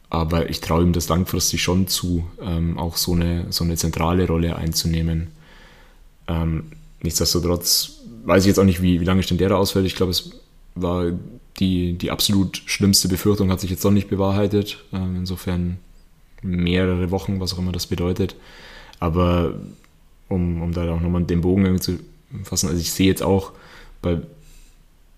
aber 0.10 0.50
ich 0.50 0.62
traue 0.62 0.84
ihm 0.84 0.94
das 0.94 1.10
langfristig 1.10 1.62
schon 1.62 1.88
zu, 1.88 2.28
ähm, 2.42 2.78
auch 2.78 2.98
so 2.98 3.14
eine, 3.14 3.48
so 3.52 3.64
eine 3.64 3.76
zentrale 3.76 4.28
Rolle 4.28 4.56
einzunehmen. 4.56 5.28
Ähm, 6.28 6.66
nichtsdestotrotz 7.02 8.00
weiß 8.26 8.44
ich 8.44 8.48
jetzt 8.48 8.60
auch 8.60 8.66
nicht, 8.66 8.82
wie, 8.82 9.00
wie 9.00 9.06
lange 9.06 9.24
Stendera 9.24 9.56
ausfällt. 9.56 9.86
Ich 9.86 9.96
glaube, 9.96 10.12
es 10.12 10.32
war 10.74 11.12
die, 11.60 11.94
die 11.94 12.12
absolut 12.12 12.62
schlimmste 12.66 13.08
Befürchtung 13.08 13.52
hat 13.52 13.60
sich 13.62 13.70
jetzt 13.70 13.84
noch 13.84 13.92
nicht 13.92 14.10
bewahrheitet. 14.10 14.84
Ähm, 14.92 15.16
insofern 15.18 15.78
mehrere 16.42 17.12
Wochen, 17.12 17.40
was 17.40 17.54
auch 17.54 17.60
immer 17.60 17.72
das 17.72 17.88
bedeutet. 17.88 18.36
Aber 19.00 19.56
um, 20.28 20.62
um 20.62 20.72
da 20.72 20.92
auch 20.92 21.02
nochmal 21.02 21.24
den 21.24 21.42
Bogen 21.42 21.66
irgendwie 21.66 21.82
zu 21.82 22.00
fassen, 22.44 22.70
also 22.70 22.80
ich 22.80 22.92
sehe 22.92 23.08
jetzt 23.08 23.24
auch 23.24 23.52
bei 24.02 24.20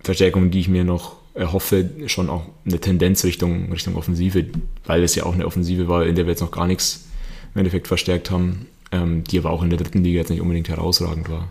Verstärkungen, 0.02 0.52
die 0.52 0.60
ich 0.60 0.70
mir 0.70 0.84
noch 0.84 1.18
erhoffe, 1.34 1.90
schon 2.08 2.30
auch 2.30 2.44
eine 2.66 2.80
Tendenz 2.80 3.24
Richtung, 3.24 3.72
Richtung 3.72 3.96
Offensive, 3.96 4.46
weil 4.86 5.04
es 5.04 5.16
ja 5.16 5.26
auch 5.26 5.34
eine 5.34 5.46
Offensive 5.46 5.88
war, 5.88 6.06
in 6.06 6.16
der 6.16 6.26
wir 6.26 6.32
jetzt 6.32 6.42
noch 6.42 6.52
gar 6.52 6.68
nichts 6.68 7.06
im 7.54 7.60
Endeffekt 7.60 7.88
verstärkt 7.88 8.32
haben, 8.32 8.68
ähm, 8.92 9.24
die 9.24 9.38
aber 9.38 9.52
auch 9.52 9.64
in 9.64 9.70
der 9.70 9.78
dritten 9.78 10.04
Liga 10.04 10.20
jetzt 10.20 10.30
nicht 10.30 10.42
unbedingt 10.42 10.70
herausragend 10.70 11.30
war. 11.30 11.50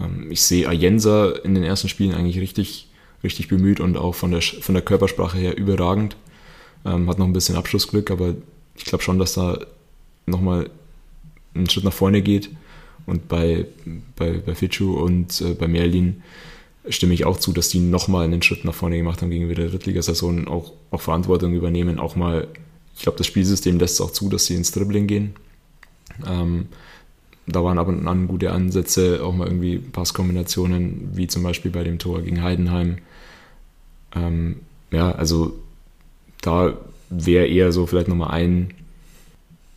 Ähm, 0.00 0.30
ich 0.30 0.42
sehe 0.42 0.68
Ayensa 0.68 1.30
in 1.44 1.54
den 1.54 1.64
ersten 1.64 1.88
Spielen 1.88 2.14
eigentlich 2.14 2.40
richtig, 2.40 2.88
richtig 3.22 3.48
bemüht 3.48 3.80
und 3.80 3.96
auch 3.96 4.14
von 4.14 4.30
der, 4.30 4.42
von 4.42 4.74
der 4.74 4.82
Körpersprache 4.82 5.38
her 5.38 5.56
überragend. 5.56 6.16
Ähm, 6.84 7.08
hat 7.08 7.18
noch 7.18 7.26
ein 7.26 7.32
bisschen 7.32 7.56
Abschlussglück, 7.56 8.10
aber 8.10 8.34
ich 8.76 8.84
glaube 8.84 9.04
schon, 9.04 9.18
dass 9.18 9.34
da 9.34 9.58
nochmal 10.26 10.70
einen 11.54 11.68
Schritt 11.68 11.84
nach 11.84 11.92
vorne 11.92 12.22
geht. 12.22 12.50
Und 13.10 13.26
bei, 13.26 13.66
bei, 14.14 14.34
bei 14.38 14.54
Fitschu 14.54 14.94
und 14.94 15.40
äh, 15.40 15.54
bei 15.54 15.66
Merlin 15.66 16.22
stimme 16.88 17.12
ich 17.12 17.24
auch 17.24 17.38
zu, 17.38 17.52
dass 17.52 17.68
die 17.68 17.80
nochmal 17.80 18.24
einen 18.24 18.40
Schritt 18.40 18.64
nach 18.64 18.72
vorne 18.74 18.96
gemacht 18.96 19.20
haben 19.20 19.30
gegenüber 19.30 19.56
der 19.56 19.68
Drittligasaison, 19.68 20.46
auch, 20.46 20.72
auch 20.92 21.00
Verantwortung 21.00 21.52
übernehmen, 21.52 21.98
auch 21.98 22.14
mal, 22.14 22.46
ich 22.96 23.02
glaube, 23.02 23.18
das 23.18 23.26
Spielsystem 23.26 23.80
lässt 23.80 23.94
es 23.94 24.00
auch 24.00 24.12
zu, 24.12 24.28
dass 24.28 24.46
sie 24.46 24.54
ins 24.54 24.70
Dribbling 24.70 25.08
gehen. 25.08 25.34
Ähm, 26.24 26.68
da 27.48 27.64
waren 27.64 27.78
ab 27.78 27.88
und 27.88 28.06
an 28.06 28.28
gute 28.28 28.52
Ansätze, 28.52 29.24
auch 29.24 29.34
mal 29.34 29.48
irgendwie 29.48 29.78
Passkombinationen, 29.78 31.10
wie 31.14 31.26
zum 31.26 31.42
Beispiel 31.42 31.72
bei 31.72 31.82
dem 31.82 31.98
Tor 31.98 32.22
gegen 32.22 32.42
Heidenheim. 32.44 32.98
Ähm, 34.14 34.60
ja, 34.92 35.10
also 35.10 35.58
da 36.42 36.76
wäre 37.10 37.48
eher 37.48 37.72
so 37.72 37.86
vielleicht 37.86 38.06
nochmal 38.06 38.30
ein, 38.30 38.72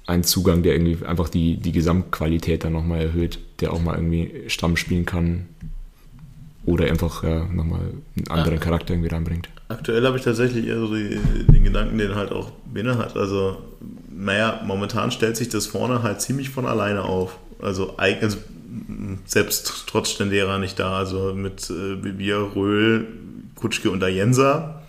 ein 0.05 0.23
Zugang, 0.23 0.63
der 0.63 0.73
irgendwie 0.73 1.05
einfach 1.05 1.29
die, 1.29 1.57
die 1.57 1.71
Gesamtqualität 1.71 2.63
dann 2.63 2.73
nochmal 2.73 3.01
erhöht, 3.01 3.39
der 3.59 3.73
auch 3.73 3.81
mal 3.81 3.95
irgendwie 3.95 4.43
Stamm 4.47 4.75
spielen 4.75 5.05
kann 5.05 5.47
oder 6.65 6.85
einfach 6.85 7.23
ja, 7.23 7.45
nochmal 7.45 7.81
einen 8.15 8.27
anderen 8.29 8.55
ja. 8.55 8.59
Charakter 8.59 8.93
irgendwie 8.93 9.09
reinbringt. 9.09 9.49
Aktuell 9.69 10.05
habe 10.05 10.17
ich 10.17 10.23
tatsächlich 10.23 10.67
eher 10.67 10.79
so 10.79 10.93
die, 10.93 11.17
den 11.51 11.63
Gedanken, 11.63 11.97
den 11.97 12.15
halt 12.15 12.31
auch 12.31 12.51
Bene 12.65 12.97
hat. 12.97 13.15
Also, 13.17 13.57
naja, 14.09 14.61
momentan 14.65 15.11
stellt 15.11 15.37
sich 15.37 15.49
das 15.49 15.67
vorne 15.67 16.03
halt 16.03 16.21
ziemlich 16.21 16.49
von 16.49 16.65
alleine 16.65 17.03
auf. 17.03 17.37
Also, 17.61 17.95
also 17.97 18.37
selbst 19.25 19.85
trotz 19.87 20.09
Stendera 20.09 20.59
nicht 20.59 20.79
da. 20.79 20.97
Also 20.97 21.33
mit 21.33 21.69
äh, 21.69 21.95
Bibier, 21.95 22.51
Röhl, 22.55 23.07
Kutschke 23.55 23.89
und 23.89 24.03
Ayensa 24.03 24.83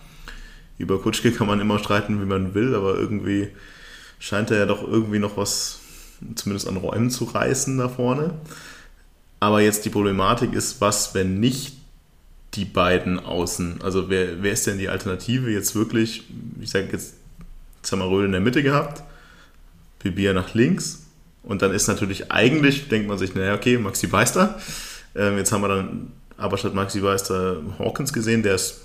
über 0.77 0.99
Kutschke 0.99 1.31
kann 1.31 1.47
man 1.47 1.59
immer 1.59 1.79
streiten, 1.79 2.21
wie 2.21 2.25
man 2.25 2.53
will, 2.53 2.75
aber 2.75 2.95
irgendwie 2.95 3.47
scheint 4.25 4.49
er 4.49 4.57
ja 4.57 4.65
doch 4.65 4.81
irgendwie 4.81 5.19
noch 5.19 5.37
was, 5.37 5.81
zumindest 6.33 6.67
an 6.67 6.77
Räumen 6.77 7.11
zu 7.11 7.25
reißen 7.25 7.77
da 7.77 7.89
vorne. 7.89 8.33
Aber 9.39 9.61
jetzt 9.61 9.85
die 9.85 9.91
Problematik 9.91 10.53
ist, 10.53 10.81
was, 10.81 11.13
wenn 11.13 11.39
nicht 11.39 11.77
die 12.55 12.65
beiden 12.65 13.19
Außen? 13.19 13.83
Also 13.83 14.09
wer, 14.09 14.41
wer 14.41 14.51
ist 14.51 14.65
denn 14.65 14.79
die 14.79 14.89
Alternative 14.89 15.51
jetzt 15.51 15.75
wirklich? 15.75 16.23
Ich 16.59 16.71
sage 16.71 16.87
jetzt, 16.91 17.13
jetzt 17.77 17.91
haben 17.91 17.99
wir 17.99 18.09
Röhl 18.09 18.25
in 18.25 18.31
der 18.31 18.41
Mitte 18.41 18.63
gehabt, 18.63 19.03
Bibia 19.99 20.33
nach 20.33 20.55
links 20.55 21.03
und 21.43 21.61
dann 21.61 21.71
ist 21.71 21.87
natürlich 21.87 22.31
eigentlich, 22.31 22.87
denkt 22.87 23.07
man 23.07 23.19
sich, 23.19 23.35
naja, 23.35 23.53
okay, 23.53 23.77
Maxi 23.77 24.07
Beister. 24.07 24.57
Ähm, 25.13 25.37
jetzt 25.37 25.51
haben 25.51 25.61
wir 25.61 25.67
dann 25.67 26.11
aber 26.35 26.57
statt 26.57 26.73
Maxi 26.73 27.01
Beister 27.01 27.61
Hawkins 27.77 28.11
gesehen, 28.11 28.41
der 28.41 28.55
es 28.55 28.81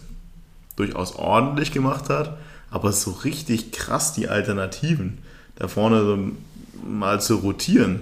durchaus 0.77 1.17
ordentlich 1.17 1.73
gemacht 1.73 2.11
hat, 2.11 2.37
aber 2.71 2.93
so 2.93 3.13
richtig 3.13 3.73
krass 3.73 4.13
die 4.13 4.29
Alternativen 4.29 5.23
da 5.61 5.69
vorne 5.69 6.33
mal 6.85 7.21
zu 7.21 7.37
rotieren, 7.37 8.01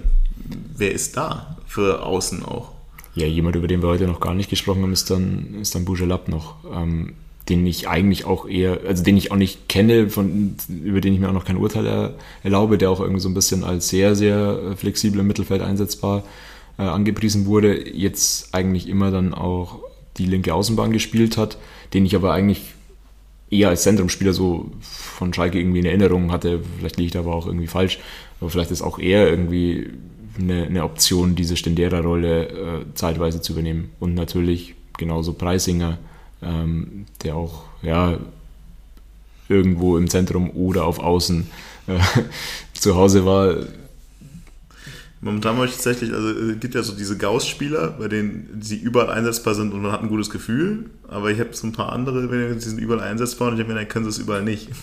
wer 0.75 0.91
ist 0.91 1.15
da 1.17 1.57
für 1.67 2.03
außen 2.03 2.43
auch? 2.43 2.71
Ja, 3.13 3.27
jemand, 3.27 3.55
über 3.55 3.67
den 3.67 3.81
wir 3.81 3.89
heute 3.89 4.07
noch 4.07 4.21
gar 4.21 4.33
nicht 4.33 4.49
gesprochen 4.49 4.81
haben, 4.81 4.93
ist 4.93 5.11
dann, 5.11 5.55
ist 5.61 5.75
dann 5.75 5.85
Bougelab 5.85 6.29
noch, 6.29 6.55
ähm, 6.73 7.13
den 7.49 7.67
ich 7.67 7.89
eigentlich 7.89 8.23
auch 8.25 8.47
eher, 8.47 8.79
also 8.87 9.03
den 9.03 9.17
ich 9.17 9.31
auch 9.31 9.35
nicht 9.35 9.67
kenne, 9.67 10.09
von, 10.09 10.55
über 10.83 11.01
den 11.01 11.13
ich 11.13 11.19
mir 11.19 11.27
auch 11.27 11.33
noch 11.33 11.45
kein 11.45 11.57
Urteil 11.57 11.85
er, 11.85 12.13
erlaube, 12.43 12.77
der 12.77 12.89
auch 12.89 13.01
irgendwie 13.01 13.21
so 13.21 13.27
ein 13.27 13.33
bisschen 13.33 13.63
als 13.63 13.89
sehr, 13.89 14.15
sehr 14.15 14.75
flexibel 14.77 15.19
im 15.19 15.27
Mittelfeld 15.27 15.61
einsetzbar 15.61 16.23
äh, 16.77 16.83
angepriesen 16.83 17.45
wurde, 17.45 17.89
jetzt 17.93 18.53
eigentlich 18.53 18.87
immer 18.87 19.11
dann 19.11 19.33
auch 19.33 19.79
die 20.17 20.25
linke 20.25 20.53
Außenbahn 20.53 20.93
gespielt 20.93 21.35
hat, 21.35 21.57
den 21.93 22.05
ich 22.05 22.15
aber 22.15 22.31
eigentlich 22.31 22.61
eher 23.49 23.69
als 23.69 23.83
Zentrumspieler 23.83 24.33
so 24.33 24.69
von 24.81 25.33
Schalke 25.33 25.59
irgendwie 25.59 25.79
in 25.79 25.85
Erinnerung 25.85 26.31
hatte. 26.31 26.61
Vielleicht 26.77 26.97
liege 26.97 27.07
ich 27.07 27.13
da 27.13 27.19
aber 27.19 27.35
auch 27.35 27.47
irgendwie 27.47 27.67
falsch. 27.67 27.99
Aber 28.39 28.49
vielleicht 28.49 28.71
ist 28.71 28.81
auch 28.81 28.99
er 28.99 29.29
irgendwie 29.29 29.89
eine, 30.37 30.65
eine 30.65 30.83
Option, 30.83 31.35
diese 31.35 31.57
Stendera-Rolle 31.57 32.47
äh, 32.47 32.85
zeitweise 32.93 33.41
zu 33.41 33.53
übernehmen. 33.53 33.89
Und 33.99 34.13
natürlich 34.13 34.75
genauso 34.97 35.33
Preisinger, 35.33 35.97
ähm, 36.41 37.05
der 37.23 37.35
auch 37.35 37.63
ja, 37.81 38.19
irgendwo 39.47 39.97
im 39.97 40.09
Zentrum 40.09 40.51
oder 40.51 40.85
auf 40.85 40.99
Außen 40.99 41.49
äh, 41.87 41.99
zu 42.73 42.95
Hause 42.95 43.25
war. 43.25 43.55
Momentan 45.21 45.57
mache 45.57 45.65
ich 45.65 45.73
tatsächlich, 45.73 46.13
also 46.13 46.29
es 46.29 46.59
gibt 46.61 46.75
ja 46.75 46.81
so 46.81 46.93
diese 46.93 47.17
Gauss-Spieler, 47.17 47.95
bei 47.99 48.07
denen 48.07 48.61
sie 48.61 48.77
überall 48.77 49.09
einsetzbar 49.09 49.53
sind 49.53 49.73
und 49.73 49.81
man 49.81 49.91
hat 49.91 50.01
ein 50.01 50.07
gutes 50.07 50.29
Gefühl. 50.29 50.85
Aber 51.09 51.29
ich 51.29 51.39
habe 51.41 51.49
so 51.51 51.67
ein 51.67 51.73
paar 51.73 51.91
andere, 51.91 52.53
die 52.55 52.59
sind 52.61 52.79
überall 52.79 53.01
einsetzbar 53.01 53.49
und 53.49 53.55
ich 53.55 53.59
habe 53.59 53.73
mir, 53.73 53.77
dann 53.77 53.89
können 53.89 54.05
sie 54.05 54.11
es 54.11 54.17
überall 54.17 54.43
nicht. 54.43 54.69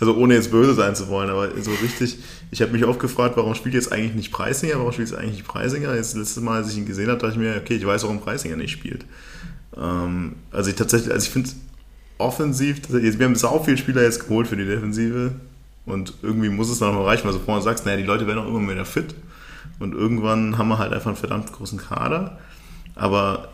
Also 0.00 0.16
ohne 0.16 0.34
jetzt 0.34 0.50
böse 0.50 0.74
sein 0.74 0.94
zu 0.96 1.08
wollen, 1.08 1.30
aber 1.30 1.50
so 1.62 1.70
richtig, 1.82 2.18
ich 2.50 2.60
habe 2.62 2.72
mich 2.72 2.84
oft 2.84 2.98
gefragt, 2.98 3.36
warum 3.36 3.54
spielt 3.54 3.74
jetzt 3.74 3.92
eigentlich 3.92 4.14
nicht 4.14 4.32
Preisinger, 4.32 4.74
warum 4.78 4.92
spielt 4.92 5.08
jetzt 5.08 5.18
eigentlich 5.18 5.36
nicht 5.36 5.46
Preisinger? 5.46 5.94
Jetzt 5.94 6.16
letztes 6.16 6.42
Mal, 6.42 6.62
als 6.62 6.70
ich 6.72 6.78
ihn 6.78 6.86
gesehen 6.86 7.08
habe, 7.08 7.18
dachte 7.18 7.34
ich 7.34 7.38
mir, 7.38 7.56
okay, 7.56 7.76
ich 7.76 7.86
weiß, 7.86 8.02
warum 8.02 8.20
Preisinger 8.20 8.56
nicht 8.56 8.72
spielt. 8.72 9.06
Ähm, 9.76 10.34
also 10.50 10.68
ich 10.68 10.76
tatsächlich, 10.76 11.12
also 11.12 11.24
ich 11.24 11.32
finde 11.32 11.50
offensiv, 12.18 12.80
wir 12.88 13.24
haben 13.24 13.36
sau 13.36 13.62
viele 13.62 13.76
Spieler 13.76 14.02
jetzt 14.02 14.20
geholt 14.20 14.48
für 14.48 14.56
die 14.56 14.64
Defensive 14.64 15.32
und 15.84 16.14
irgendwie 16.22 16.48
muss 16.48 16.70
es 16.70 16.80
dann 16.80 16.94
noch 16.94 17.06
reichen, 17.06 17.26
weil 17.26 17.34
du 17.34 17.38
vorhin 17.38 17.62
sagst, 17.62 17.86
naja, 17.86 17.96
die 17.96 18.02
Leute 18.02 18.26
werden 18.26 18.40
auch 18.40 18.48
immer 18.48 18.72
wieder 18.72 18.84
fit. 18.84 19.14
Und 19.78 19.94
irgendwann 19.94 20.58
haben 20.58 20.68
wir 20.68 20.78
halt 20.78 20.92
einfach 20.92 21.08
einen 21.08 21.16
verdammt 21.16 21.52
großen 21.52 21.78
Kader. 21.78 22.38
Aber 22.94 23.48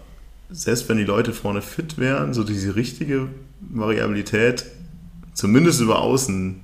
selbst 0.50 0.88
wenn 0.88 0.98
die 0.98 1.04
Leute 1.04 1.32
vorne 1.32 1.62
fit 1.62 1.98
wären, 1.98 2.34
so 2.34 2.44
diese 2.44 2.76
richtige 2.76 3.28
Variabilität, 3.60 4.66
zumindest 5.34 5.80
über 5.80 6.00
Außen, 6.00 6.60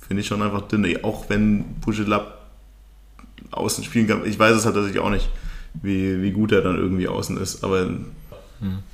finde 0.00 0.20
ich 0.20 0.26
schon 0.26 0.42
einfach 0.42 0.62
dünn. 0.62 1.04
Auch 1.04 1.28
wenn 1.28 1.76
Pujelab 1.80 2.38
außen 3.50 3.84
spielen 3.84 4.06
kann. 4.06 4.26
Ich 4.26 4.38
weiß 4.38 4.56
es 4.56 4.64
halt 4.64 4.74
tatsächlich 4.74 5.02
auch 5.02 5.10
nicht, 5.10 5.28
wie, 5.82 6.22
wie 6.22 6.32
gut 6.32 6.52
er 6.52 6.62
dann 6.62 6.76
irgendwie 6.76 7.08
außen 7.08 7.36
ist. 7.38 7.64
Aber 7.64 7.82
hm. 7.82 8.08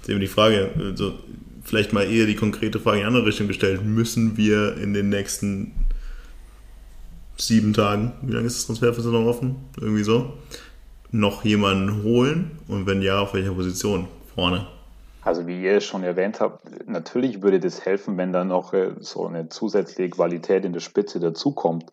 eben 0.06 0.20
die 0.20 0.26
Frage, 0.26 0.70
also 0.78 1.18
vielleicht 1.62 1.92
mal 1.92 2.02
eher 2.02 2.26
die 2.26 2.34
konkrete 2.34 2.78
Frage 2.78 2.98
in 2.98 3.02
die 3.02 3.06
andere 3.06 3.26
Richtung 3.26 3.48
gestellt. 3.48 3.84
Müssen 3.84 4.36
wir 4.36 4.76
in 4.76 4.92
den 4.92 5.08
nächsten 5.08 5.72
sieben 7.36 7.72
Tagen, 7.72 8.12
wie 8.22 8.32
lange 8.32 8.46
ist 8.46 8.58
das 8.58 8.66
Transferfenster 8.66 9.12
noch 9.12 9.26
offen? 9.26 9.56
Irgendwie 9.80 10.04
so. 10.04 10.32
Noch 11.10 11.44
jemanden 11.44 12.02
holen 12.02 12.58
und 12.68 12.86
wenn 12.86 13.02
ja, 13.02 13.20
auf 13.20 13.34
welcher 13.34 13.52
Position 13.52 14.08
vorne? 14.34 14.66
Also 15.22 15.46
wie 15.46 15.62
ihr 15.62 15.80
schon 15.80 16.02
erwähnt 16.02 16.40
habt, 16.40 16.86
natürlich 16.86 17.42
würde 17.42 17.58
das 17.58 17.84
helfen, 17.84 18.18
wenn 18.18 18.32
da 18.32 18.44
noch 18.44 18.74
äh, 18.74 18.90
so 19.00 19.26
eine 19.26 19.48
zusätzliche 19.48 20.10
Qualität 20.10 20.64
in 20.64 20.72
der 20.72 20.80
Spitze 20.80 21.18
dazukommt. 21.18 21.86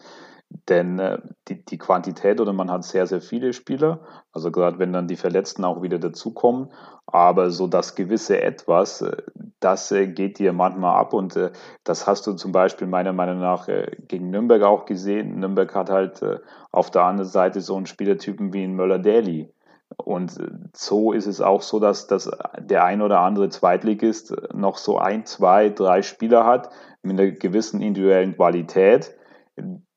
Denn 0.69 0.99
äh, 0.99 1.19
die, 1.47 1.63
die 1.65 1.77
Quantität 1.77 2.41
oder 2.41 2.53
man 2.53 2.69
hat 2.69 2.83
sehr, 2.83 3.07
sehr 3.07 3.21
viele 3.21 3.53
Spieler, 3.53 4.01
also 4.31 4.51
gerade 4.51 4.79
wenn 4.79 4.93
dann 4.93 5.07
die 5.07 5.15
Verletzten 5.15 5.63
auch 5.65 5.81
wieder 5.81 5.97
dazukommen, 5.97 6.71
aber 7.05 7.49
so 7.51 7.67
das 7.67 7.95
gewisse 7.95 8.41
Etwas, 8.41 9.01
äh, 9.01 9.17
das 9.59 9.91
äh, 9.91 10.07
geht 10.07 10.39
dir 10.39 10.53
manchmal 10.53 10.99
ab 10.99 11.13
und 11.13 11.35
äh, 11.35 11.51
das 11.83 12.05
hast 12.07 12.27
du 12.27 12.33
zum 12.33 12.51
Beispiel 12.51 12.87
meiner 12.87 13.13
Meinung 13.13 13.39
nach 13.39 13.67
äh, 13.67 13.95
gegen 14.07 14.29
Nürnberg 14.29 14.63
auch 14.63 14.85
gesehen. 14.85 15.39
Nürnberg 15.39 15.73
hat 15.73 15.89
halt 15.89 16.21
äh, 16.21 16.39
auf 16.71 16.91
der 16.91 17.03
anderen 17.03 17.29
Seite 17.29 17.61
so 17.61 17.75
einen 17.75 17.85
Spielertypen 17.85 18.53
wie 18.53 18.63
ein 18.63 18.75
Möller-Daly. 18.75 19.53
Und 19.97 20.37
so 20.73 21.11
ist 21.11 21.27
es 21.27 21.41
auch 21.41 21.61
so, 21.61 21.79
dass, 21.79 22.07
dass 22.07 22.31
der 22.57 22.85
ein 22.85 23.01
oder 23.01 23.19
andere 23.19 23.49
Zweitligist 23.49 24.33
noch 24.53 24.77
so 24.77 24.97
ein, 24.97 25.25
zwei, 25.25 25.69
drei 25.69 26.01
Spieler 26.01 26.45
hat 26.45 26.69
mit 27.03 27.19
einer 27.19 27.31
gewissen 27.31 27.81
individuellen 27.81 28.35
Qualität, 28.35 29.13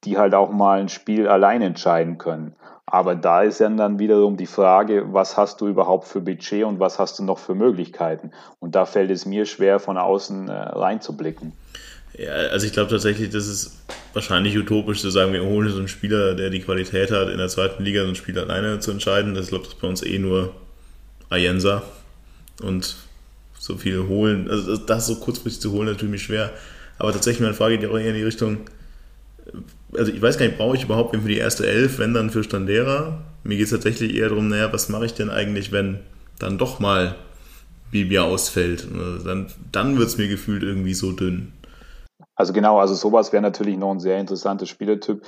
die 0.05 0.19
halt 0.19 0.35
auch 0.35 0.51
mal 0.51 0.81
ein 0.81 0.89
Spiel 0.89 1.29
allein 1.29 1.63
entscheiden 1.63 2.19
können. 2.19 2.55
Aber 2.87 3.15
da 3.15 3.43
ist 3.43 3.61
dann 3.61 3.99
wiederum 3.99 4.37
die 4.37 4.47
Frage, 4.47 5.13
was 5.13 5.37
hast 5.37 5.61
du 5.61 5.69
überhaupt 5.69 6.07
für 6.07 6.21
Budget 6.21 6.65
und 6.65 6.81
was 6.81 6.99
hast 6.99 7.19
du 7.19 7.25
noch 7.25 7.39
für 7.39 7.55
Möglichkeiten? 7.55 8.31
Und 8.61 8.75
da 8.75 8.85
fällt 8.85 9.11
es 9.11 9.25
mir 9.27 9.47
schwer, 9.47 9.81
von 9.81 9.97
außen 9.97 10.49
äh, 10.49 10.53
reinzublicken. 10.53 11.53
Ja, 12.17 12.33
also 12.33 12.67
ich 12.67 12.73
glaube 12.73 12.91
tatsächlich, 12.91 13.31
das 13.31 13.49
ist 13.49 13.81
wahrscheinlich 14.13 14.57
utopisch 14.57 15.01
zu 15.01 15.11
sagen, 15.11 15.33
wir 15.33 15.43
holen 15.43 15.69
so 15.71 15.79
einen 15.79 15.89
Spieler, 15.89 16.35
der 16.35 16.51
die 16.51 16.61
Qualität 16.61 17.11
hat, 17.11 17.29
in 17.29 17.39
der 17.39 17.49
zweiten 17.49 17.83
Liga 17.83 18.03
so 18.03 18.09
ein 18.09 18.15
Spiel 18.15 18.39
alleine 18.39 18.79
zu 18.79 18.93
entscheiden. 18.93 19.35
Das 19.35 19.49
glaube 19.49 19.65
ich 19.67 19.77
bei 19.77 19.89
uns 19.89 20.03
eh 20.03 20.19
nur 20.19 20.55
Ayensa. 21.31 21.83
Und 22.63 22.97
so 23.59 23.77
viel 23.77 24.07
holen, 24.07 24.49
also 24.49 24.77
das 24.77 25.07
so 25.07 25.17
kurzfristig 25.17 25.63
zu 25.63 25.73
holen, 25.73 25.89
natürlich 25.89 26.23
schwer. 26.23 26.51
Aber 26.99 27.13
tatsächlich, 27.13 27.41
meine 27.41 27.55
Frage 27.55 27.79
geht 27.79 27.91
auch 27.91 27.99
eher 27.99 28.11
in 28.11 28.15
die 28.15 28.23
Richtung, 28.23 28.59
also 29.97 30.13
ich 30.13 30.21
weiß 30.21 30.39
gar 30.39 30.47
nicht, 30.47 30.59
brauche 30.59 30.77
ich 30.77 30.85
überhaupt 30.85 31.15
für 31.15 31.29
die 31.29 31.39
erste 31.39 31.67
Elf, 31.67 31.99
wenn 31.99 32.15
dann 32.15 32.31
für 32.31 32.45
Standera? 32.45 33.19
Mir 33.43 33.57
geht 33.57 33.67
es 33.67 33.71
tatsächlich 33.71 34.15
eher 34.15 34.29
darum, 34.29 34.49
naja, 34.49 34.73
was 34.73 34.89
mache 34.89 35.07
ich 35.07 35.15
denn 35.15 35.31
eigentlich, 35.31 35.73
wenn 35.73 36.01
dann 36.39 36.59
doch 36.59 36.81
mal 36.81 37.15
Bibia 37.91 38.23
ausfällt? 38.23 38.89
Dann, 39.25 39.47
dann 39.71 39.99
wird 39.99 40.09
es 40.09 40.19
mir 40.19 40.29
gefühlt 40.29 40.63
irgendwie 40.63 40.95
so 40.95 41.13
dünn. 41.13 41.53
Also 42.37 42.53
genau, 42.53 42.79
also 42.79 42.95
sowas 42.95 43.33
wäre 43.33 43.43
natürlich 43.43 43.77
noch 43.77 43.93
ein 43.93 44.01
sehr 44.01 44.19
interessanter 44.19 44.67
Spielertyp. 44.67 45.23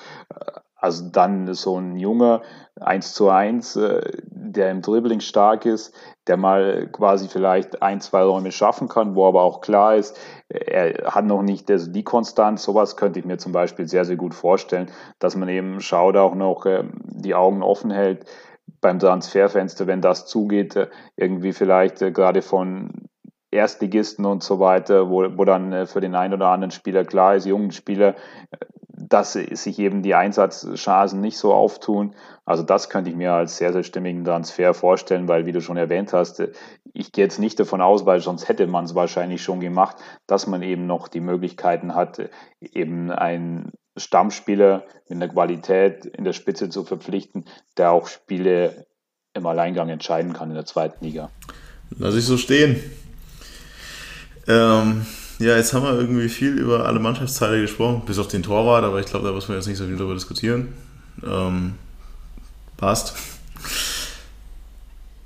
Also 0.76 1.08
dann 1.08 1.52
so 1.54 1.78
ein 1.78 1.96
junger 1.96 2.42
1 2.80 3.14
zu 3.14 3.30
1, 3.30 3.76
äh, 3.76 4.00
der 4.24 4.70
im 4.70 4.82
Dribbling 4.82 5.20
stark 5.20 5.64
ist, 5.64 5.94
der 6.26 6.36
mal 6.36 6.88
quasi 6.92 7.28
vielleicht 7.28 7.82
ein, 7.82 8.00
zwei 8.00 8.22
Räume 8.22 8.52
schaffen 8.52 8.88
kann, 8.88 9.14
wo 9.14 9.26
aber 9.26 9.42
auch 9.42 9.60
klar 9.60 9.96
ist, 9.96 10.18
er 10.48 11.14
hat 11.14 11.24
noch 11.24 11.42
nicht 11.42 11.68
die 11.68 12.04
Konstanz. 12.04 12.62
Sowas 12.62 12.96
könnte 12.96 13.18
ich 13.18 13.24
mir 13.24 13.38
zum 13.38 13.52
Beispiel 13.52 13.88
sehr, 13.88 14.04
sehr 14.04 14.16
gut 14.16 14.34
vorstellen, 14.34 14.90
dass 15.18 15.36
man 15.36 15.48
eben 15.48 15.80
schaut, 15.80 16.16
auch 16.16 16.34
noch 16.34 16.66
ähm, 16.66 16.92
die 17.04 17.34
Augen 17.34 17.62
offen 17.62 17.90
hält 17.90 18.26
beim 18.80 18.98
Transferfenster, 18.98 19.86
wenn 19.86 20.00
das 20.00 20.26
zugeht, 20.26 20.76
äh, 20.76 20.88
irgendwie 21.16 21.52
vielleicht 21.52 22.02
äh, 22.02 22.12
gerade 22.12 22.42
von 22.42 23.08
Erstligisten 23.50 24.24
und 24.24 24.42
so 24.42 24.60
weiter, 24.60 25.08
wo, 25.08 25.26
wo 25.36 25.44
dann 25.44 25.86
für 25.86 26.00
den 26.00 26.14
einen 26.14 26.34
oder 26.34 26.48
anderen 26.48 26.72
Spieler 26.72 27.04
klar 27.04 27.36
ist, 27.36 27.46
jungen 27.46 27.70
Spieler, 27.70 28.14
dass 28.88 29.34
sich 29.34 29.78
eben 29.78 30.02
die 30.02 30.14
Einsatzchancen 30.14 31.20
nicht 31.20 31.38
so 31.38 31.54
auftun. 31.54 32.14
Also 32.44 32.62
das 32.62 32.90
könnte 32.90 33.10
ich 33.10 33.16
mir 33.16 33.32
als 33.32 33.56
sehr, 33.56 33.72
sehr 33.72 33.84
stimmigen 33.84 34.24
Transfer 34.24 34.74
vorstellen, 34.74 35.28
weil, 35.28 35.46
wie 35.46 35.52
du 35.52 35.60
schon 35.60 35.76
erwähnt 35.76 36.12
hast, 36.12 36.42
ich 36.98 37.12
gehe 37.12 37.24
jetzt 37.24 37.38
nicht 37.38 37.60
davon 37.60 37.80
aus, 37.80 38.06
weil 38.06 38.20
sonst 38.20 38.48
hätte 38.48 38.66
man 38.66 38.86
es 38.86 38.94
wahrscheinlich 38.94 39.42
schon 39.42 39.60
gemacht, 39.60 39.96
dass 40.26 40.46
man 40.46 40.62
eben 40.62 40.86
noch 40.86 41.08
die 41.08 41.20
Möglichkeiten 41.20 41.94
hat, 41.94 42.30
eben 42.60 43.10
einen 43.10 43.72
Stammspieler 43.96 44.84
mit 45.08 45.22
einer 45.22 45.32
Qualität 45.32 46.06
in 46.06 46.24
der 46.24 46.32
Spitze 46.32 46.70
zu 46.70 46.84
verpflichten, 46.84 47.44
der 47.76 47.92
auch 47.92 48.06
Spiele 48.08 48.86
im 49.34 49.46
Alleingang 49.46 49.90
entscheiden 49.90 50.32
kann 50.32 50.48
in 50.48 50.54
der 50.54 50.64
zweiten 50.64 51.04
Liga. 51.04 51.30
Lass 51.90 52.14
ich 52.14 52.24
so 52.24 52.38
stehen. 52.38 52.80
Ähm, 54.48 55.06
ja, 55.38 55.56
jetzt 55.56 55.74
haben 55.74 55.84
wir 55.84 55.92
irgendwie 55.92 56.28
viel 56.30 56.58
über 56.58 56.86
alle 56.86 56.98
Mannschaftsteile 56.98 57.60
gesprochen, 57.60 58.02
bis 58.06 58.18
auf 58.18 58.28
den 58.28 58.42
Torwart, 58.42 58.84
aber 58.84 59.00
ich 59.00 59.06
glaube, 59.06 59.26
da 59.26 59.32
muss 59.32 59.48
man 59.48 59.58
jetzt 59.58 59.66
nicht 59.66 59.76
so 59.76 59.84
viel 59.84 59.96
darüber 59.96 60.14
diskutieren. 60.14 60.72
Ähm, 61.22 61.74
passt. 62.78 63.35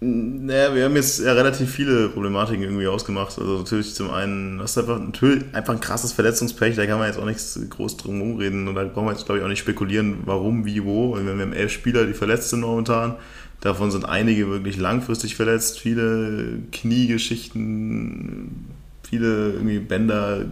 Naja, 0.03 0.75
wir 0.75 0.87
haben 0.87 0.97
jetzt 0.97 1.21
ja 1.21 1.35
relativ 1.35 1.71
viele 1.71 2.09
Problematiken 2.09 2.63
irgendwie 2.63 2.87
ausgemacht. 2.87 3.39
Also 3.39 3.59
natürlich 3.59 3.95
zum 3.95 4.11
einen, 4.11 4.57
das 4.57 4.71
ist 4.71 4.79
einfach, 4.79 4.99
natürlich 4.99 5.45
einfach 5.53 5.75
ein 5.75 5.81
krasses 5.81 6.13
Verletzungspech, 6.13 6.75
da 6.75 6.87
kann 6.87 6.99
man 6.99 7.09
jetzt 7.09 7.19
auch 7.19 7.27
nichts 7.27 7.61
groß 7.69 7.99
drum 7.99 8.39
reden 8.39 8.67
und 8.67 8.77
da 8.77 8.85
brauchen 8.85 9.09
wir 9.09 9.13
jetzt 9.13 9.27
glaube 9.27 9.41
ich 9.41 9.45
auch 9.45 9.49
nicht 9.49 9.59
spekulieren, 9.59 10.21
warum, 10.25 10.65
wie, 10.65 10.85
wo. 10.85 11.15
Und 11.15 11.27
wir 11.27 11.33
haben 11.33 11.53
elf 11.53 11.71
Spieler, 11.71 12.07
die 12.07 12.15
verletzt 12.15 12.49
sind 12.49 12.61
momentan. 12.61 13.17
Davon 13.61 13.91
sind 13.91 14.07
einige 14.07 14.49
wirklich 14.49 14.79
langfristig 14.79 15.37
verletzt, 15.37 15.79
viele 15.79 16.61
Kniegeschichten, 16.73 18.71
viele 19.03 19.53
irgendwie 19.53 19.81
Bänder, 19.81 20.47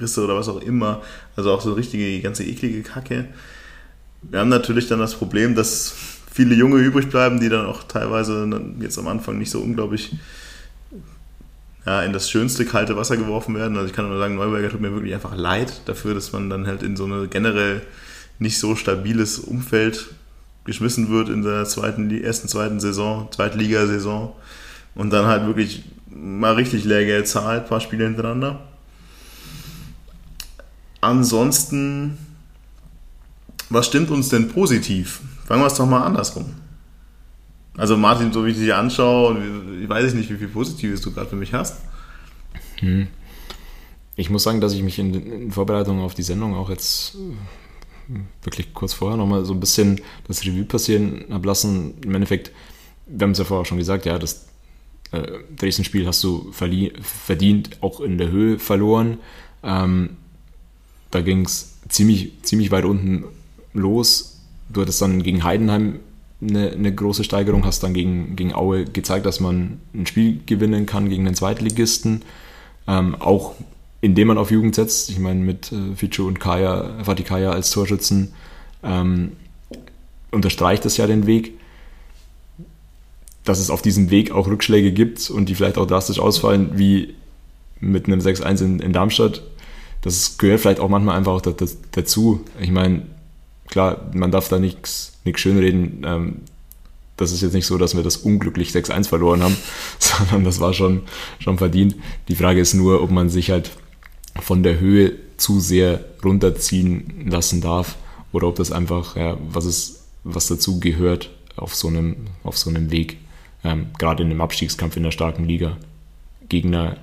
Risse 0.00 0.24
oder 0.24 0.34
was 0.34 0.48
auch 0.48 0.62
immer. 0.62 1.02
Also 1.36 1.50
auch 1.52 1.60
so 1.60 1.74
richtige, 1.74 2.22
ganze 2.22 2.44
eklige 2.44 2.82
Kacke. 2.82 3.26
Wir 4.22 4.38
haben 4.38 4.48
natürlich 4.48 4.88
dann 4.88 4.98
das 4.98 5.14
Problem, 5.14 5.54
dass 5.54 5.94
viele 6.32 6.54
Junge 6.54 6.78
übrig 6.78 7.08
bleiben, 7.10 7.40
die 7.40 7.48
dann 7.48 7.66
auch 7.66 7.84
teilweise 7.84 8.48
jetzt 8.80 8.98
am 8.98 9.06
Anfang 9.06 9.38
nicht 9.38 9.50
so 9.50 9.60
unglaublich 9.60 10.16
ja, 11.84 12.02
in 12.02 12.12
das 12.12 12.30
schönste 12.30 12.64
kalte 12.64 12.96
Wasser 12.96 13.16
geworfen 13.16 13.54
werden. 13.54 13.76
Also 13.76 13.88
ich 13.88 13.92
kann 13.92 14.08
nur 14.08 14.18
sagen, 14.18 14.36
Neuberger 14.36 14.70
tut 14.70 14.80
mir 14.80 14.92
wirklich 14.92 15.14
einfach 15.14 15.36
leid 15.36 15.82
dafür, 15.86 16.14
dass 16.14 16.32
man 16.32 16.48
dann 16.48 16.66
halt 16.66 16.82
in 16.82 16.96
so 16.96 17.04
eine 17.04 17.28
generell 17.28 17.82
nicht 18.38 18.58
so 18.58 18.76
stabiles 18.76 19.38
Umfeld 19.38 20.06
geschmissen 20.64 21.10
wird 21.10 21.28
in 21.28 21.42
der 21.42 21.64
zweiten, 21.64 22.10
ersten, 22.10 22.48
zweiten 22.48 22.80
Saison, 22.80 23.28
Zweitligasaison 23.32 24.32
und 24.94 25.10
dann 25.10 25.26
halt 25.26 25.46
wirklich 25.46 25.84
mal 26.08 26.54
richtig 26.54 26.84
Lehrgeld 26.84 27.26
zahlt, 27.26 27.66
paar 27.68 27.80
Spiele 27.80 28.04
hintereinander. 28.04 28.60
Ansonsten, 31.00 32.16
was 33.70 33.86
stimmt 33.86 34.10
uns 34.10 34.28
denn 34.28 34.48
positiv? 34.48 35.20
Fangen 35.44 35.62
wir 35.62 35.66
es 35.66 35.74
doch 35.74 35.86
mal 35.86 36.04
andersrum. 36.04 36.46
Also 37.76 37.96
Martin, 37.96 38.32
so 38.32 38.44
wie 38.44 38.50
ich 38.50 38.58
dich 38.58 38.74
anschaue, 38.74 39.38
ich 39.82 39.88
weiß 39.88 40.14
nicht, 40.14 40.30
wie 40.30 40.36
viel 40.36 40.48
Positives 40.48 41.00
du 41.00 41.12
gerade 41.12 41.30
für 41.30 41.36
mich 41.36 41.54
hast. 41.54 41.80
Hm. 42.76 43.08
Ich 44.16 44.28
muss 44.28 44.42
sagen, 44.42 44.60
dass 44.60 44.74
ich 44.74 44.82
mich 44.82 44.98
in, 44.98 45.14
in 45.14 45.52
Vorbereitung 45.52 46.00
auf 46.00 46.14
die 46.14 46.22
Sendung 46.22 46.54
auch 46.54 46.68
jetzt 46.68 47.14
äh, 47.14 48.18
wirklich 48.42 48.74
kurz 48.74 48.92
vorher 48.92 49.16
nochmal 49.16 49.44
so 49.44 49.54
ein 49.54 49.60
bisschen 49.60 50.00
das 50.28 50.44
Revue 50.44 50.64
passieren 50.64 51.24
habe 51.30 51.46
lassen. 51.46 51.94
Im 52.04 52.14
Endeffekt, 52.14 52.52
wir 53.06 53.24
haben 53.24 53.32
es 53.32 53.38
ja 53.38 53.44
vorher 53.44 53.64
schon 53.64 53.78
gesagt, 53.78 54.04
ja, 54.04 54.18
das 54.18 54.48
äh, 55.12 55.22
Dresden-Spiel 55.56 56.06
hast 56.06 56.22
du 56.24 56.52
verdient, 56.52 57.78
auch 57.80 58.00
in 58.00 58.18
der 58.18 58.30
Höhe 58.30 58.58
verloren. 58.58 59.18
Ähm, 59.62 60.16
da 61.10 61.20
ging 61.20 61.44
es 61.44 61.78
ziemlich, 61.88 62.32
ziemlich 62.42 62.70
weit 62.70 62.84
unten 62.84 63.24
los. 63.72 64.31
Du 64.72 64.80
hattest 64.80 65.00
dann 65.02 65.22
gegen 65.22 65.44
Heidenheim 65.44 66.00
eine, 66.40 66.70
eine, 66.70 66.94
große 66.94 67.24
Steigerung, 67.24 67.64
hast 67.64 67.82
dann 67.82 67.94
gegen, 67.94 68.34
gegen 68.36 68.54
Aue 68.54 68.84
gezeigt, 68.84 69.26
dass 69.26 69.40
man 69.40 69.80
ein 69.94 70.06
Spiel 70.06 70.40
gewinnen 70.44 70.86
kann 70.86 71.08
gegen 71.08 71.24
den 71.24 71.34
Zweitligisten. 71.34 72.22
Ähm, 72.88 73.14
auch 73.14 73.54
indem 74.00 74.28
man 74.28 74.38
auf 74.38 74.50
Jugend 74.50 74.74
setzt. 74.74 75.10
Ich 75.10 75.20
meine, 75.20 75.40
mit 75.40 75.70
äh, 75.70 75.94
Ficho 75.94 76.26
und 76.26 76.40
Kaya, 76.40 77.04
Fatih 77.04 77.22
Kaya 77.22 77.52
als 77.52 77.70
Torschützen 77.70 78.32
ähm, 78.82 79.32
unterstreicht 80.32 80.84
das 80.84 80.96
ja 80.96 81.06
den 81.06 81.26
Weg 81.26 81.52
dass 83.44 83.58
es 83.58 83.70
auf 83.70 83.82
diesem 83.82 84.10
Weg 84.10 84.30
auch 84.30 84.46
Rückschläge 84.46 84.92
gibt 84.92 85.30
und 85.30 85.48
die 85.48 85.54
vielleicht 85.54 85.78
auch 85.78 85.86
drastisch 85.86 86.20
ausfallen, 86.20 86.72
wie 86.74 87.14
mit 87.80 88.06
einem 88.06 88.20
6-1 88.20 88.62
in, 88.62 88.78
in, 88.78 88.92
Darmstadt. 88.92 89.42
Das 90.02 90.38
gehört 90.38 90.60
vielleicht 90.60 90.80
auch 90.80 90.88
manchmal 90.88 91.16
einfach 91.16 91.32
auch 91.32 91.42
dazu. 91.92 92.44
Ich 92.60 92.70
meine, 92.70 93.02
klar, 93.72 94.10
man 94.12 94.30
darf 94.30 94.48
da 94.48 94.58
nichts 94.58 95.18
schönreden. 95.34 96.02
Ähm, 96.04 96.36
das 97.16 97.32
ist 97.32 97.40
jetzt 97.40 97.54
nicht 97.54 97.66
so, 97.66 97.78
dass 97.78 97.96
wir 97.96 98.02
das 98.02 98.18
unglücklich 98.18 98.70
6-1 98.70 99.08
verloren 99.08 99.42
haben, 99.42 99.56
sondern 99.98 100.44
das 100.44 100.60
war 100.60 100.74
schon, 100.74 101.02
schon 101.38 101.58
verdient. 101.58 101.96
Die 102.28 102.36
Frage 102.36 102.60
ist 102.60 102.74
nur, 102.74 103.02
ob 103.02 103.10
man 103.10 103.30
sich 103.30 103.50
halt 103.50 103.70
von 104.40 104.62
der 104.62 104.78
Höhe 104.78 105.14
zu 105.38 105.58
sehr 105.58 106.04
runterziehen 106.22 107.26
lassen 107.28 107.60
darf 107.60 107.96
oder 108.30 108.48
ob 108.48 108.56
das 108.56 108.72
einfach, 108.72 109.16
ja, 109.16 109.36
was, 109.48 109.64
ist, 109.64 110.04
was 110.22 110.46
dazu 110.48 110.78
gehört 110.78 111.30
auf 111.56 111.74
so 111.74 111.88
einem, 111.88 112.16
auf 112.44 112.56
so 112.56 112.70
einem 112.70 112.90
Weg 112.90 113.16
ähm, 113.64 113.86
gerade 113.98 114.22
in 114.22 114.30
einem 114.30 114.40
Abstiegskampf 114.40 114.96
in 114.96 115.02
der 115.02 115.10
starken 115.12 115.44
Liga, 115.44 115.76
Gegner 116.48 116.96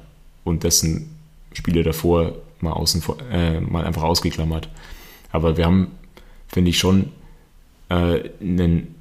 und 0.44 0.64
dessen 0.64 1.18
Spiele 1.54 1.84
davor 1.84 2.34
mal, 2.62 2.74
außen, 2.74 3.02
äh, 3.32 3.60
mal 3.60 3.86
einfach 3.86 4.04
ausgeklammert. 4.04 4.70
Aber 5.32 5.58
wir 5.58 5.66
haben, 5.66 5.88
finde 6.52 6.70
ich, 6.70 6.78
schon 6.78 7.12
äh, 7.90 8.30
einen, 8.42 8.96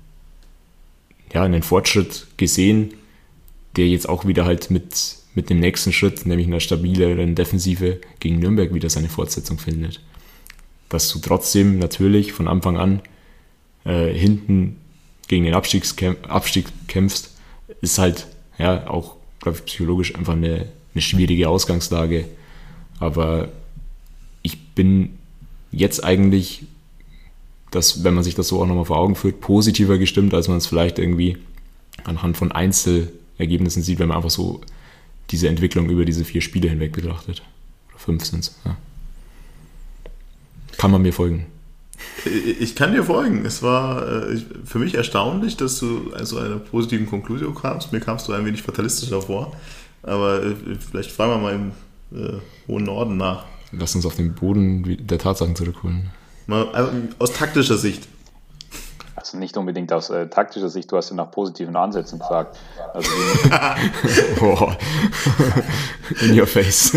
ja, 1.32 1.42
einen 1.42 1.62
Fortschritt 1.62 2.26
gesehen, 2.36 2.94
der 3.76 3.88
jetzt 3.88 4.08
auch 4.08 4.26
wieder 4.26 4.44
halt 4.44 4.70
mit, 4.70 5.16
mit 5.34 5.50
dem 5.50 5.60
nächsten 5.60 5.92
Schritt, 5.92 6.26
nämlich 6.26 6.46
einer 6.46 6.60
stabileren 6.60 7.34
Defensive 7.34 8.00
gegen 8.20 8.38
Nürnberg, 8.38 8.72
wieder 8.74 8.90
seine 8.90 9.08
Fortsetzung 9.08 9.58
findet. 9.58 10.00
Dass 10.88 11.12
du 11.12 11.18
trotzdem 11.18 11.78
natürlich 11.78 12.32
von 12.32 12.48
Anfang 12.48 12.78
an 12.78 13.02
äh, 13.84 14.12
hinten 14.12 14.76
gegen 15.28 15.44
den 15.44 15.54
Abstieg 15.54 16.64
kämpfst, 16.88 17.36
ist 17.80 17.98
halt 17.98 18.26
ja 18.58 18.88
auch, 18.88 19.16
glaube 19.40 19.58
ich, 19.58 19.64
psychologisch 19.66 20.14
einfach 20.14 20.32
eine, 20.32 20.66
eine 20.94 21.02
schwierige 21.02 21.48
Ausgangslage. 21.48 22.26
Aber 22.98 23.48
ich 24.42 24.58
bin 24.74 25.18
jetzt 25.70 26.02
eigentlich, 26.02 26.64
dass, 27.70 28.04
wenn 28.04 28.14
man 28.14 28.24
sich 28.24 28.34
das 28.34 28.48
so 28.48 28.60
auch 28.62 28.66
nochmal 28.66 28.84
vor 28.84 28.98
Augen 28.98 29.14
führt, 29.14 29.40
positiver 29.40 29.98
gestimmt, 29.98 30.34
als 30.34 30.48
man 30.48 30.58
es 30.58 30.66
vielleicht 30.66 30.98
irgendwie 30.98 31.36
anhand 32.04 32.36
von 32.36 32.52
Einzelergebnissen 32.52 33.82
sieht, 33.82 33.98
wenn 33.98 34.08
man 34.08 34.16
einfach 34.16 34.30
so 34.30 34.60
diese 35.30 35.48
Entwicklung 35.48 35.90
über 35.90 36.04
diese 36.04 36.24
vier 36.24 36.40
Spiele 36.40 36.68
hinweg 36.68 36.92
betrachtet. 36.92 37.42
Oder 37.90 37.98
fünf 37.98 38.24
sind 38.24 38.40
es. 38.40 38.56
Ja. 38.64 38.76
Kann 40.78 40.90
man 40.90 41.02
mir 41.02 41.12
folgen? 41.12 41.46
Ich 42.60 42.76
kann 42.76 42.92
dir 42.92 43.04
folgen. 43.04 43.44
Es 43.44 43.62
war 43.62 44.30
äh, 44.30 44.40
für 44.64 44.78
mich 44.78 44.94
erstaunlich, 44.94 45.56
dass 45.56 45.80
du 45.80 46.12
also 46.14 46.38
einer 46.38 46.58
positiven 46.58 47.06
Konklusion 47.06 47.54
kamst. 47.54 47.92
Mir 47.92 48.00
kamst 48.00 48.28
du 48.28 48.32
ein 48.32 48.44
wenig 48.46 48.62
fatalistischer 48.62 49.22
vor. 49.22 49.56
Aber 50.02 50.42
äh, 50.42 50.54
vielleicht 50.78 51.10
fragen 51.10 51.32
wir 51.32 51.38
mal 51.38 51.54
im 51.54 51.72
äh, 52.16 52.38
hohen 52.68 52.84
Norden 52.84 53.16
nach. 53.16 53.44
lass 53.72 53.94
uns 53.94 54.06
auf 54.06 54.14
den 54.14 54.34
Boden 54.34 55.06
der 55.06 55.18
Tatsachen 55.18 55.56
zurückholen. 55.56 56.10
Mal 56.48 56.66
also 56.70 56.92
aus 57.18 57.32
taktischer 57.34 57.76
Sicht. 57.76 58.08
Also 59.14 59.36
nicht 59.36 59.58
unbedingt 59.58 59.92
aus 59.92 60.08
äh, 60.08 60.28
taktischer 60.28 60.70
Sicht, 60.70 60.90
du 60.90 60.96
hast 60.96 61.10
ja 61.10 61.16
nach 61.16 61.30
positiven 61.30 61.76
Ansätzen 61.76 62.18
gefragt. 62.18 62.58
Also 62.94 63.10
Boah. 64.40 64.74
In 66.22 66.40
your 66.40 66.46
face. 66.46 66.96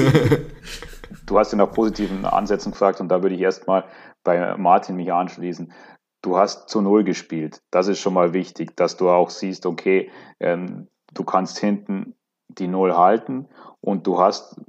du 1.26 1.38
hast 1.38 1.52
ja 1.52 1.58
nach 1.58 1.72
positiven 1.74 2.24
Ansätzen 2.24 2.72
gefragt 2.72 3.02
und 3.02 3.10
da 3.10 3.22
würde 3.22 3.36
ich 3.36 3.42
erstmal 3.42 3.84
bei 4.24 4.56
Martin 4.56 4.96
mich 4.96 5.12
anschließen. 5.12 5.74
Du 6.22 6.38
hast 6.38 6.70
zu 6.70 6.80
Null 6.80 7.04
gespielt. 7.04 7.62
Das 7.72 7.90
ist 7.90 8.00
schon 8.00 8.14
mal 8.14 8.32
wichtig, 8.32 8.78
dass 8.78 8.96
du 8.96 9.10
auch 9.10 9.32
siehst, 9.32 9.66
okay, 9.66 10.10
ähm, 10.40 10.88
du 11.14 11.26
kannst 11.26 11.60
hinten 11.60 12.16
die 12.48 12.68
Null 12.68 12.96
halten 12.96 13.50
und 13.82 14.08
du 14.08 14.18
hast, 14.18 14.62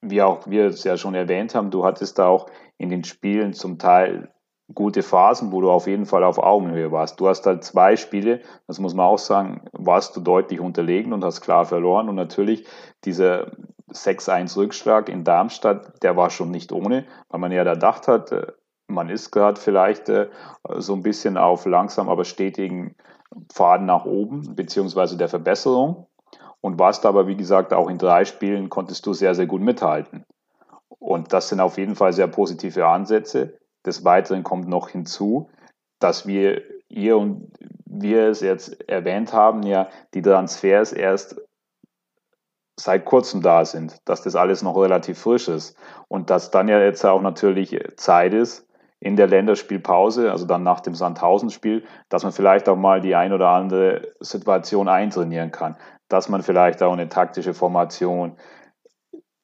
wie 0.00 0.22
auch 0.22 0.46
wir 0.46 0.68
es 0.68 0.84
ja 0.84 0.96
schon 0.96 1.14
erwähnt 1.14 1.54
haben, 1.54 1.70
du 1.70 1.84
hattest 1.84 2.18
da 2.18 2.28
auch 2.28 2.46
in 2.78 2.90
den 2.90 3.04
Spielen 3.04 3.52
zum 3.52 3.78
Teil 3.78 4.30
gute 4.74 5.02
Phasen, 5.02 5.52
wo 5.52 5.60
du 5.60 5.70
auf 5.70 5.86
jeden 5.86 6.06
Fall 6.06 6.24
auf 6.24 6.38
Augenhöhe 6.38 6.90
warst. 6.90 7.20
Du 7.20 7.28
hast 7.28 7.46
halt 7.46 7.62
zwei 7.62 7.96
Spiele, 7.96 8.40
das 8.66 8.80
muss 8.80 8.94
man 8.94 9.06
auch 9.06 9.18
sagen, 9.18 9.62
warst 9.72 10.16
du 10.16 10.20
deutlich 10.20 10.60
unterlegen 10.60 11.12
und 11.12 11.24
hast 11.24 11.40
klar 11.40 11.64
verloren. 11.64 12.08
Und 12.08 12.16
natürlich 12.16 12.66
dieser 13.04 13.52
6-1 13.92 14.56
Rückschlag 14.56 15.08
in 15.08 15.24
Darmstadt, 15.24 16.02
der 16.02 16.16
war 16.16 16.30
schon 16.30 16.50
nicht 16.50 16.72
ohne, 16.72 17.06
weil 17.28 17.40
man 17.40 17.52
ja 17.52 17.62
da 17.62 17.74
gedacht 17.74 18.08
hat, 18.08 18.32
äh, 18.32 18.46
man 18.88 19.08
ist 19.08 19.30
gerade 19.30 19.60
vielleicht 19.60 20.08
äh, 20.08 20.28
so 20.76 20.94
ein 20.94 21.02
bisschen 21.02 21.36
auf 21.36 21.66
langsam, 21.66 22.08
aber 22.08 22.24
stetigen 22.24 22.96
Pfaden 23.52 23.86
nach 23.86 24.04
oben, 24.04 24.54
beziehungsweise 24.54 25.16
der 25.16 25.28
Verbesserung. 25.28 26.06
Und 26.60 26.80
warst 26.80 27.06
aber, 27.06 27.28
wie 27.28 27.36
gesagt, 27.36 27.72
auch 27.72 27.88
in 27.88 27.98
drei 27.98 28.24
Spielen 28.24 28.70
konntest 28.70 29.06
du 29.06 29.12
sehr, 29.12 29.34
sehr 29.34 29.46
gut 29.46 29.60
mithalten. 29.60 30.24
Und 30.98 31.32
das 31.32 31.48
sind 31.48 31.60
auf 31.60 31.78
jeden 31.78 31.94
Fall 31.94 32.12
sehr 32.12 32.26
positive 32.26 32.86
Ansätze. 32.86 33.58
Des 33.84 34.04
Weiteren 34.04 34.42
kommt 34.42 34.68
noch 34.68 34.88
hinzu, 34.88 35.48
dass 35.98 36.26
wir, 36.26 36.62
ihr 36.88 37.16
und 37.16 37.52
wir 37.84 38.28
es 38.28 38.40
jetzt 38.40 38.88
erwähnt 38.88 39.32
haben, 39.32 39.62
ja, 39.62 39.88
die 40.14 40.22
Transfers 40.22 40.92
erst 40.92 41.36
seit 42.78 43.04
kurzem 43.04 43.42
da 43.42 43.64
sind, 43.64 43.96
dass 44.04 44.22
das 44.22 44.36
alles 44.36 44.62
noch 44.62 44.76
relativ 44.76 45.18
frisch 45.18 45.48
ist 45.48 45.76
und 46.08 46.28
dass 46.30 46.50
dann 46.50 46.68
ja 46.68 46.78
jetzt 46.80 47.04
auch 47.06 47.22
natürlich 47.22 47.78
Zeit 47.96 48.34
ist 48.34 48.66
in 49.00 49.16
der 49.16 49.26
Länderspielpause, 49.26 50.30
also 50.30 50.46
dann 50.46 50.62
nach 50.62 50.80
dem 50.80 50.94
Sandhausen-Spiel, 50.94 51.84
dass 52.08 52.22
man 52.22 52.32
vielleicht 52.32 52.68
auch 52.68 52.76
mal 52.76 53.00
die 53.00 53.14
ein 53.14 53.32
oder 53.32 53.48
andere 53.48 54.12
Situation 54.20 54.88
eintrainieren 54.88 55.52
kann, 55.52 55.76
dass 56.08 56.28
man 56.28 56.42
vielleicht 56.42 56.82
auch 56.82 56.92
eine 56.92 57.08
taktische 57.08 57.54
Formation 57.54 58.36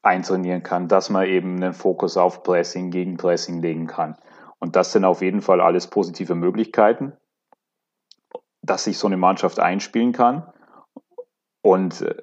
eintrainieren 0.02 0.62
kann, 0.62 0.88
dass 0.88 1.10
man 1.10 1.26
eben 1.26 1.56
einen 1.56 1.72
Fokus 1.72 2.16
auf 2.16 2.42
Pressing, 2.42 2.90
gegen 2.90 3.16
Pressing 3.16 3.62
legen 3.62 3.86
kann. 3.86 4.16
Und 4.58 4.76
das 4.76 4.92
sind 4.92 5.04
auf 5.04 5.22
jeden 5.22 5.42
Fall 5.42 5.60
alles 5.60 5.86
positive 5.86 6.34
Möglichkeiten, 6.34 7.12
dass 8.62 8.84
sich 8.84 8.98
so 8.98 9.06
eine 9.06 9.16
Mannschaft 9.16 9.58
einspielen 9.58 10.12
kann. 10.12 10.46
Und 11.62 12.02
äh, 12.02 12.16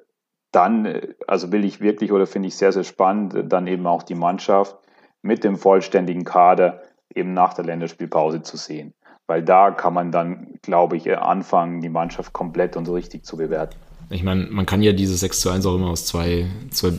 dann, 0.52 0.84
äh, 0.84 1.14
also 1.26 1.52
will 1.52 1.64
ich 1.64 1.80
wirklich 1.80 2.12
oder 2.12 2.26
finde 2.26 2.48
ich 2.48 2.56
sehr, 2.56 2.72
sehr 2.72 2.84
spannend, 2.84 3.34
äh, 3.34 3.44
dann 3.46 3.66
eben 3.66 3.86
auch 3.86 4.02
die 4.02 4.14
Mannschaft 4.14 4.76
mit 5.22 5.44
dem 5.44 5.56
vollständigen 5.56 6.24
Kader 6.24 6.82
eben 7.14 7.34
nach 7.34 7.54
der 7.54 7.64
Länderspielpause 7.64 8.42
zu 8.42 8.56
sehen. 8.56 8.94
Weil 9.26 9.42
da 9.42 9.70
kann 9.70 9.94
man 9.94 10.10
dann, 10.10 10.54
glaube 10.62 10.96
ich, 10.96 11.16
anfangen, 11.16 11.80
die 11.80 11.88
Mannschaft 11.88 12.32
komplett 12.32 12.76
und 12.76 12.88
richtig 12.88 13.24
zu 13.24 13.36
bewerten. 13.36 13.76
Ich 14.08 14.24
meine, 14.24 14.46
man 14.50 14.66
kann 14.66 14.82
ja 14.82 14.92
diese 14.92 15.14
6 15.14 15.40
zu 15.40 15.50
1 15.50 15.64
auch 15.66 15.76
immer 15.76 15.90
aus 15.90 16.04
zwei, 16.04 16.46
zwei 16.70 16.94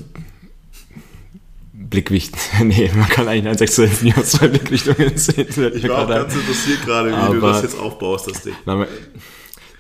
Blickwicht. 1.92 2.36
nee, 2.64 2.90
man 2.96 3.08
kann 3.08 3.28
eigentlich 3.28 3.48
ein 3.48 3.58
6 3.58 3.76
zu 3.76 3.82
1 3.84 4.02
nie 4.02 4.14
aus 4.16 4.32
zwei 4.32 4.48
Blickrichtungen 4.48 5.12
sehen. 5.18 5.48
Ich 5.76 5.88
war 5.88 6.06
auch 6.06 6.10
ganz 6.10 6.34
interessiert 6.34 6.84
gerade, 6.84 7.12
wie 7.12 7.14
Aber, 7.14 7.36
du 7.36 7.42
das 7.42 7.62
jetzt 7.62 7.78
aufbaust, 7.78 8.28
das 8.28 8.42
Ding. 8.42 8.56
Na, 8.66 8.88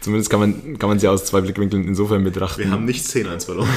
zumindest 0.02 0.30
kann 0.30 0.40
man, 0.40 0.78
kann 0.78 0.90
man 0.90 1.00
sie 1.00 1.08
aus 1.08 1.26
zwei 1.26 1.42
Blickwinkeln 1.42 1.88
insofern 1.88 2.24
betrachten. 2.24 2.60
Wir 2.60 2.70
haben 2.70 2.86
nicht 2.86 3.04
10-1 3.04 3.46
verloren. 3.46 3.70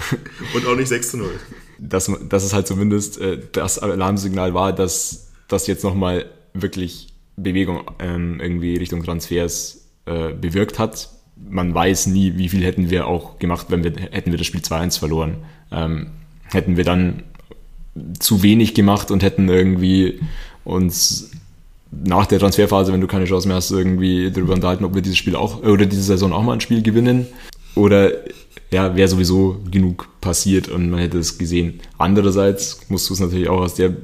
Und 0.54 0.66
auch 0.66 0.74
nicht 0.74 0.88
6 0.88 1.10
zu 1.12 1.16
0. 1.18 1.30
Dass, 1.78 2.10
dass 2.28 2.42
es 2.42 2.52
halt 2.52 2.66
zumindest 2.66 3.20
äh, 3.20 3.38
das 3.52 3.78
Alarmsignal 3.78 4.54
war, 4.54 4.72
dass 4.72 5.28
das 5.46 5.66
jetzt 5.68 5.84
nochmal 5.84 6.26
wirklich 6.54 7.08
Bewegung 7.36 7.82
ähm, 7.98 8.40
irgendwie 8.40 8.76
Richtung 8.76 9.04
Transfers 9.04 9.86
äh, 10.06 10.32
bewirkt 10.32 10.78
hat. 10.78 11.10
Man 11.36 11.74
weiß 11.74 12.06
nie, 12.06 12.36
wie 12.36 12.48
viel 12.48 12.64
hätten 12.64 12.90
wir 12.90 13.06
auch 13.06 13.38
gemacht, 13.38 13.66
wenn 13.68 13.84
wir 13.84 13.92
hätten 14.12 14.30
wir 14.30 14.38
das 14.38 14.46
Spiel 14.46 14.60
2-1 14.60 14.98
verloren. 14.98 15.36
Ähm, 15.70 16.10
hätten 16.44 16.76
wir 16.76 16.84
dann 16.84 17.24
zu 18.18 18.42
wenig 18.42 18.74
gemacht 18.74 19.10
und 19.10 19.22
hätten 19.22 19.48
irgendwie 19.48 20.20
uns 20.64 21.30
nach 21.90 22.26
der 22.26 22.38
Transferphase, 22.38 22.92
wenn 22.92 23.00
du 23.00 23.06
keine 23.06 23.26
Chance 23.26 23.46
mehr 23.46 23.56
hast, 23.56 23.70
irgendwie 23.70 24.30
darüber 24.30 24.54
unterhalten, 24.54 24.84
ob 24.84 24.94
wir 24.94 25.02
dieses 25.02 25.18
Spiel 25.18 25.36
auch 25.36 25.62
oder 25.62 25.84
diese 25.84 26.02
Saison 26.02 26.32
auch 26.32 26.42
mal 26.42 26.54
ein 26.54 26.60
Spiel 26.60 26.82
gewinnen. 26.82 27.26
Oder 27.74 28.12
ja, 28.70 28.96
wäre 28.96 29.08
sowieso 29.08 29.60
genug 29.70 30.08
passiert 30.20 30.68
und 30.68 30.90
man 30.90 31.00
hätte 31.00 31.18
es 31.18 31.36
gesehen. 31.36 31.80
Andererseits 31.98 32.80
musst 32.88 33.08
du 33.10 33.14
es 33.14 33.20
natürlich 33.20 33.48
auch 33.48 33.60
aus 33.60 33.74
der, 33.74 33.94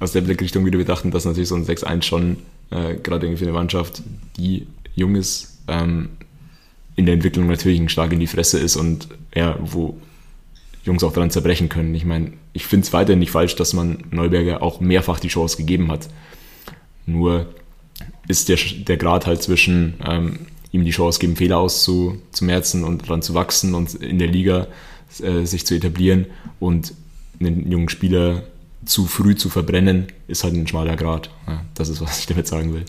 aus 0.00 0.12
der 0.12 0.22
Blickrichtung 0.22 0.66
wieder 0.66 0.78
betrachten, 0.78 1.12
dass 1.12 1.24
natürlich 1.24 1.48
so 1.48 1.54
ein 1.54 1.64
6-1 1.64 2.02
schon 2.02 2.36
äh, 2.70 2.96
gerade 2.96 3.26
irgendwie 3.26 3.44
für 3.44 3.48
eine 3.48 3.56
Mannschaft, 3.56 4.02
die 4.36 4.66
jung 4.96 5.14
ist, 5.14 5.58
ähm, 5.68 6.10
in 6.96 7.06
der 7.06 7.14
Entwicklung 7.14 7.46
natürlich 7.46 7.80
ein 7.80 7.88
Schlag 7.88 8.12
in 8.12 8.20
die 8.20 8.26
Fresse 8.26 8.58
ist 8.58 8.76
und 8.76 9.08
ja, 9.34 9.56
wo 9.60 9.96
Jungs 10.84 11.02
auch 11.02 11.12
daran 11.12 11.30
zerbrechen 11.30 11.68
können. 11.68 11.94
Ich 11.94 12.04
meine, 12.04 12.32
ich 12.52 12.66
finde 12.66 12.86
es 12.86 12.92
weiterhin 12.92 13.18
nicht 13.18 13.30
falsch, 13.30 13.56
dass 13.56 13.72
man 13.72 14.04
Neuberger 14.10 14.62
auch 14.62 14.80
mehrfach 14.80 15.18
die 15.18 15.28
Chance 15.28 15.56
gegeben 15.56 15.90
hat. 15.90 16.08
Nur 17.06 17.46
ist 18.28 18.48
der, 18.48 18.58
der 18.86 18.96
Grad 18.96 19.26
halt 19.26 19.42
zwischen 19.42 19.94
ähm, 20.06 20.46
ihm 20.72 20.84
die 20.84 20.90
Chance 20.90 21.20
geben, 21.20 21.36
Fehler 21.36 21.58
auszumerzen 21.58 22.84
und 22.84 23.02
daran 23.02 23.22
zu 23.22 23.34
wachsen 23.34 23.74
und 23.74 23.94
in 23.94 24.18
der 24.18 24.28
Liga 24.28 24.66
äh, 25.22 25.44
sich 25.44 25.66
zu 25.66 25.74
etablieren 25.74 26.26
und 26.60 26.94
einen 27.40 27.70
jungen 27.70 27.88
Spieler 27.88 28.42
zu 28.84 29.06
früh 29.06 29.34
zu 29.34 29.48
verbrennen, 29.48 30.08
ist 30.28 30.44
halt 30.44 30.54
ein 30.54 30.66
schmaler 30.66 30.96
Grad. 30.96 31.30
Ja, 31.46 31.62
das 31.74 31.88
ist, 31.88 32.00
was 32.00 32.18
ich 32.20 32.26
damit 32.26 32.46
sagen 32.46 32.74
will. 32.74 32.84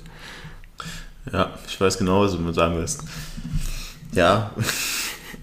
Ja, 1.32 1.58
ich 1.68 1.80
weiß 1.80 1.98
genau, 1.98 2.22
was 2.22 2.34
du 2.34 2.52
sagen 2.52 2.76
willst. 2.76 3.04
Ja, 4.14 4.52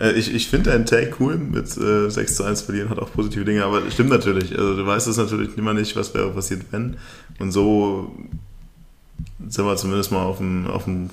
ich, 0.01 0.35
ich 0.35 0.49
finde 0.49 0.71
deinen 0.71 0.87
Take 0.87 1.15
cool 1.21 1.37
mit 1.37 1.77
äh, 1.77 2.11
6 2.11 2.37
zu 2.37 2.45
1 2.45 2.63
verlieren, 2.63 2.89
hat 2.89 2.99
auch 2.99 3.13
positive 3.13 3.45
Dinge, 3.45 3.65
aber 3.65 3.83
stimmt 3.91 4.11
natürlich. 4.11 4.57
Also 4.59 4.77
du 4.77 4.87
weißt 4.87 5.07
es 5.07 5.17
natürlich 5.17 5.57
immer 5.57 5.75
nicht, 5.75 5.97
was 5.97 6.15
wäre 6.15 6.31
passiert, 6.31 6.63
wenn. 6.71 6.97
Und 7.39 7.53
so 7.53 8.15
sind 9.49 9.65
wir 9.65 9.77
zumindest 9.77 10.13
mal 10.13 10.23
auf 10.23 10.39
dem, 10.39 10.67
auf 10.67 10.85
dem 10.85 11.11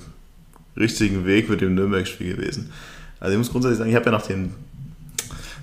richtigen 0.76 1.26
Weg 1.26 1.48
mit 1.48 1.60
dem 1.60 1.74
Nürnberg-Spiel 1.74 2.36
gewesen. 2.36 2.70
Also 3.18 3.32
ich 3.32 3.38
muss 3.38 3.50
grundsätzlich 3.50 3.78
sagen, 3.78 3.90
ich 3.90 3.96
habe 3.96 4.06
ja 4.06 4.12
nach 4.12 4.26
dem, 4.26 4.50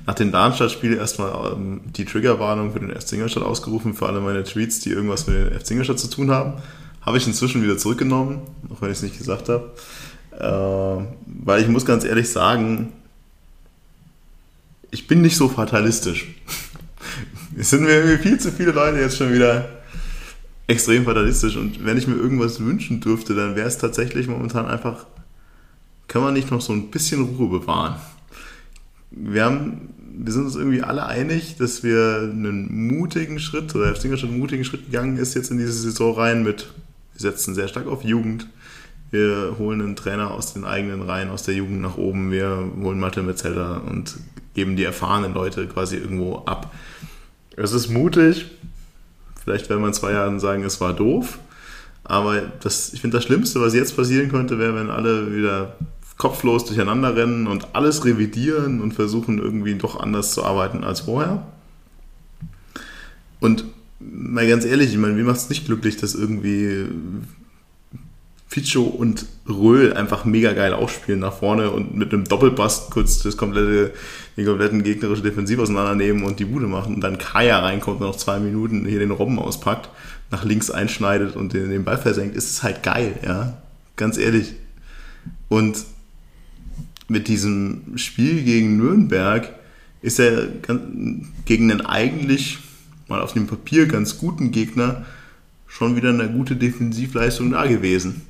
nach 0.06 0.16
dem 0.16 0.32
Darmstadt-Spiel 0.32 0.94
erstmal 0.94 1.54
ähm, 1.54 1.82
die 1.96 2.06
Triggerwarnung 2.06 2.74
für 2.74 2.80
den 2.80 2.92
FC 2.92 3.14
Ingolstadt 3.14 3.44
ausgerufen, 3.44 3.94
für 3.94 4.08
alle 4.08 4.22
meine 4.22 4.44
Tweets, 4.44 4.80
die 4.80 4.92
irgendwas 4.92 5.28
mit 5.28 5.38
dem 5.38 5.60
FC 5.60 5.72
Ingolstadt 5.72 6.00
zu 6.00 6.10
tun 6.10 6.32
haben. 6.32 6.54
Habe 7.02 7.18
ich 7.18 7.26
inzwischen 7.26 7.64
wieder 7.64 7.78
zurückgenommen, 7.78 8.42
auch 8.70 8.82
wenn 8.82 8.92
ich 8.92 8.98
es 8.98 9.04
nicht 9.04 9.18
gesagt 9.18 9.50
habe. 9.50 9.72
Äh, 10.38 11.06
weil 11.44 11.62
ich 11.62 11.68
muss 11.68 11.86
ganz 11.86 12.04
ehrlich 12.04 12.30
sagen, 12.30 12.94
ich 14.92 15.08
bin 15.08 15.22
nicht 15.22 15.36
so 15.36 15.50
fatalistisch. 15.50 16.28
Es 17.60 17.72
sind 17.72 17.84
mir 17.84 18.20
viel 18.20 18.40
zu 18.40 18.52
viele 18.52 18.70
Leute 18.70 19.00
jetzt 19.00 19.18
schon 19.18 19.34
wieder 19.34 19.68
extrem 20.68 21.06
fatalistisch 21.06 21.56
und 21.56 21.84
wenn 21.84 21.98
ich 21.98 22.08
mir 22.08 22.16
irgendwas 22.16 22.60
wünschen 22.60 23.00
dürfte, 23.00 23.34
dann 23.34 23.56
wäre 23.56 23.68
es 23.68 23.80
tatsächlich 23.80 24.28
momentan 24.28 24.68
einfach, 24.68 25.08
kann 26.08 26.22
man 26.22 26.36
nicht 26.36 26.52
noch 26.52 26.62
so 26.62 26.74
ein 26.74 26.92
bisschen 26.92 27.24
Ruhe 27.24 27.60
bewahren. 27.60 27.96
Wir 29.10 29.46
haben, 29.46 29.90
wir 30.20 30.32
sind 30.32 30.46
uns 30.46 30.56
irgendwie 30.56 30.84
alle 30.84 31.08
einig, 31.08 31.56
dass 31.58 31.82
wir 31.84 32.30
einen 32.32 32.88
mutigen 32.88 33.40
Schritt, 33.40 33.74
oder 33.74 33.96
FC 33.96 34.20
schon 34.20 34.30
einen 34.30 34.40
mutigen 34.40 34.66
Schritt 34.66 34.86
gegangen 34.86 35.18
ist 35.18 35.34
jetzt 35.34 35.50
in 35.50 35.58
diese 35.58 35.74
Saison 35.74 36.14
rein 36.14 36.44
mit, 36.44 36.68
wir 37.14 37.22
setzen 37.22 37.56
sehr 37.56 37.70
stark 37.70 37.88
auf 37.88 38.04
Jugend, 38.04 38.48
wir 39.12 39.56
holen 39.58 39.82
einen 39.82 39.96
Trainer 39.96 40.32
aus 40.32 40.54
den 40.54 40.66
eigenen 40.66 41.02
Reihen, 41.02 41.30
aus 41.30 41.44
der 41.44 41.56
Jugend 41.56 41.82
nach 41.82 41.98
oben, 41.98 42.32
wir 42.32 42.70
holen 42.82 43.00
Mathe 43.00 43.24
Metzeler 43.24 43.82
und 43.90 44.18
geben 44.54 44.76
die 44.76 44.84
erfahrenen 44.84 45.34
Leute 45.34 45.68
quasi 45.68 45.98
irgendwo 45.98 46.38
ab. 46.46 46.74
Es 47.56 47.72
ist 47.72 47.90
mutig. 47.90 48.46
Vielleicht 49.44 49.70
werden 49.70 49.82
wir 49.82 49.88
in 49.88 49.94
zwei 49.94 50.12
Jahren 50.12 50.40
sagen, 50.40 50.64
es 50.64 50.82
war 50.82 50.94
doof. 50.94 51.40
Aber 52.04 52.42
das, 52.42 52.94
ich 52.94 53.02
finde, 53.02 53.18
das 53.18 53.26
Schlimmste, 53.26 53.62
was 53.62 53.74
jetzt 53.74 53.96
passieren 53.96 54.30
könnte, 54.30 54.60
wäre, 54.60 54.76
wenn 54.76 54.90
alle 54.90 55.36
wieder 55.36 55.76
kopflos 56.18 56.66
durcheinander 56.66 57.16
rennen 57.16 57.48
und 57.48 57.76
alles 57.76 58.04
revidieren 58.04 58.82
und 58.82 58.94
versuchen, 58.94 59.40
irgendwie 59.40 59.76
doch 59.76 60.00
anders 60.00 60.34
zu 60.34 60.44
arbeiten 60.44 60.84
als 60.84 61.02
vorher. 61.02 61.46
Und 63.40 63.66
mal 64.00 64.48
ganz 64.48 64.66
ehrlich, 64.66 64.92
ich 64.92 64.98
meine, 64.98 65.18
wie 65.18 65.24
macht 65.24 65.38
es 65.38 65.50
nicht 65.50 65.66
glücklich, 65.66 65.98
dass 65.98 66.16
irgendwie 66.16 66.88
Picho 68.58 68.82
und 68.82 69.28
Röhl 69.48 69.94
einfach 69.94 70.26
mega 70.26 70.52
geil 70.54 70.74
aufspielen 70.74 71.20
nach 71.20 71.34
vorne 71.34 71.70
und 71.70 71.96
mit 71.96 72.12
einem 72.12 72.24
Doppelpass 72.24 72.90
kurz 72.90 73.20
das 73.20 73.38
komplette, 73.38 73.94
den 74.36 74.48
kompletten 74.48 74.82
gegnerischen 74.82 75.24
Defensiv 75.24 75.60
auseinandernehmen 75.60 76.24
und 76.24 76.40
die 76.40 76.46
Bude 76.46 76.66
machen. 76.66 76.96
Und 76.96 77.02
dann 77.02 77.20
Kaya 77.20 77.60
reinkommt 77.60 78.02
und 78.02 78.08
noch 78.08 78.16
zwei 78.16 78.40
Minuten 78.40 78.88
hier 78.88 78.98
den 78.98 79.12
Robben 79.12 79.38
auspackt, 79.38 79.90
nach 80.32 80.44
links 80.44 80.72
einschneidet 80.72 81.36
und 81.36 81.54
den, 81.54 81.70
den 81.70 81.84
Ball 81.84 82.00
versenkt, 82.00 82.36
ist 82.36 82.50
es 82.50 82.64
halt 82.64 82.82
geil, 82.82 83.14
ja. 83.24 83.62
Ganz 83.96 84.18
ehrlich. 84.18 84.54
Und 85.50 85.78
mit 87.08 87.28
diesem 87.28 87.96
Spiel 87.96 88.42
gegen 88.42 88.78
Nürnberg 88.78 89.54
ist 90.02 90.20
er 90.20 90.48
gegen 91.46 91.72
einen 91.72 91.82
eigentlich 91.82 92.58
mal 93.08 93.22
auf 93.22 93.34
dem 93.34 93.46
Papier 93.46 93.86
ganz 93.86 94.18
guten 94.18 94.50
Gegner 94.50 95.06
schon 95.68 95.96
wieder 95.96 96.10
eine 96.10 96.28
gute 96.28 96.56
Defensivleistung 96.56 97.52
da 97.52 97.68
gewesen. 97.68 98.24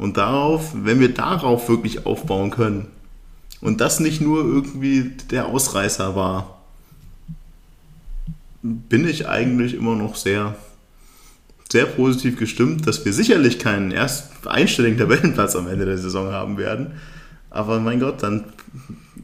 Und 0.00 0.16
darauf, 0.16 0.72
wenn 0.72 0.98
wir 0.98 1.12
darauf 1.12 1.68
wirklich 1.68 2.06
aufbauen 2.06 2.50
können 2.50 2.86
und 3.60 3.82
das 3.82 4.00
nicht 4.00 4.22
nur 4.22 4.38
irgendwie 4.38 5.12
der 5.30 5.44
Ausreißer 5.44 6.16
war, 6.16 6.62
bin 8.62 9.06
ich 9.06 9.28
eigentlich 9.28 9.74
immer 9.74 9.96
noch 9.96 10.16
sehr, 10.16 10.56
sehr 11.70 11.84
positiv 11.84 12.38
gestimmt, 12.38 12.86
dass 12.86 13.04
wir 13.04 13.12
sicherlich 13.12 13.58
keinen 13.58 13.90
erst 13.90 14.46
einstelligen 14.46 14.96
Tabellenplatz 14.98 15.54
am 15.54 15.68
Ende 15.68 15.84
der 15.84 15.98
Saison 15.98 16.32
haben 16.32 16.56
werden. 16.56 16.92
Aber 17.50 17.78
mein 17.78 18.00
Gott, 18.00 18.22
dann 18.22 18.44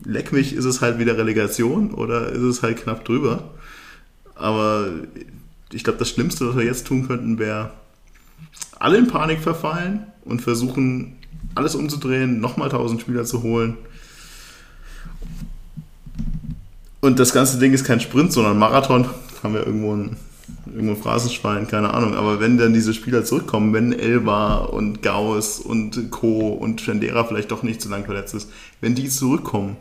leck 0.04 0.30
mich, 0.30 0.52
ist 0.52 0.66
es 0.66 0.82
halt 0.82 0.98
wieder 0.98 1.16
Relegation 1.16 1.94
oder 1.94 2.28
ist 2.32 2.42
es 2.42 2.62
halt 2.62 2.82
knapp 2.82 3.02
drüber. 3.06 3.54
Aber 4.34 4.90
ich 5.72 5.84
glaube, 5.84 5.98
das 5.98 6.10
Schlimmste, 6.10 6.50
was 6.50 6.56
wir 6.58 6.64
jetzt 6.64 6.86
tun 6.86 7.08
könnten, 7.08 7.38
wäre 7.38 7.70
alle 8.78 8.98
in 8.98 9.06
Panik 9.06 9.40
verfallen 9.40 10.08
und 10.26 10.42
versuchen, 10.42 11.16
alles 11.54 11.74
umzudrehen, 11.74 12.40
nochmal 12.40 12.68
1000 12.68 13.00
Spieler 13.00 13.24
zu 13.24 13.42
holen. 13.42 13.76
Und 17.00 17.18
das 17.18 17.32
ganze 17.32 17.58
Ding 17.58 17.72
ist 17.72 17.84
kein 17.84 18.00
Sprint, 18.00 18.32
sondern 18.32 18.58
Marathon. 18.58 19.06
Haben 19.42 19.54
wir 19.54 19.64
irgendwo 19.64 19.94
ein, 19.94 20.16
irgendwo 20.66 20.94
ein 20.94 21.00
Phrasenschwein, 21.00 21.68
keine 21.68 21.94
Ahnung. 21.94 22.14
Aber 22.14 22.40
wenn 22.40 22.58
dann 22.58 22.72
diese 22.72 22.94
Spieler 22.94 23.24
zurückkommen, 23.24 23.72
wenn 23.72 23.92
Elba 23.92 24.56
und 24.56 25.02
Gauss 25.02 25.60
und 25.60 26.10
Co. 26.10 26.48
und 26.48 26.80
Chandera 26.80 27.24
vielleicht 27.24 27.52
doch 27.52 27.62
nicht 27.62 27.80
zu 27.80 27.88
lang 27.88 28.04
verletzt 28.04 28.34
ist, 28.34 28.50
wenn 28.80 28.94
die 28.94 29.08
zurückkommen, 29.08 29.76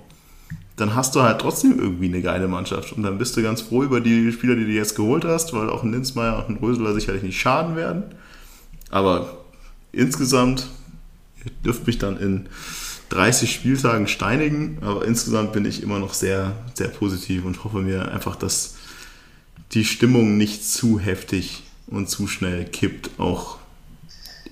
dann 0.76 0.94
hast 0.94 1.16
du 1.16 1.24
halt 1.24 1.40
trotzdem 1.40 1.80
irgendwie 1.80 2.08
eine 2.08 2.22
geile 2.22 2.48
Mannschaft. 2.48 2.94
Und 2.94 3.04
dann 3.04 3.18
bist 3.18 3.36
du 3.38 3.42
ganz 3.42 3.62
froh 3.62 3.84
über 3.84 4.02
die 4.02 4.32
Spieler, 4.32 4.56
die 4.56 4.66
du 4.66 4.72
jetzt 4.72 4.96
geholt 4.96 5.24
hast, 5.26 5.54
weil 5.54 5.70
auch 5.70 5.84
ein 5.84 5.92
Linzmeier 5.92 6.38
und 6.38 6.50
ein 6.50 6.58
Rösler 6.58 6.94
sicherlich 6.94 7.24
nicht 7.24 7.40
schaden 7.40 7.76
werden. 7.76 8.04
Aber 8.92 9.45
insgesamt, 9.96 10.68
ihr 11.44 11.52
dürft 11.64 11.88
mich 11.88 11.98
dann 11.98 12.18
in 12.18 12.48
30 13.10 13.54
Spieltagen 13.54 14.08
steinigen, 14.08 14.80
aber 14.82 15.06
insgesamt 15.06 15.54
bin 15.54 15.66
ich 15.66 15.84
immer 15.84 16.00
noch 16.00 16.14
sehr, 16.14 16.56
sehr 16.74 16.88
positiv 16.88 17.46
und 17.46 17.64
hoffe 17.64 17.80
mir 17.80 18.12
einfach, 18.12 18.36
dass 18.36 18.76
die 19.72 19.86
Stimmung 19.86 20.38
nicht 20.38 20.66
zu 20.66 21.00
heftig 21.00 21.64
und 21.88 22.10
zu 22.10 22.28
schnell 22.28 22.66
kippt, 22.66 23.12
auch 23.20 23.58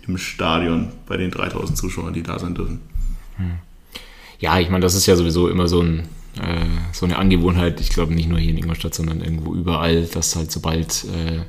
im 0.07 0.17
Stadion 0.17 0.91
bei 1.07 1.17
den 1.17 1.31
3000 1.31 1.77
Zuschauern, 1.77 2.13
die 2.13 2.23
da 2.23 2.37
sein 2.37 2.55
dürfen. 2.55 2.79
Hm. 3.37 3.53
Ja, 4.39 4.59
ich 4.59 4.69
meine, 4.69 4.81
das 4.81 4.95
ist 4.95 5.05
ja 5.05 5.15
sowieso 5.15 5.47
immer 5.47 5.67
so, 5.67 5.81
ein, 5.81 5.99
äh, 6.39 6.65
so 6.91 7.05
eine 7.05 7.17
Angewohnheit, 7.17 7.79
ich 7.79 7.89
glaube 7.89 8.13
nicht 8.13 8.27
nur 8.27 8.39
hier 8.39 8.51
in 8.51 8.57
Ingolstadt, 8.57 8.93
sondern 8.93 9.21
irgendwo 9.21 9.55
überall, 9.55 10.05
dass 10.05 10.35
halt 10.35 10.51
sobald 10.51 11.05
äh, 11.05 11.41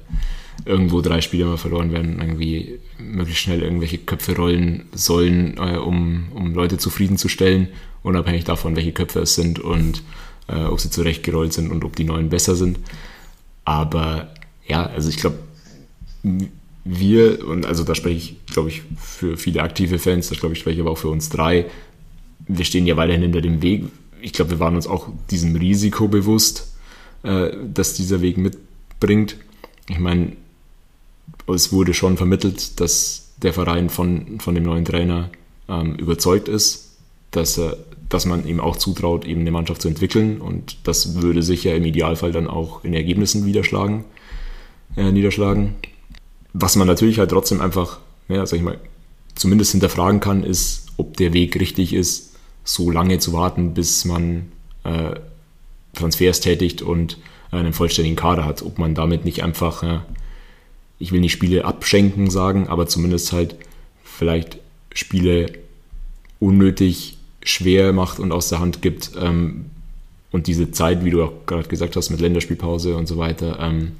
irgendwo 0.65 1.01
drei 1.01 1.21
Spiele 1.21 1.45
mal 1.45 1.57
verloren 1.57 1.93
werden, 1.93 2.21
irgendwie 2.21 2.81
möglichst 2.99 3.43
schnell 3.43 3.63
irgendwelche 3.63 3.99
Köpfe 3.99 4.37
rollen 4.37 4.87
sollen, 4.93 5.57
äh, 5.59 5.77
um, 5.77 6.29
um 6.35 6.55
Leute 6.55 6.79
zufriedenzustellen, 6.79 7.69
unabhängig 8.03 8.45
davon, 8.45 8.77
welche 8.77 8.93
Köpfe 8.93 9.21
es 9.21 9.35
sind 9.35 9.59
und 9.59 10.03
äh, 10.49 10.65
ob 10.65 10.81
sie 10.81 10.91
zurechtgerollt 10.91 11.53
sind 11.53 11.71
und 11.71 11.85
ob 11.85 11.97
die 11.97 12.05
neuen 12.05 12.29
besser 12.29 12.55
sind. 12.55 12.79
Aber 13.65 14.33
ja, 14.67 14.87
also 14.87 15.09
ich 15.09 15.17
glaube, 15.17 15.39
wir, 16.85 17.47
und 17.47 17.67
also 17.67 17.85
da 17.85 17.95
spreche 17.95 18.17
ich, 18.17 18.47
glaube 18.47 18.69
ich, 18.69 18.83
für 18.99 19.37
viele 19.37 19.63
aktive 19.63 19.99
Fans, 19.99 20.29
da 20.29 20.35
glaube 20.37 20.55
ich, 20.55 20.61
spreche 20.61 20.77
ich 20.77 20.81
aber 20.81 20.91
auch 20.91 20.99
für 20.99 21.09
uns 21.09 21.29
drei, 21.29 21.67
wir 22.47 22.65
stehen 22.65 22.87
ja 22.87 22.97
weiterhin 22.97 23.23
hinter 23.23 23.41
dem 23.41 23.63
Weg. 23.63 23.85
Ich 24.21 24.33
glaube, 24.33 24.53
wir 24.53 24.61
waren 24.61 24.77
uns 24.77 24.87
auch 24.87 25.09
diesem 25.31 25.57
Risiko 25.57 26.09
bewusst, 26.09 26.75
äh, 27.23 27.51
dass 27.73 27.95
dieser 27.95 28.21
Weg 28.21 28.37
mitbringt. 28.37 29.37
Ich 29.89 29.99
meine, 29.99 30.33
es 31.47 31.73
wurde 31.73 31.95
schon 31.95 32.17
vermittelt, 32.17 32.81
dass 32.81 33.33
der 33.37 33.53
Verein 33.53 33.91
von, 33.91 34.41
von 34.41 34.55
dem 34.55 34.65
neuen 34.65 34.85
Trainer 34.85 35.31
ähm, 35.69 35.97
überzeugt 35.97 36.49
ist, 36.49 36.97
dass, 37.31 37.59
er, 37.59 37.77
dass 38.09 38.27
man 38.27 38.47
ihm 38.47 38.61
auch 38.61 38.77
zutraut, 38.77 39.25
eben 39.25 39.41
eine 39.41 39.51
Mannschaft 39.51 39.83
zu 39.83 39.89
entwickeln. 39.89 40.41
Und 40.41 40.77
das 40.85 41.21
würde 41.21 41.43
sich 41.43 41.65
ja 41.65 41.75
im 41.75 41.85
Idealfall 41.85 42.33
dann 42.33 42.47
auch 42.47 42.85
in 42.85 42.95
Ergebnissen 42.95 43.45
niederschlagen. 43.45 44.05
Äh, 44.97 45.13
niederschlagen. 45.13 45.75
Was 46.53 46.77
man 46.77 46.87
natürlich 46.87 47.19
halt 47.19 47.31
trotzdem 47.31 47.61
einfach, 47.61 47.99
ja, 48.29 48.47
sag 48.47 48.59
ich 48.59 48.63
mal, 48.63 48.79
zumindest 49.35 49.73
hinterfragen 49.73 50.21
kann, 50.21 50.45
ist, 50.45 50.87
ob 50.97 51.17
der 51.17 51.33
Weg 51.33 51.59
richtig 51.59 51.93
ist, 51.93 52.37
so 52.63 52.91
lange 52.91 53.19
zu 53.19 53.33
warten, 53.33 53.75
bis 53.75 54.05
man 54.05 54.53
äh, 54.85 55.17
Transfers 55.95 56.41
tätigt 56.41 56.83
und 56.83 57.19
einen 57.51 57.73
vollständigen 57.73 58.17
Kader 58.17 58.45
hat. 58.45 58.63
Ob 58.63 58.79
man 58.79 58.95
damit 58.95 59.25
nicht 59.25 59.43
einfach, 59.43 59.83
äh, 59.83 60.01
ich 60.99 61.13
will 61.13 61.21
nicht 61.21 61.33
Spiele 61.33 61.65
abschenken 61.65 62.31
sagen, 62.31 62.69
aber 62.69 62.87
zumindest 62.87 63.33
halt 63.33 63.57
vielleicht 64.03 64.59
Spiele 64.95 65.53
unnötig 66.39 67.19
schwer 67.43 67.93
macht 67.93 68.21
und 68.21 68.33
aus 68.33 68.49
der 68.49 68.61
Hand 68.61 68.83
gibt. 68.83 69.13
Ähm, 69.21 69.67
und 70.31 70.47
diese 70.47 70.71
Zeit, 70.73 71.05
wie 71.05 71.11
du 71.11 71.23
auch 71.23 71.33
gerade 71.47 71.69
gesagt 71.69 71.95
hast, 71.97 72.11
mit 72.11 72.21
Länderspielpause 72.21 72.97
und 72.97 73.07
so 73.07 73.19
weiter, 73.19 73.59
ähm, 73.61 73.93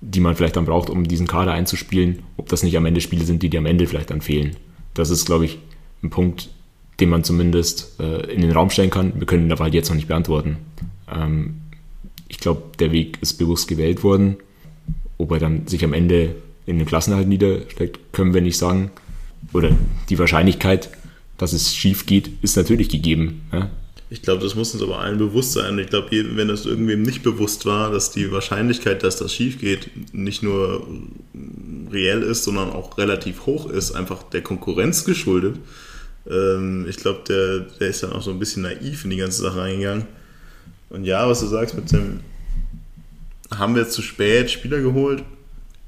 die 0.00 0.20
man 0.20 0.36
vielleicht 0.36 0.56
dann 0.56 0.66
braucht, 0.66 0.90
um 0.90 1.08
diesen 1.08 1.26
Kader 1.26 1.52
einzuspielen, 1.52 2.20
ob 2.36 2.48
das 2.48 2.62
nicht 2.62 2.76
am 2.76 2.86
Ende 2.86 3.00
Spiele 3.00 3.24
sind, 3.24 3.42
die 3.42 3.50
dir 3.50 3.58
am 3.58 3.66
Ende 3.66 3.86
vielleicht 3.86 4.10
dann 4.10 4.20
fehlen. 4.20 4.56
Das 4.94 5.10
ist, 5.10 5.26
glaube 5.26 5.46
ich, 5.46 5.58
ein 6.02 6.10
Punkt, 6.10 6.50
den 7.00 7.08
man 7.08 7.24
zumindest 7.24 7.98
äh, 8.00 8.32
in 8.32 8.42
den 8.42 8.52
Raum 8.52 8.70
stellen 8.70 8.90
kann. 8.90 9.12
Wir 9.18 9.26
können 9.26 9.46
ihn 9.46 9.52
aber 9.52 9.64
halt 9.64 9.74
jetzt 9.74 9.88
noch 9.88 9.96
nicht 9.96 10.08
beantworten. 10.08 10.58
Ähm, 11.12 11.56
ich 12.28 12.38
glaube, 12.38 12.62
der 12.78 12.92
Weg 12.92 13.18
ist 13.20 13.34
bewusst 13.34 13.68
gewählt 13.68 14.02
worden. 14.02 14.36
Ob 15.18 15.32
er 15.32 15.38
dann 15.38 15.66
sich 15.66 15.84
am 15.84 15.92
Ende 15.92 16.34
in 16.66 16.78
den 16.78 16.86
Klassenhalt 16.86 17.28
niedersteckt, 17.28 18.12
können 18.12 18.34
wir 18.34 18.40
nicht 18.40 18.58
sagen. 18.58 18.90
Oder 19.52 19.70
die 20.08 20.18
Wahrscheinlichkeit, 20.18 20.90
dass 21.38 21.52
es 21.52 21.74
schief 21.74 22.06
geht, 22.06 22.30
ist 22.42 22.56
natürlich 22.56 22.88
gegeben. 22.88 23.42
Ja? 23.52 23.70
Ich 24.08 24.22
glaube, 24.22 24.42
das 24.42 24.54
muss 24.54 24.72
uns 24.72 24.82
aber 24.82 25.00
allen 25.00 25.18
bewusst 25.18 25.52
sein. 25.52 25.78
Ich 25.78 25.88
glaube, 25.88 26.08
wenn 26.10 26.48
das 26.48 26.64
irgendwem 26.64 27.02
nicht 27.02 27.22
bewusst 27.22 27.66
war, 27.66 27.90
dass 27.90 28.12
die 28.12 28.30
Wahrscheinlichkeit, 28.30 29.02
dass 29.02 29.16
das 29.16 29.34
schief 29.34 29.60
geht, 29.60 29.90
nicht 30.12 30.42
nur 30.42 30.86
reell 31.90 32.22
ist, 32.22 32.44
sondern 32.44 32.70
auch 32.70 32.98
relativ 32.98 33.46
hoch 33.46 33.68
ist, 33.68 33.92
einfach 33.92 34.22
der 34.22 34.42
Konkurrenz 34.42 35.04
geschuldet, 35.04 35.56
ähm, 36.28 36.86
ich 36.88 36.96
glaube, 36.96 37.20
der, 37.28 37.60
der 37.78 37.88
ist 37.88 38.02
dann 38.02 38.12
auch 38.12 38.22
so 38.22 38.30
ein 38.30 38.38
bisschen 38.38 38.62
naiv 38.62 39.04
in 39.04 39.10
die 39.10 39.16
ganze 39.16 39.42
Sache 39.42 39.58
reingegangen. 39.60 40.06
Und 40.88 41.04
ja, 41.04 41.28
was 41.28 41.40
du 41.40 41.46
sagst 41.46 41.74
mit 41.74 41.90
dem, 41.92 42.20
haben 43.54 43.74
wir 43.74 43.88
zu 43.88 44.02
spät 44.02 44.50
Spieler 44.50 44.80
geholt, 44.80 45.22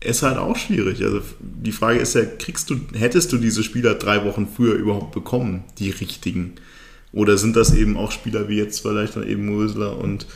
ist 0.01 0.23
halt 0.23 0.39
auch 0.39 0.57
schwierig. 0.57 1.03
Also 1.03 1.23
die 1.41 1.73
Frage 1.73 1.99
ist 1.99 2.15
ja, 2.15 2.25
kriegst 2.25 2.71
du, 2.71 2.77
hättest 2.95 3.33
du 3.33 3.39
diese 3.39 3.63
Spieler 3.63 3.95
drei 3.95 4.25
Wochen 4.25 4.47
früher 4.47 4.75
überhaupt 4.75 5.13
bekommen, 5.13 5.65
die 5.79 5.91
richtigen? 5.91 6.55
Oder 7.13 7.37
sind 7.39 7.57
das 7.57 7.75
eben 7.75 7.97
auch 7.97 8.13
Spieler 8.13 8.49
wie 8.49 8.57
jetzt 8.57 8.81
vielleicht 8.81 9.17
dann 9.17 9.29
eben 9.29 9.47
Mösler 9.47 9.99
und, 9.99 10.27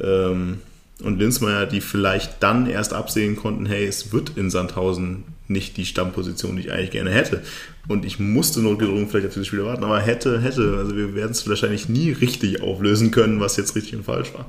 ähm, 0.00 0.58
und 1.02 1.18
Linsmeier, 1.18 1.66
die 1.66 1.80
vielleicht 1.80 2.42
dann 2.42 2.68
erst 2.68 2.92
absehen 2.92 3.36
konnten, 3.36 3.66
hey, 3.66 3.86
es 3.86 4.12
wird 4.12 4.36
in 4.36 4.50
Sandhausen 4.50 5.24
nicht 5.46 5.76
die 5.76 5.86
Stammposition, 5.86 6.56
die 6.56 6.62
ich 6.62 6.72
eigentlich 6.72 6.90
gerne 6.90 7.10
hätte. 7.10 7.42
Und 7.86 8.04
ich 8.04 8.18
musste 8.18 8.60
notgedrungen 8.60 9.08
vielleicht 9.08 9.28
auf 9.28 9.32
dieses 9.32 9.46
Spiel 9.46 9.64
warten, 9.64 9.84
aber 9.84 10.00
hätte, 10.00 10.40
hätte. 10.42 10.76
Also 10.76 10.94
wir 10.94 11.14
werden 11.14 11.30
es 11.30 11.48
wahrscheinlich 11.48 11.88
nie 11.88 12.12
richtig 12.12 12.60
auflösen 12.60 13.10
können, 13.10 13.40
was 13.40 13.56
jetzt 13.56 13.74
richtig 13.74 13.94
und 13.96 14.04
falsch 14.04 14.34
war. 14.34 14.44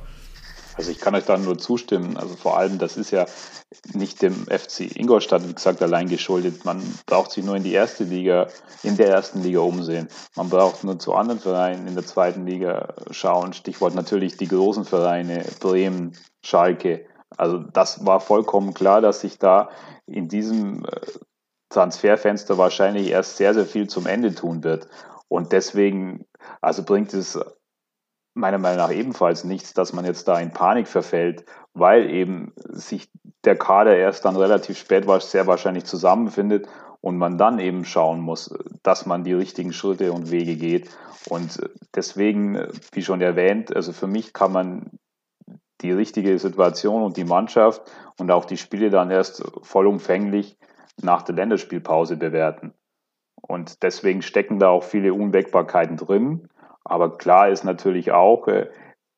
Also 0.80 0.91
ich 0.91 0.99
kann 0.99 1.13
euch 1.13 1.25
da 1.25 1.38
nur 1.38 1.57
zustimmen. 1.57 2.15
Also 2.15 2.38
vor 2.38 2.57
allem, 2.57 2.77
das 2.77 2.95
ist 2.95 3.11
ja 3.11 3.25
nicht 3.93 4.21
dem 4.21 4.45
FC 4.45 4.95
Ingolstadt, 4.95 5.45
wie 5.45 5.53
gesagt, 5.53 5.82
allein 5.82 6.07
geschuldet. 6.07 6.63
Man 6.63 6.82
braucht 7.05 7.32
sich 7.32 7.43
nur 7.43 7.57
in 7.57 7.63
die 7.63 7.73
erste 7.73 8.05
Liga, 8.05 8.47
in 8.82 8.95
der 8.95 9.09
ersten 9.09 9.41
Liga 9.41 9.59
umsehen. 9.59 10.07
Man 10.38 10.49
braucht 10.49 10.86
nur 10.86 10.97
zu 10.97 11.13
anderen 11.13 11.41
Vereinen 11.41 11.86
in 11.86 11.95
der 11.95 12.05
zweiten 12.05 12.45
Liga 12.45 12.93
schauen. 13.11 13.51
Stichwort 13.51 13.93
natürlich 13.93 14.38
die 14.38 14.47
großen 14.47 14.86
Vereine, 14.86 15.43
Bremen, 15.59 16.13
Schalke. 16.45 17.05
Also 17.36 17.57
das 17.57 18.05
war 18.05 18.21
vollkommen 18.21 18.73
klar, 18.73 19.01
dass 19.01 19.19
sich 19.19 19.38
da 19.38 19.71
in 20.05 20.30
diesem 20.30 20.86
äh, 20.86 20.89
Transferfenster 21.67 22.57
wahrscheinlich 22.57 23.09
erst 23.09 23.36
sehr, 23.36 23.53
sehr 23.53 23.65
viel 23.65 23.89
zum 23.89 24.05
Ende 24.05 24.34
tun 24.34 24.63
wird. 24.63 24.88
Und 25.27 25.51
deswegen, 25.51 26.23
also 26.61 26.84
bringt 26.84 27.13
es 27.13 27.38
meiner 28.39 28.57
Meinung 28.57 28.77
nach 28.77 28.91
ebenfalls 28.91 29.43
nichts, 29.43 29.73
dass 29.73 29.93
man 29.93 30.05
jetzt 30.05 30.27
da 30.27 30.39
in 30.39 30.51
Panik 30.51 30.87
verfällt, 30.87 31.45
weil 31.73 32.09
eben 32.09 32.53
sich 32.69 33.09
der 33.45 33.57
Kader 33.57 33.95
erst 33.95 34.25
dann 34.25 34.35
relativ 34.35 34.77
spät 34.77 35.05
sehr 35.21 35.47
wahrscheinlich 35.47 35.85
zusammenfindet 35.85 36.67
und 37.01 37.17
man 37.17 37.37
dann 37.37 37.59
eben 37.59 37.85
schauen 37.85 38.19
muss, 38.19 38.53
dass 38.83 39.05
man 39.05 39.23
die 39.23 39.33
richtigen 39.33 39.73
Schritte 39.73 40.11
und 40.11 40.31
Wege 40.31 40.55
geht. 40.55 40.89
Und 41.29 41.59
deswegen, 41.95 42.67
wie 42.91 43.03
schon 43.03 43.21
erwähnt, 43.21 43.75
also 43.75 43.93
für 43.93 44.07
mich 44.07 44.33
kann 44.33 44.51
man 44.51 44.91
die 45.81 45.91
richtige 45.91 46.37
Situation 46.39 47.03
und 47.03 47.17
die 47.17 47.23
Mannschaft 47.23 47.81
und 48.17 48.31
auch 48.31 48.45
die 48.45 48.57
Spiele 48.57 48.89
dann 48.89 49.11
erst 49.11 49.43
vollumfänglich 49.61 50.57
nach 51.01 51.21
der 51.21 51.35
Länderspielpause 51.35 52.17
bewerten. 52.17 52.73
Und 53.41 53.83
deswegen 53.83 54.21
stecken 54.21 54.59
da 54.59 54.67
auch 54.67 54.83
viele 54.83 55.13
Unwägbarkeiten 55.13 55.95
drin. 55.95 56.49
Aber 56.89 57.17
klar 57.17 57.49
ist 57.49 57.63
natürlich 57.63 58.11
auch, 58.11 58.47
äh, 58.47 58.67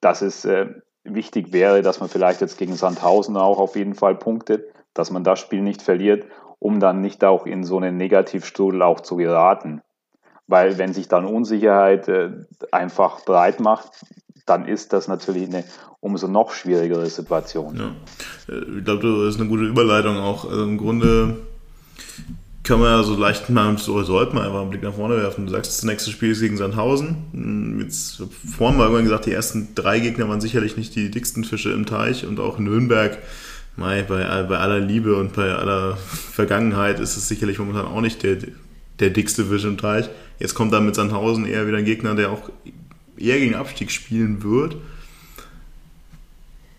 dass 0.02 0.22
es 0.22 0.46
äh, 0.46 0.68
wichtig 1.04 1.52
wäre, 1.54 1.82
dass 1.82 2.00
man 2.00 2.10
vielleicht 2.10 2.42
jetzt 2.42 2.58
gegen 2.58 2.76
Sandhausen 2.76 3.38
auch 3.38 3.60
auf 3.60 3.76
jeden 3.76 3.96
Fall 3.96 4.16
punktet, 4.16 4.66
dass 4.94 5.10
man 5.10 5.24
das 5.24 5.40
Spiel 5.40 5.62
nicht 5.62 5.82
verliert 5.82 6.26
um 6.62 6.80
dann 6.80 7.02
nicht 7.02 7.24
auch 7.24 7.48
in 7.48 7.64
so 7.64 7.78
einen 7.78 7.98
Negativstrudel 7.98 8.84
auch 8.84 9.00
zu 9.00 9.16
geraten. 9.16 9.82
Weil 10.46 10.78
wenn 10.78 10.94
sich 10.94 11.08
dann 11.08 11.26
Unsicherheit 11.26 12.08
äh, 12.08 12.30
einfach 12.72 13.26
breit 13.26 13.60
macht, 13.60 13.90
dann 14.46 14.68
ist 14.68 14.94
das 14.94 15.08
natürlich 15.08 15.50
eine 15.50 15.64
umso 16.02 16.28
noch 16.28 16.52
schwierigere 16.52 17.08
Situation. 17.08 17.78
Ja. 17.78 18.56
Ich 18.78 18.86
glaube, 18.86 19.02
das 19.02 19.36
ist 19.36 19.40
eine 19.40 19.50
gute 19.50 19.64
Überleitung 19.64 20.18
auch. 20.18 20.46
Also 20.46 20.64
im 20.64 20.78
Grunde 20.78 21.38
kann 22.72 22.80
man 22.80 22.90
ja 22.90 23.04
so 23.04 23.18
leicht 23.18 23.50
mal, 23.50 23.78
so 23.78 24.02
sollte 24.02 24.34
man 24.34 24.46
einfach 24.46 24.62
einen 24.62 24.70
Blick 24.70 24.82
nach 24.82 24.94
vorne 24.94 25.18
werfen. 25.18 25.46
Du 25.46 25.52
sagst, 25.52 25.74
das 25.74 25.84
nächste 25.84 26.10
Spiel 26.10 26.32
ist 26.32 26.40
gegen 26.40 26.56
Sandhausen. 26.56 27.18
Hm, 27.34 27.82
jetzt 27.82 28.24
vorhin 28.58 28.78
mal 28.78 28.84
irgendwann 28.84 29.04
gesagt, 29.04 29.26
die 29.26 29.34
ersten 29.34 29.76
drei 29.76 30.00
Gegner 30.00 30.30
waren 30.30 30.40
sicherlich 30.40 30.78
nicht 30.78 30.96
die 30.96 31.12
dicksten 31.12 31.44
Fische 31.44 31.74
im 31.74 31.86
Teich 31.86 32.26
und 32.26 32.40
auch 32.40 32.60
Nürnberg 32.60 33.18
Mai, 33.76 34.04
bei, 34.04 34.24
bei 34.44 34.58
aller 34.58 34.80
Liebe 34.80 35.18
und 35.18 35.34
bei 35.34 35.52
aller 35.52 35.98
Vergangenheit 36.32 37.02
ist 37.02 37.18
es 37.18 37.28
sicherlich 37.28 37.60
momentan 37.60 37.88
auch 37.88 38.00
nicht 38.00 38.24
der, 38.24 38.38
der 39.02 39.10
dickste 39.10 39.48
Fisch 39.48 39.66
im 39.66 39.78
Teich. 39.78 40.10
Jetzt 40.40 40.54
kommt 40.54 40.72
dann 40.72 40.86
mit 40.86 40.96
Sandhausen 40.96 41.46
eher 41.46 41.68
wieder 41.68 41.80
ein 41.80 41.84
Gegner, 41.84 42.16
der 42.16 42.32
auch 42.32 42.50
eher 43.18 43.40
gegen 43.40 43.56
Abstieg 43.56 43.92
spielen 43.92 44.44
wird. 44.44 44.78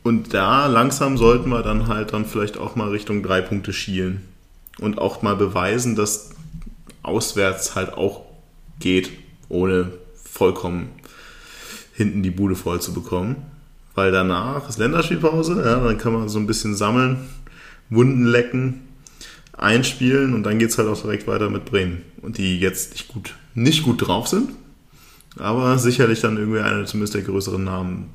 Und 0.03 0.33
da 0.33 0.69
langsam 0.69 1.19
sollten 1.19 1.51
wir 1.51 1.63
dann 1.63 1.87
halt 1.87 2.15
dann 2.15 2.25
vielleicht 2.25 2.57
auch 2.57 2.77
mal 2.77 2.89
Richtung 2.89 3.23
drei 3.23 3.43
Punkte 3.43 3.75
schielen. 3.75 4.32
Und 4.83 4.99
auch 4.99 5.23
mal 5.23 5.37
beweisen, 5.37 5.97
dass 5.97 6.31
auswärts 7.03 7.75
halt 7.75 7.95
auch 7.95 8.23
geht, 8.81 9.11
ohne 9.49 9.93
vollkommen 10.25 10.91
hinten 11.95 12.23
die 12.23 12.31
Bude 12.31 12.57
voll 12.57 12.81
zu 12.81 12.93
bekommen 12.93 13.37
weil 13.95 14.11
danach 14.11 14.69
ist 14.69 14.79
Länderspielpause, 14.79 15.63
ja, 15.65 15.81
dann 15.81 15.99
kann 15.99 16.13
man 16.13 16.29
so 16.29 16.39
ein 16.39 16.47
bisschen 16.47 16.75
sammeln, 16.75 17.29
Wunden 17.91 18.25
lecken, 18.25 18.81
einspielen 19.53 20.35
und 20.35 20.45
dann 20.45 20.59
geht 20.59 20.71
es 20.71 20.79
halt 20.79 20.89
auch 20.89 21.01
direkt 21.01 21.27
weiter 21.27 21.51
mit 21.51 21.67
Bremen. 21.67 22.03
Und 22.23 22.39
die 22.39 22.59
jetzt 22.59 22.93
nicht 22.93 23.09
gut, 23.09 23.35
nicht 23.55 23.83
gut 23.83 24.07
drauf 24.07 24.29
sind, 24.29 24.51
aber 25.39 25.79
sicherlich 25.79 26.21
dann 26.21 26.39
irgendwie 26.39 26.61
einer 26.61 26.87
zumindest 26.87 27.15
der 27.15 27.23
größeren 27.23 27.63
Namen 27.63 28.11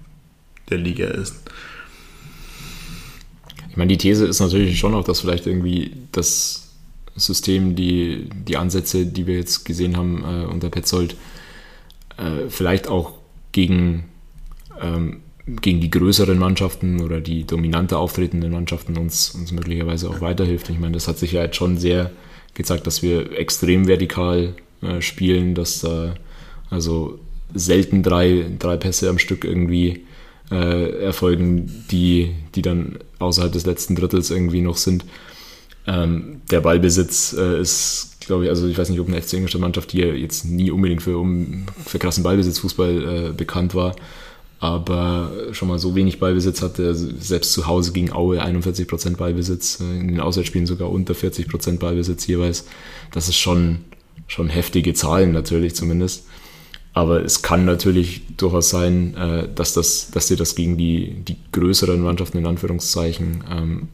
der 0.70 0.80
Liga 0.80 1.08
ist. 1.08 1.36
Ich 3.78 3.80
meine, 3.80 3.90
die 3.90 3.98
These 3.98 4.26
ist 4.26 4.40
natürlich 4.40 4.80
schon 4.80 4.96
auch, 4.96 5.04
dass 5.04 5.20
vielleicht 5.20 5.46
irgendwie 5.46 5.92
das 6.12 6.70
System, 7.16 7.76
die, 7.76 8.28
die 8.34 8.58
Ansätze, 8.58 9.06
die 9.06 9.28
wir 9.28 9.36
jetzt 9.36 9.66
gesehen 9.66 9.96
haben 9.96 10.24
äh, 10.24 10.48
unter 10.48 10.72
Petzold, 10.72 11.16
äh, 12.18 12.50
vielleicht 12.50 12.88
auch 12.88 13.14
gegen 13.52 14.06
ähm, 14.82 15.20
gegen 15.46 15.80
die 15.80 15.92
größeren 15.92 16.40
Mannschaften 16.40 17.02
oder 17.02 17.22
die 17.22 17.46
dominanter 17.46 18.00
auftretenden 18.00 18.52
Mannschaften 18.52 18.98
uns, 18.98 19.30
uns 19.36 19.52
möglicherweise 19.52 20.10
auch 20.10 20.22
weiterhilft. 20.22 20.72
Ich 20.72 20.80
meine, 20.80 20.94
das 20.94 21.08
hat 21.08 21.20
sich 21.20 21.34
ja 21.34 21.44
jetzt 21.44 21.58
schon 21.58 21.78
sehr 21.78 22.10
gezeigt, 22.56 22.88
dass 22.88 23.04
wir 23.04 23.32
extrem 23.38 23.88
vertikal 23.88 24.56
äh, 24.82 25.02
spielen, 25.02 25.54
dass 25.54 25.82
da 25.82 26.16
also 26.72 27.20
selten 27.54 28.02
drei, 28.02 28.48
drei 28.58 28.76
Pässe 28.76 29.08
am 29.08 29.20
Stück 29.20 29.46
irgendwie 29.46 30.08
äh, 30.50 31.04
erfolgen, 31.04 31.86
die, 31.92 32.32
die 32.56 32.64
dann 32.64 32.98
außerhalb 33.20 33.52
des 33.52 33.66
letzten 33.66 33.96
Drittels 33.96 34.32
irgendwie 34.32 34.62
noch 34.62 34.78
sind. 34.78 35.06
Ähm, 35.88 36.42
der 36.52 36.62
Ballbesitz 36.62 37.34
äh, 37.38 37.62
ist, 37.62 38.18
glaube 38.20 38.44
ich, 38.44 38.50
also 38.50 38.68
ich 38.68 38.78
weiß 38.78 38.90
nicht, 38.90 39.00
ob 39.00 39.08
eine 39.08 39.22
FC 39.22 39.34
Ingolstadt 39.34 39.62
Mannschaft, 39.62 39.94
ja 39.94 40.08
jetzt 40.08 40.46
nie 40.46 40.70
unbedingt 40.70 41.02
für, 41.02 41.18
um, 41.18 41.66
für 41.86 41.98
krassen 41.98 42.24
Ballbesitzfußball 42.24 43.30
äh, 43.30 43.32
bekannt 43.32 43.74
war, 43.74 43.96
aber 44.60 45.32
schon 45.54 45.70
mal 45.70 45.80
so 45.80 45.96
wenig 45.96 46.20
Ballbesitz 46.20 46.62
hatte, 46.62 46.94
selbst 46.94 47.54
zu 47.54 47.68
Hause 47.68 47.94
gegen 47.94 48.12
Aue 48.12 48.44
41% 48.44 49.16
Ballbesitz, 49.16 49.80
äh, 49.80 50.00
in 50.00 50.10
den 50.10 50.20
Auswärtsspielen 50.20 50.68
sogar 50.68 50.92
unter 50.92 51.14
40% 51.14 51.80
Ballbesitz 51.80 52.28
jeweils. 52.28 52.66
Das 53.14 53.30
ist 53.30 53.38
schon, 53.38 53.80
schon 54.28 54.50
heftige 54.50 54.94
Zahlen 54.94 55.32
natürlich 55.32 55.74
zumindest. 55.74 56.26
Aber 56.98 57.24
es 57.24 57.44
kann 57.44 57.64
natürlich 57.64 58.24
durchaus 58.38 58.72
sein, 58.72 59.16
äh, 59.16 59.48
dass, 59.54 59.76
das, 59.76 60.10
dass 60.10 60.30
dir 60.30 60.36
das 60.36 60.56
gegen 60.56 60.78
die, 60.78 61.14
die 61.28 61.36
größeren 61.52 62.02
Mannschaften 62.02 62.40
in 62.40 62.48
Anführungszeichen 62.48 63.44
ähm, 63.52 63.88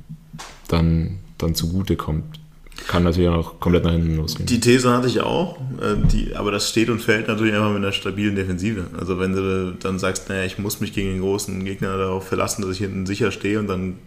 dann, 0.70 1.20
dann 1.38 1.54
zugute 1.54 1.98
kommt 1.98 2.40
kann 2.88 3.04
natürlich 3.04 3.30
auch 3.30 3.60
komplett 3.60 3.84
nach 3.84 3.92
hinten 3.92 4.18
losgehen. 4.18 4.48
Die 4.48 4.60
These 4.60 4.90
hatte 4.92 5.08
ich 5.08 5.22
auch, 5.22 5.58
äh, 5.80 5.96
die, 6.12 6.36
aber 6.36 6.52
das 6.52 6.70
steht 6.70 6.90
und 6.90 7.02
fällt 7.02 7.28
natürlich 7.28 7.54
einfach 7.54 7.70
mit 7.70 7.78
einer 7.78 7.92
stabilen 7.92 8.36
Defensive. 8.36 8.88
Also 9.00 9.20
wenn 9.20 9.34
du 9.34 9.76
dann 9.80 10.00
sagst, 10.00 10.28
naja, 10.28 10.44
ich 10.44 10.58
muss 10.58 10.82
mich 10.82 10.92
gegen 10.92 11.10
den 11.10 11.22
großen 11.22 11.64
Gegner 11.64 11.98
darauf 11.98 12.28
verlassen, 12.28 12.62
dass 12.62 12.72
ich 12.72 12.80
hinten 12.80 13.06
sicher 13.06 13.32
stehe 13.32 13.60
und 13.60 13.68
dann 13.68 14.00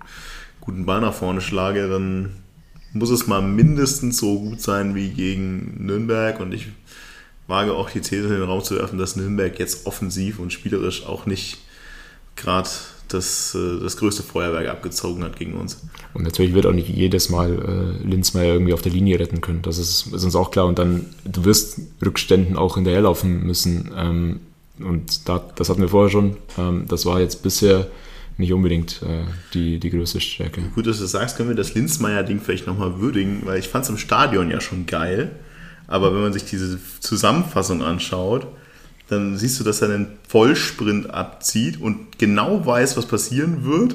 guten 0.60 0.84
Ball 0.84 1.00
nach 1.00 1.14
vorne 1.14 1.40
schlage, 1.40 1.88
dann 1.88 2.30
muss 2.92 3.10
es 3.10 3.26
mal 3.26 3.40
mindestens 3.40 4.18
so 4.18 4.40
gut 4.40 4.60
sein 4.60 4.94
wie 4.94 5.10
gegen 5.10 5.84
Nürnberg 5.86 6.40
und 6.40 6.52
ich 6.52 6.68
wage 7.46 7.72
auch 7.72 7.90
die 7.90 8.00
These 8.00 8.26
in 8.26 8.40
den 8.40 8.42
Raum 8.42 8.62
zu 8.62 8.76
werfen, 8.76 8.98
dass 8.98 9.16
Nürnberg 9.16 9.58
jetzt 9.58 9.86
offensiv 9.86 10.38
und 10.38 10.52
spielerisch 10.52 11.06
auch 11.06 11.26
nicht 11.26 11.58
gerade 12.34 12.68
das, 13.08 13.54
äh, 13.54 13.80
das 13.80 13.96
größte 13.96 14.22
Feuerwerk 14.22 14.68
abgezogen 14.68 15.22
hat 15.24 15.36
gegen 15.36 15.54
uns. 15.54 15.82
Und 16.14 16.24
natürlich 16.24 16.54
wird 16.54 16.66
auch 16.66 16.72
nicht 16.72 16.88
jedes 16.88 17.28
Mal 17.28 17.52
äh, 18.02 18.06
Linzmeier 18.06 18.52
irgendwie 18.52 18.72
auf 18.72 18.82
der 18.82 18.92
Linie 18.92 19.18
retten 19.20 19.40
können. 19.40 19.62
Das 19.62 19.78
ist, 19.78 20.06
ist, 20.12 20.24
uns 20.24 20.34
auch 20.34 20.50
klar. 20.50 20.66
Und 20.66 20.78
dann, 20.78 21.06
du 21.24 21.44
wirst 21.44 21.80
Rückständen 22.04 22.56
auch 22.56 22.74
hinterherlaufen 22.74 23.44
müssen. 23.44 23.92
Ähm, 23.96 24.40
und 24.78 25.28
da, 25.28 25.42
das 25.54 25.68
hatten 25.68 25.80
wir 25.80 25.88
vorher 25.88 26.10
schon. 26.10 26.36
Ähm, 26.58 26.86
das 26.88 27.06
war 27.06 27.20
jetzt 27.20 27.42
bisher 27.42 27.86
nicht 28.38 28.52
unbedingt 28.52 29.02
äh, 29.02 29.24
die, 29.54 29.78
die 29.78 29.90
größte 29.90 30.20
Stärke. 30.20 30.62
Gut, 30.74 30.86
dass 30.86 30.98
du 30.98 31.06
sagst, 31.06 31.36
können 31.36 31.48
wir 31.48 31.56
das 31.56 31.74
Linzmeier-Ding 31.74 32.40
vielleicht 32.40 32.66
nochmal 32.66 33.00
würdigen, 33.00 33.42
weil 33.44 33.58
ich 33.58 33.68
fand 33.68 33.84
es 33.84 33.90
im 33.90 33.98
Stadion 33.98 34.50
ja 34.50 34.60
schon 34.60 34.86
geil. 34.86 35.30
Aber 35.88 36.14
wenn 36.14 36.22
man 36.22 36.32
sich 36.32 36.44
diese 36.44 36.78
Zusammenfassung 37.00 37.82
anschaut, 37.82 38.46
dann 39.08 39.36
siehst 39.36 39.60
du, 39.60 39.64
dass 39.64 39.82
er 39.82 39.90
einen 39.90 40.18
Vollsprint 40.28 41.10
abzieht 41.10 41.80
und 41.80 42.18
genau 42.18 42.66
weiß, 42.66 42.96
was 42.96 43.06
passieren 43.06 43.64
wird, 43.64 43.94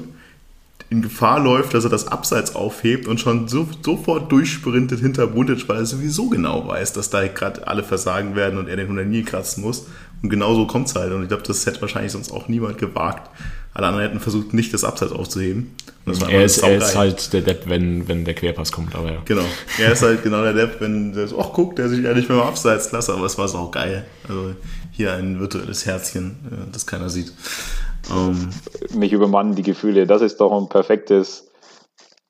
in 0.91 1.01
Gefahr 1.01 1.39
läuft, 1.39 1.73
dass 1.73 1.85
er 1.85 1.89
das 1.89 2.07
Abseits 2.09 2.53
aufhebt 2.53 3.07
und 3.07 3.19
schon 3.19 3.47
so, 3.47 3.65
sofort 3.81 4.29
durchsprintet 4.29 4.99
hinter 4.99 5.25
Buntic, 5.27 5.67
weil 5.69 5.77
er 5.77 5.85
sowieso 5.85 6.27
genau 6.27 6.67
weiß, 6.67 6.91
dass 6.91 7.09
da 7.09 7.25
gerade 7.27 7.65
alle 7.65 7.81
versagen 7.81 8.35
werden 8.35 8.59
und 8.59 8.67
er 8.67 8.75
den 8.75 8.87
100 8.87 9.07
nie 9.07 9.23
kratzen 9.23 9.63
muss. 9.63 9.87
Und 10.21 10.29
genau 10.29 10.53
so 10.53 10.67
kommt 10.67 10.89
es 10.89 10.95
halt. 10.95 11.13
Und 11.13 11.21
ich 11.21 11.29
glaube, 11.29 11.43
das 11.43 11.65
hätte 11.65 11.81
wahrscheinlich 11.81 12.11
sonst 12.11 12.31
auch 12.31 12.49
niemand 12.49 12.77
gewagt. 12.77 13.29
Alle 13.74 13.88
anderen 13.88 14.07
hätten 14.07 14.19
versucht, 14.19 14.53
nicht 14.53 14.74
das 14.74 14.84
Abseits 14.84 15.13
aufzuheben. 15.13 15.74
er, 16.05 16.43
ist, 16.43 16.57
er 16.57 16.78
ist, 16.78 16.95
halt 16.95 17.32
der 17.32 17.41
Depp, 17.41 17.69
wenn, 17.69 18.07
wenn 18.07 18.26
der 18.26 18.34
Querpass 18.34 18.72
kommt, 18.72 18.95
aber 18.95 19.11
ja. 19.13 19.22
Genau. 19.24 19.45
Er 19.80 19.93
ist 19.93 20.01
halt 20.01 20.24
genau 20.24 20.41
der 20.43 20.53
Depp, 20.53 20.82
wenn 20.82 21.13
der 21.13 21.28
so, 21.28 21.39
ach 21.39 21.49
guck, 21.53 21.78
der 21.78 21.88
sich 21.88 22.03
ehrlich 22.03 22.28
mit 22.28 22.38
dem 22.38 22.43
Abseits 22.43 22.91
lasse, 22.91 23.13
aber 23.13 23.26
es 23.26 23.38
war 23.38 23.53
auch 23.55 23.72
geil. 23.72 24.05
Also 24.28 24.55
hier 24.91 25.13
ein 25.13 25.39
virtuelles 25.39 25.86
Herzchen, 25.86 26.32
äh, 26.51 26.72
das 26.72 26.86
keiner 26.86 27.09
sieht. 27.09 27.32
Um, 28.09 28.49
ähm, 28.91 28.99
Mich 28.99 29.13
übermannen 29.13 29.55
die 29.55 29.63
Gefühle. 29.63 30.05
Das 30.05 30.22
ist 30.22 30.41
doch 30.41 30.51
ein 30.59 30.67
perfektes 30.67 31.51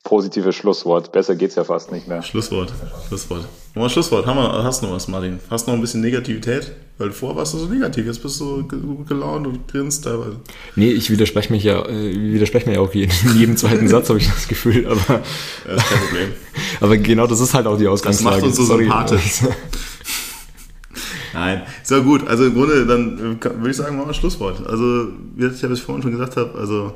positives 0.02 0.56
Schlusswort. 0.56 1.12
Besser 1.12 1.36
geht's 1.36 1.54
ja 1.54 1.64
fast 1.64 1.92
nicht 1.92 2.08
mehr. 2.08 2.22
Schlusswort. 2.22 2.72
Schlusswort. 3.08 3.46
Nochmal 3.74 3.90
Schlusswort. 3.90 4.26
Haben 4.26 4.36
wir, 4.36 4.64
hast 4.64 4.82
du 4.82 4.86
noch 4.86 4.94
was, 4.94 5.08
Martin? 5.08 5.38
Hast 5.48 5.66
du 5.66 5.70
noch 5.70 5.78
ein 5.78 5.80
bisschen 5.80 6.00
Negativität? 6.00 6.72
Weil 6.98 7.10
vorher 7.10 7.38
warst 7.38 7.54
du 7.54 7.58
so 7.58 7.66
negativ, 7.66 8.06
jetzt 8.06 8.22
bist 8.22 8.38
du 8.40 8.62
gut 8.68 9.08
gelaunt 9.08 9.46
und 9.46 9.66
grinst 9.66 10.04
teilweise. 10.04 10.36
Nee, 10.76 10.90
ich 10.90 11.10
widerspreche 11.10 11.50
mich 11.52 11.64
ja, 11.64 11.84
äh, 11.86 12.14
widerspreche 12.14 12.68
mir 12.68 12.76
ja 12.76 12.80
auch 12.80 12.92
in 12.92 13.08
jedem 13.36 13.56
zweiten 13.56 13.88
Satz, 13.88 14.08
habe 14.08 14.18
ich 14.18 14.28
das 14.28 14.46
Gefühl, 14.46 14.86
aber. 14.86 15.22
Ja, 15.66 15.74
ist 15.74 15.88
kein 15.88 15.98
Problem. 15.98 16.32
aber 16.80 16.96
genau 16.98 17.26
das 17.26 17.40
ist 17.40 17.54
halt 17.54 17.66
auch 17.66 17.78
die 17.78 17.88
Ausgangslage. 17.88 18.36
Das 18.36 18.44
macht 18.44 18.58
uns 18.58 18.68
so 18.68 18.76
sympathisch. 18.76 19.40
Nein, 21.32 21.62
so 21.82 22.02
gut. 22.02 22.26
Also 22.28 22.44
im 22.44 22.54
Grunde, 22.54 22.86
dann 22.86 23.38
äh, 23.40 23.44
würde 23.44 23.70
ich 23.70 23.76
sagen, 23.76 23.96
machen 23.96 24.10
wir 24.10 24.14
Schlusswort. 24.14 24.66
Also, 24.66 25.08
wie 25.34 25.46
ich 25.46 25.62
ja 25.62 25.68
bis 25.68 25.80
vorhin 25.80 26.02
schon 26.02 26.12
gesagt 26.12 26.36
habe, 26.36 26.58
also 26.58 26.92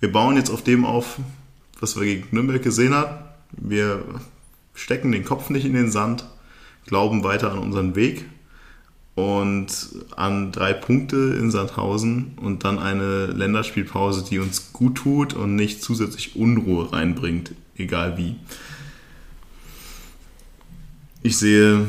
wir 0.00 0.10
bauen 0.10 0.36
jetzt 0.36 0.50
auf 0.50 0.62
dem 0.62 0.86
auf, 0.86 1.18
was 1.80 1.96
wir 1.96 2.04
gegen 2.04 2.28
Nürnberg 2.30 2.62
gesehen 2.62 2.94
haben. 2.94 3.18
Wir 3.52 4.04
stecken 4.74 5.12
den 5.12 5.24
Kopf 5.24 5.50
nicht 5.50 5.64
in 5.64 5.74
den 5.74 5.90
Sand, 5.90 6.24
glauben 6.86 7.24
weiter 7.24 7.52
an 7.52 7.58
unseren 7.58 7.94
Weg 7.94 8.26
und 9.14 9.66
an 10.16 10.52
drei 10.52 10.72
Punkte 10.72 11.16
in 11.16 11.50
Sandhausen 11.50 12.38
und 12.40 12.64
dann 12.64 12.78
eine 12.78 13.26
Länderspielpause, 13.26 14.24
die 14.28 14.38
uns 14.38 14.72
gut 14.72 14.96
tut 14.96 15.34
und 15.34 15.56
nicht 15.56 15.82
zusätzlich 15.82 16.36
Unruhe 16.36 16.92
reinbringt, 16.92 17.52
egal 17.76 18.16
wie. 18.16 18.36
Ich 21.22 21.36
sehe 21.36 21.86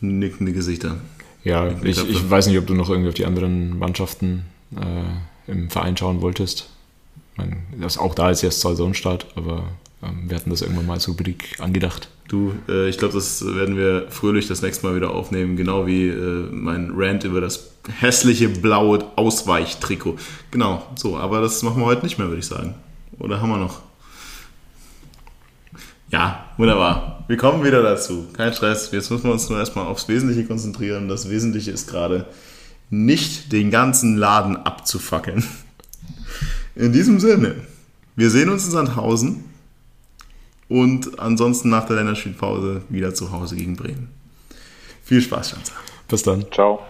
nickende 0.00 0.52
Gesichter. 0.52 0.96
Ja, 1.44 1.68
ich, 1.82 2.08
ich 2.08 2.30
weiß 2.30 2.46
nicht, 2.46 2.58
ob 2.58 2.66
du 2.66 2.74
noch 2.74 2.88
irgendwie 2.88 3.10
auf 3.10 3.14
die 3.14 3.26
anderen 3.26 3.78
Mannschaften 3.78 4.44
äh, 4.74 5.50
im 5.50 5.70
Verein 5.70 5.96
schauen 5.96 6.22
wolltest. 6.22 6.70
Meine, 7.36 7.56
das, 7.80 7.98
auch 7.98 8.14
da 8.14 8.30
ist 8.30 8.42
jetzt 8.42 8.60
Saisonstart, 8.60 9.26
aber 9.36 9.64
ähm, 10.02 10.28
wir 10.28 10.36
hatten 10.36 10.50
das 10.50 10.62
irgendwann 10.62 10.86
mal 10.86 10.94
als 10.94 11.08
Rubrik 11.08 11.56
angedacht. 11.58 12.08
Du, 12.28 12.54
äh, 12.68 12.88
ich 12.88 12.98
glaube, 12.98 13.14
das 13.14 13.44
werden 13.44 13.76
wir 13.76 14.06
fröhlich 14.10 14.48
das 14.48 14.62
nächste 14.62 14.86
Mal 14.86 14.96
wieder 14.96 15.10
aufnehmen, 15.12 15.56
genau 15.56 15.86
wie 15.86 16.08
äh, 16.08 16.48
mein 16.50 16.92
Rant 16.94 17.24
über 17.24 17.40
das 17.40 17.70
hässliche 18.00 18.48
blaue 18.48 19.04
Ausweichtrikot. 19.16 20.16
Genau, 20.50 20.84
so, 20.96 21.16
aber 21.16 21.40
das 21.40 21.62
machen 21.62 21.80
wir 21.80 21.86
heute 21.86 22.04
nicht 22.04 22.18
mehr, 22.18 22.28
würde 22.28 22.40
ich 22.40 22.46
sagen. 22.46 22.74
Oder 23.18 23.40
haben 23.40 23.50
wir 23.50 23.58
noch? 23.58 23.80
Ja, 26.10 26.46
wunderbar. 26.56 27.24
Wir 27.28 27.36
kommen 27.36 27.64
wieder 27.64 27.82
dazu. 27.82 28.26
Kein 28.32 28.52
Stress. 28.52 28.90
Jetzt 28.92 29.10
müssen 29.10 29.24
wir 29.24 29.32
uns 29.32 29.48
nur 29.48 29.58
erstmal 29.58 29.86
aufs 29.86 30.08
Wesentliche 30.08 30.44
konzentrieren. 30.44 31.08
Das 31.08 31.28
Wesentliche 31.28 31.72
ist 31.72 31.88
gerade 31.88 32.26
nicht 32.90 33.52
den 33.52 33.70
ganzen 33.70 34.16
Laden 34.16 34.56
abzufackeln. 34.56 35.44
In 36.76 36.92
diesem 36.92 37.18
Sinne, 37.20 37.54
wir 38.16 38.28
sehen 38.28 38.50
uns 38.50 38.66
in 38.66 38.70
Sandhausen 38.70 39.44
und 40.68 41.18
ansonsten 41.18 41.70
nach 41.70 41.86
der 41.86 41.96
Länderspielpause 41.96 42.82
wieder 42.90 43.14
zu 43.14 43.32
Hause 43.32 43.56
gegen 43.56 43.76
Bremen. 43.76 44.08
Viel 45.02 45.22
Spaß, 45.22 45.50
Schanzer. 45.50 45.72
Bis 46.06 46.22
dann. 46.22 46.44
Ciao. 46.52 46.80